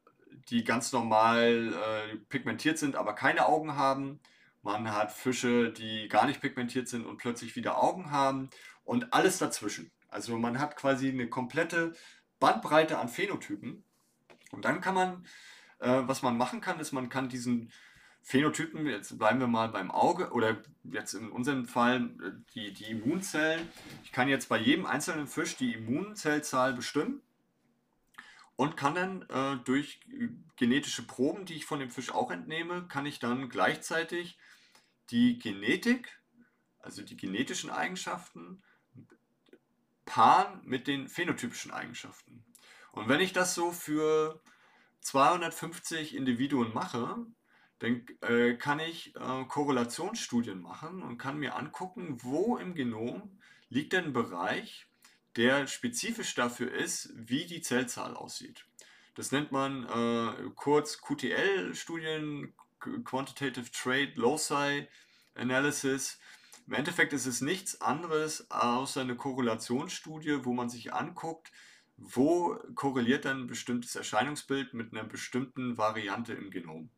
[0.48, 4.20] die ganz normal äh, pigmentiert sind, aber keine Augen haben.
[4.62, 8.50] Man hat Fische, die gar nicht pigmentiert sind und plötzlich wieder Augen haben
[8.84, 9.92] und alles dazwischen.
[10.08, 11.94] Also man hat quasi eine komplette
[12.40, 13.84] Bandbreite an Phänotypen.
[14.50, 15.26] Und dann kann man,
[15.78, 17.72] äh, was man machen kann, ist, man kann diesen
[18.22, 22.90] Phänotypen, jetzt bleiben wir mal beim Auge oder jetzt in unserem Fall äh, die, die
[22.90, 23.68] Immunzellen.
[24.04, 27.20] Ich kann jetzt bei jedem einzelnen Fisch die Immunzellzahl bestimmen
[28.56, 30.00] und kann dann äh, durch
[30.56, 34.38] genetische Proben, die ich von dem Fisch auch entnehme, kann ich dann gleichzeitig
[35.10, 36.20] die Genetik,
[36.78, 38.62] also die genetischen Eigenschaften,
[40.04, 42.44] paaren mit den phänotypischen Eigenschaften.
[42.92, 44.40] Und wenn ich das so für
[45.00, 47.26] 250 Individuen mache,
[47.82, 53.40] dann äh, kann ich äh, Korrelationsstudien machen und kann mir angucken, wo im Genom
[53.70, 54.86] liegt ein Bereich,
[55.34, 58.66] der spezifisch dafür ist, wie die Zellzahl aussieht.
[59.16, 64.86] Das nennt man äh, kurz QTL-Studien, Quantitative Trait Loci
[65.34, 66.20] Analysis.
[66.68, 71.50] Im Endeffekt ist es nichts anderes außer eine Korrelationsstudie, wo man sich anguckt,
[71.96, 76.90] wo korreliert dann ein bestimmtes Erscheinungsbild mit einer bestimmten Variante im Genom.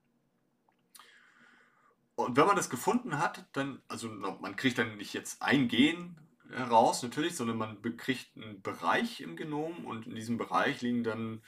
[2.17, 6.17] Und wenn man das gefunden hat, dann, also man kriegt dann nicht jetzt ein Gen
[6.51, 11.43] heraus natürlich, sondern man bekriegt einen Bereich im Genom und in diesem Bereich liegen dann,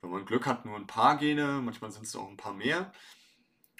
[0.00, 2.92] wenn man Glück hat, nur ein paar Gene, manchmal sind es auch ein paar mehr.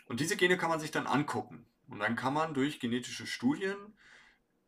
[0.07, 1.67] Und diese Gene kann man sich dann angucken.
[1.89, 3.77] Und dann kann man durch genetische Studien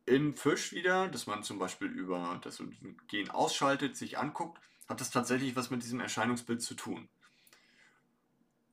[0.04, 2.62] im Fisch wieder, dass man zum Beispiel über das
[3.08, 7.08] Gen ausschaltet, sich anguckt, hat das tatsächlich was mit diesem Erscheinungsbild zu tun.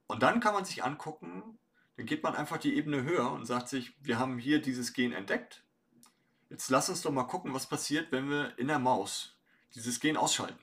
[0.07, 1.57] Und dann kann man sich angucken,
[1.97, 5.13] dann geht man einfach die Ebene höher und sagt sich, wir haben hier dieses Gen
[5.13, 5.63] entdeckt.
[6.49, 9.39] Jetzt lass uns doch mal gucken, was passiert, wenn wir in der Maus
[9.73, 10.59] dieses Gen ausschalten.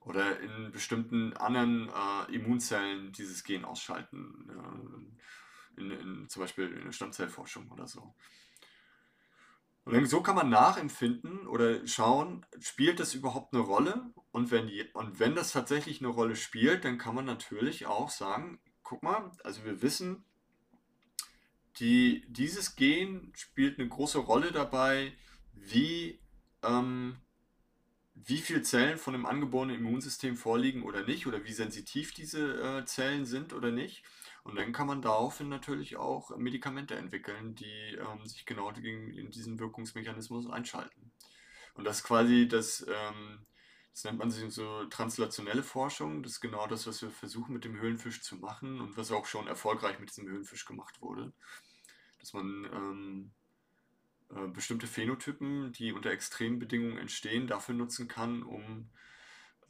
[0.00, 4.50] Oder in bestimmten anderen äh, Immunzellen dieses Gen ausschalten.
[4.50, 8.14] Äh, in, in, zum Beispiel in der Stammzellforschung oder so.
[9.84, 14.12] Und dann, so kann man nachempfinden oder schauen, spielt das überhaupt eine Rolle?
[14.30, 18.10] Und wenn, die, und wenn das tatsächlich eine Rolle spielt, dann kann man natürlich auch
[18.10, 18.60] sagen,
[18.92, 20.22] guck mal, also wir wissen,
[21.78, 25.14] die, dieses Gen spielt eine große Rolle dabei,
[25.54, 26.20] wie,
[26.62, 27.16] ähm,
[28.14, 32.84] wie viele Zellen von dem angeborenen Immunsystem vorliegen oder nicht, oder wie sensitiv diese äh,
[32.84, 34.04] Zellen sind oder nicht.
[34.44, 39.58] Und dann kann man daraufhin natürlich auch Medikamente entwickeln, die ähm, sich genau gegen diesen
[39.58, 41.12] Wirkungsmechanismus einschalten.
[41.72, 43.46] Und das ist quasi das, ähm,
[43.92, 46.22] das nennt man sich so translationelle Forschung.
[46.22, 49.26] Das ist genau das, was wir versuchen mit dem Höhlenfisch zu machen und was auch
[49.26, 51.32] schon erfolgreich mit diesem Höhlenfisch gemacht wurde.
[52.18, 53.32] Dass man ähm,
[54.30, 58.88] äh, bestimmte Phänotypen, die unter extremen Bedingungen entstehen, dafür nutzen kann, um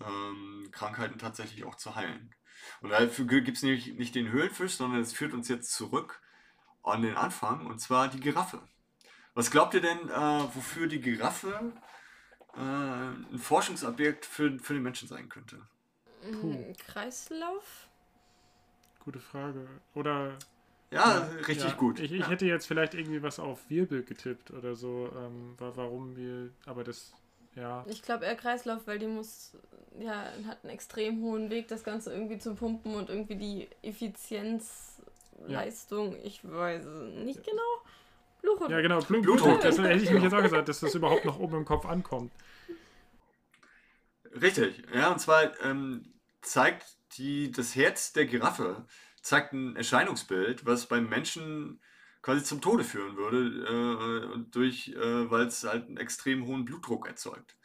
[0.00, 2.32] ähm, Krankheiten tatsächlich auch zu heilen.
[2.80, 6.22] Und dafür gibt es nämlich nicht den Höhlenfisch, sondern es führt uns jetzt zurück
[6.84, 8.62] an den Anfang, und zwar die Giraffe.
[9.34, 11.72] Was glaubt ihr denn, äh, wofür die Giraffe
[12.56, 15.60] äh, ein Forschungsobjekt für, für den Menschen sein könnte?
[16.40, 16.56] Puh.
[16.86, 17.88] Kreislauf?
[19.00, 19.66] Gute Frage.
[19.94, 20.38] Oder.
[20.90, 21.98] Ja, ja richtig ja, gut.
[21.98, 22.28] Ich, ich ja.
[22.28, 26.48] hätte jetzt vielleicht irgendwie was auf Wirbel getippt oder so, ähm, warum wir.
[26.66, 27.12] Aber das.
[27.56, 27.84] Ja.
[27.88, 29.52] Ich glaube eher Kreislauf, weil die muss.
[29.98, 36.16] Ja, hat einen extrem hohen Weg, das Ganze irgendwie zu pumpen und irgendwie die Effizienzleistung,
[36.24, 36.86] ich weiß
[37.24, 37.82] nicht genau.
[38.42, 38.70] Blutdruck.
[38.70, 39.60] Ja, genau, Blut Blutdruck.
[39.60, 42.32] Das hätte ich mich jetzt auch gesagt, dass das überhaupt noch oben im Kopf ankommt.
[44.40, 46.84] Richtig, ja, und zwar ähm, zeigt
[47.18, 48.86] die, das Herz der Giraffe
[49.22, 51.80] zeigt ein Erscheinungsbild, was beim Menschen
[52.22, 57.06] quasi zum Tode führen würde, äh, durch, äh, weil es halt einen extrem hohen Blutdruck
[57.06, 57.56] erzeugt.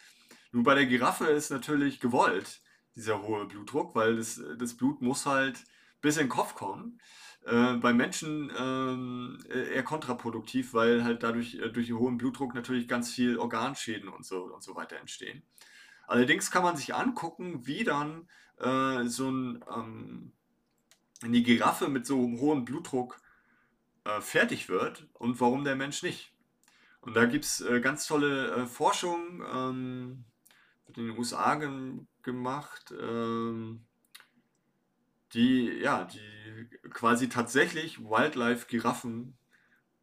[0.51, 2.61] Nun bei der Giraffe ist natürlich gewollt
[2.95, 5.63] dieser hohe Blutdruck, weil das, das Blut muss halt
[6.01, 6.99] bis in den Kopf kommen.
[7.47, 12.89] Äh, bei Menschen ähm, eher kontraproduktiv, weil halt dadurch äh, durch den hohen Blutdruck natürlich
[12.89, 15.43] ganz viel Organschäden und so und so weiter entstehen.
[16.07, 20.33] Allerdings kann man sich angucken, wie dann äh, so ein, ähm,
[21.23, 23.21] eine Giraffe mit so einem hohen Blutdruck
[24.03, 26.33] äh, fertig wird und warum der Mensch nicht.
[26.99, 30.25] Und da gibt es äh, ganz tolle äh, Forschung, ähm,
[30.85, 31.69] wird in den USA ge
[32.23, 33.86] gemacht, ähm,
[35.33, 39.37] die, ja, die quasi tatsächlich Wildlife-Giraffen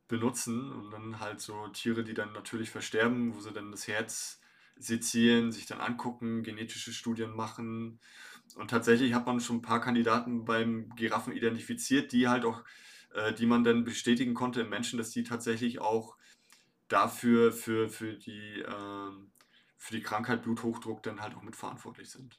[0.08, 4.40] benutzen und dann halt so Tiere, die dann natürlich versterben, wo sie dann das Herz
[4.76, 8.00] sezieren, sich dann angucken, genetische Studien machen.
[8.56, 12.64] Und tatsächlich hat man schon ein paar Kandidaten beim Giraffen identifiziert, die halt auch,
[13.14, 16.16] äh, die man dann bestätigen konnte im Menschen, dass die tatsächlich auch
[16.88, 19.10] dafür, für, für, die, äh,
[19.78, 22.38] für die Krankheit Bluthochdruck dann halt auch mitverantwortlich sind.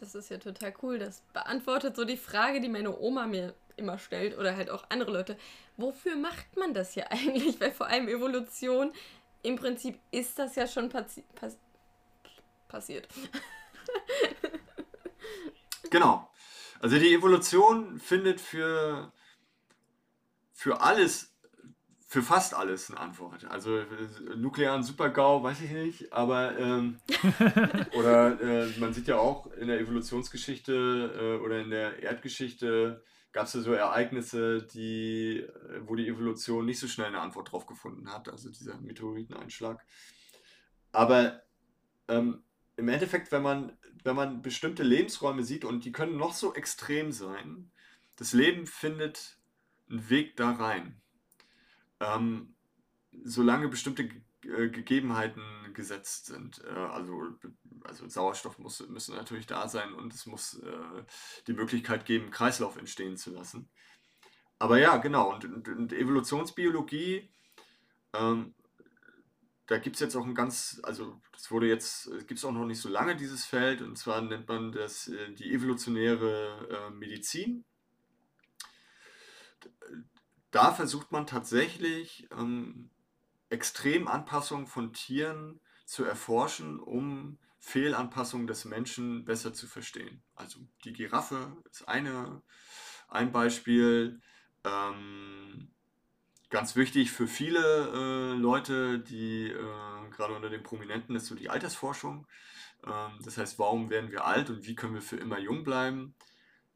[0.00, 0.98] Das ist ja total cool.
[0.98, 5.12] Das beantwortet so die Frage, die meine Oma mir immer stellt oder halt auch andere
[5.12, 5.36] Leute.
[5.76, 7.60] Wofür macht man das hier eigentlich?
[7.60, 8.92] Weil vor allem Evolution,
[9.42, 11.58] im Prinzip ist das ja schon passi pass
[12.68, 13.08] passiert.
[15.90, 16.30] genau.
[16.80, 19.12] Also die Evolution findet für,
[20.52, 21.29] für alles
[22.10, 23.44] für fast alles eine Antwort.
[23.44, 23.86] Also äh,
[24.36, 26.98] nuklearen Supergau, weiß ich nicht, aber ähm,
[27.96, 33.46] oder äh, man sieht ja auch in der Evolutionsgeschichte äh, oder in der Erdgeschichte gab
[33.46, 37.66] es ja so Ereignisse, die, äh, wo die Evolution nicht so schnell eine Antwort drauf
[37.66, 39.80] gefunden hat, also dieser Meteoriteneinschlag.
[40.90, 41.40] Aber
[42.08, 42.42] ähm,
[42.74, 47.12] im Endeffekt, wenn man, wenn man bestimmte Lebensräume sieht und die können noch so extrem
[47.12, 47.70] sein,
[48.16, 49.38] das Leben findet
[49.88, 51.00] einen Weg da rein
[52.00, 52.54] ähm,
[53.24, 54.08] solange bestimmte
[54.44, 55.42] äh, Gegebenheiten
[55.74, 56.62] gesetzt sind.
[56.64, 57.28] Äh, also,
[57.84, 61.04] also Sauerstoff muss müssen natürlich da sein und es muss äh,
[61.46, 63.70] die Möglichkeit geben, Kreislauf entstehen zu lassen.
[64.58, 67.30] Aber ja, genau, und, und, und Evolutionsbiologie,
[68.14, 68.54] ähm,
[69.66, 72.66] da gibt es jetzt auch ein ganz, also das wurde jetzt, gibt es auch noch
[72.66, 77.64] nicht so lange dieses Feld, und zwar nennt man das äh, die evolutionäre äh, Medizin.
[80.50, 82.90] Da versucht man tatsächlich ähm,
[83.50, 90.22] Extremanpassungen von Tieren zu erforschen, um Fehlanpassungen des Menschen besser zu verstehen.
[90.34, 92.42] Also die Giraffe ist eine,
[93.08, 94.20] ein Beispiel.
[94.64, 95.70] Ähm,
[96.48, 101.50] ganz wichtig für viele äh, Leute, die äh, gerade unter den Prominenten ist so die
[101.50, 102.26] Altersforschung.
[102.84, 106.14] Ähm, das heißt, warum werden wir alt und wie können wir für immer jung bleiben?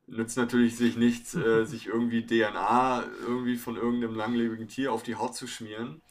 [0.07, 5.17] Nützt natürlich sich nichts, äh, sich irgendwie DNA irgendwie von irgendeinem langlebigen Tier auf die
[5.17, 6.03] Haut zu schmieren.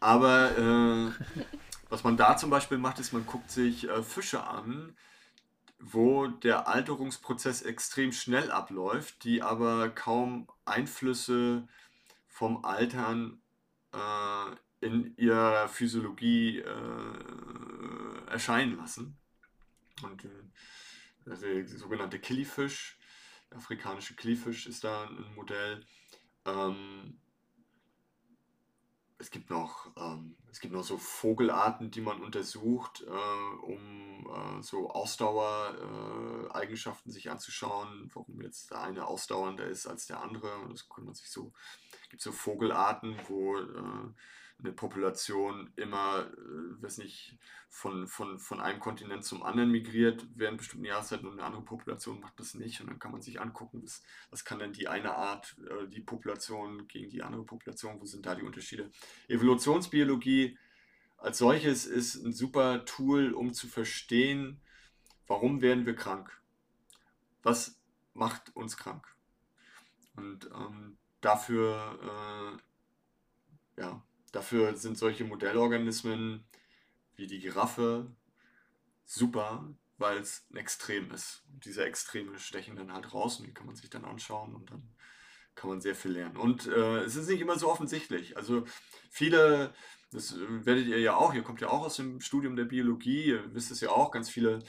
[0.00, 1.24] Aber äh,
[1.88, 4.96] was man da zum Beispiel macht, ist, man guckt sich äh, Fische an,
[5.78, 11.68] wo der Alterungsprozess extrem schnell abläuft, die aber kaum Einflüsse
[12.26, 13.40] vom Altern
[13.92, 19.16] äh, in ihrer Physiologie äh, erscheinen lassen.
[20.02, 20.28] Und äh,
[21.26, 22.95] der sogenannte Killifisch,
[23.50, 25.86] afrikanische Killifisch ist da ein Modell.
[26.44, 27.18] Ähm,
[29.18, 34.62] es gibt noch, ähm, es gibt noch so Vogelarten, die man untersucht, äh, um äh,
[34.62, 40.58] so Ausdauereigenschaften äh, sich anzuschauen, warum jetzt der eine ausdauernder ist als der andere.
[40.58, 41.52] Und das kann man sich so,
[42.10, 44.12] gibt so Vogelarten, wo äh,
[44.58, 47.36] eine Population immer, äh, weiß nicht,
[47.68, 52.20] von, von, von einem Kontinent zum anderen migriert während bestimmten Jahreszeiten und eine andere Population
[52.20, 52.80] macht das nicht.
[52.80, 56.00] Und dann kann man sich angucken, was, was kann denn die eine Art, äh, die
[56.00, 58.90] Population gegen die andere Population, wo sind da die Unterschiede.
[59.28, 60.56] Evolutionsbiologie
[61.18, 64.60] als solches ist ein super Tool, um zu verstehen,
[65.26, 66.40] warum werden wir krank?
[67.42, 67.80] Was
[68.14, 69.06] macht uns krank?
[70.14, 72.58] Und ähm, dafür,
[73.76, 76.44] äh, ja, Dafür sind solche Modellorganismen
[77.16, 78.10] wie die Giraffe
[79.04, 81.44] super, weil es ein Extrem ist.
[81.64, 84.82] Diese Extreme stechen dann halt raus und die kann man sich dann anschauen und dann
[85.54, 86.36] kann man sehr viel lernen.
[86.36, 88.36] Und äh, es ist nicht immer so offensichtlich.
[88.36, 88.64] Also
[89.10, 89.72] viele,
[90.12, 93.24] das äh, werdet ihr ja auch, ihr kommt ja auch aus dem Studium der Biologie,
[93.24, 94.62] ihr wisst es ja auch, ganz viele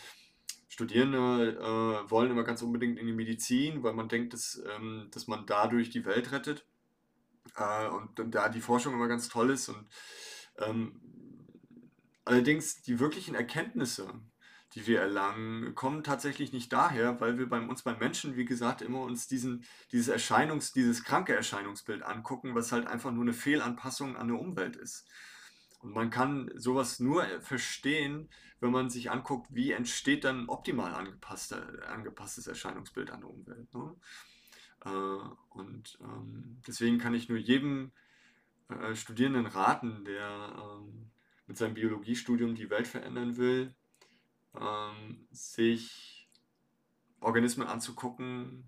[0.70, 5.28] Studierende äh, wollen immer ganz unbedingt in die Medizin, weil man denkt, dass, ähm, dass
[5.28, 6.66] man dadurch die Welt rettet.
[7.58, 9.70] Äh, und, und, da die Forschung immer ganz toll ist.
[9.70, 9.88] Und
[10.60, 11.02] ähm,
[12.24, 14.08] allerdings die wirklichen Erkenntnisse,
[14.74, 18.82] die wir erlangen, kommen tatsächlich nicht daher, weil wir bei uns beim Menschen, wie gesagt,
[18.82, 24.18] immer uns diesen, dieses Erscheinungs-, dieses kranke Erscheinungsbild angucken, was halt einfach nur eine Fehlanpassung
[24.18, 25.08] an der Umwelt ist.
[25.80, 28.30] Und man kann sowas nur verstehen,
[28.60, 33.74] wenn man sich anguckt, wie entsteht dann optimal angepasstes Erscheinungsbild an der Umwelt.
[33.74, 33.96] Ne?
[34.86, 37.92] Äh, und ähm, deswegen kann ich nur jedem
[38.70, 41.10] äh, Studierenden raten, der ähm,
[41.48, 43.74] mit seinem Biologiestudium die Welt verändern will,
[44.60, 46.30] ähm, sich
[47.20, 48.68] Organismen anzugucken,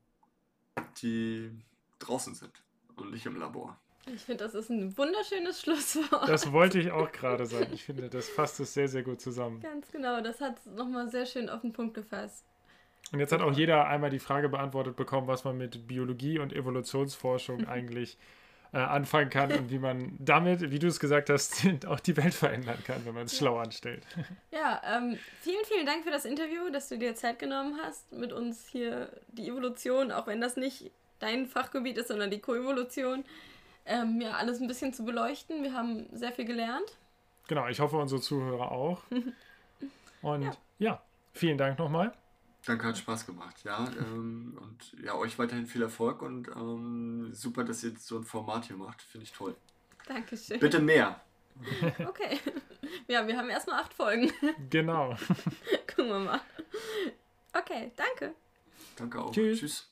[1.02, 1.52] die
[2.00, 2.64] draußen sind
[2.96, 3.80] und nicht im Labor.
[4.08, 6.28] Ich finde, das ist ein wunderschönes Schlusswort.
[6.28, 7.72] Das wollte ich auch gerade sagen.
[7.74, 9.60] Ich finde, das fasst es sehr, sehr gut zusammen.
[9.62, 12.46] Ganz genau, das hat es nochmal sehr schön auf den Punkt gefasst.
[13.12, 16.54] Und jetzt hat auch jeder einmal die Frage beantwortet bekommen, was man mit Biologie und
[16.54, 18.18] Evolutionsforschung eigentlich
[18.72, 22.34] äh, anfangen kann und wie man damit, wie du es gesagt hast, auch die Welt
[22.34, 23.40] verändern kann, wenn man es ja.
[23.40, 24.04] schlau anstellt.
[24.52, 28.34] Ja, ähm, vielen, vielen Dank für das Interview, dass du dir Zeit genommen hast, mit
[28.34, 33.24] uns hier die Evolution, auch wenn das nicht dein Fachgebiet ist, sondern die Koevolution,
[33.86, 35.64] ähm, ja, alles ein bisschen zu beleuchten.
[35.64, 36.98] Wir haben sehr viel gelernt.
[37.48, 39.02] Genau, ich hoffe, unsere Zuhörer auch.
[40.22, 41.02] Und ja, ja
[41.34, 42.14] vielen Dank nochmal.
[42.66, 43.90] Danke, hat Spaß gemacht, ja.
[44.00, 48.66] Ähm, und ja, euch weiterhin viel Erfolg und ähm, super, dass ihr so ein Format
[48.66, 49.02] hier macht.
[49.02, 49.56] Finde ich toll.
[50.08, 50.60] Dankeschön.
[50.60, 51.22] Bitte mehr.
[52.08, 52.40] Okay.
[53.08, 54.32] Ja, wir haben erstmal acht Folgen.
[54.70, 55.16] Genau.
[55.88, 56.42] Gucken wir mal.
[57.54, 58.34] Okay, danke.
[58.96, 59.32] Danke auch.
[59.32, 59.60] Tschüss.
[59.60, 59.88] Tschüss.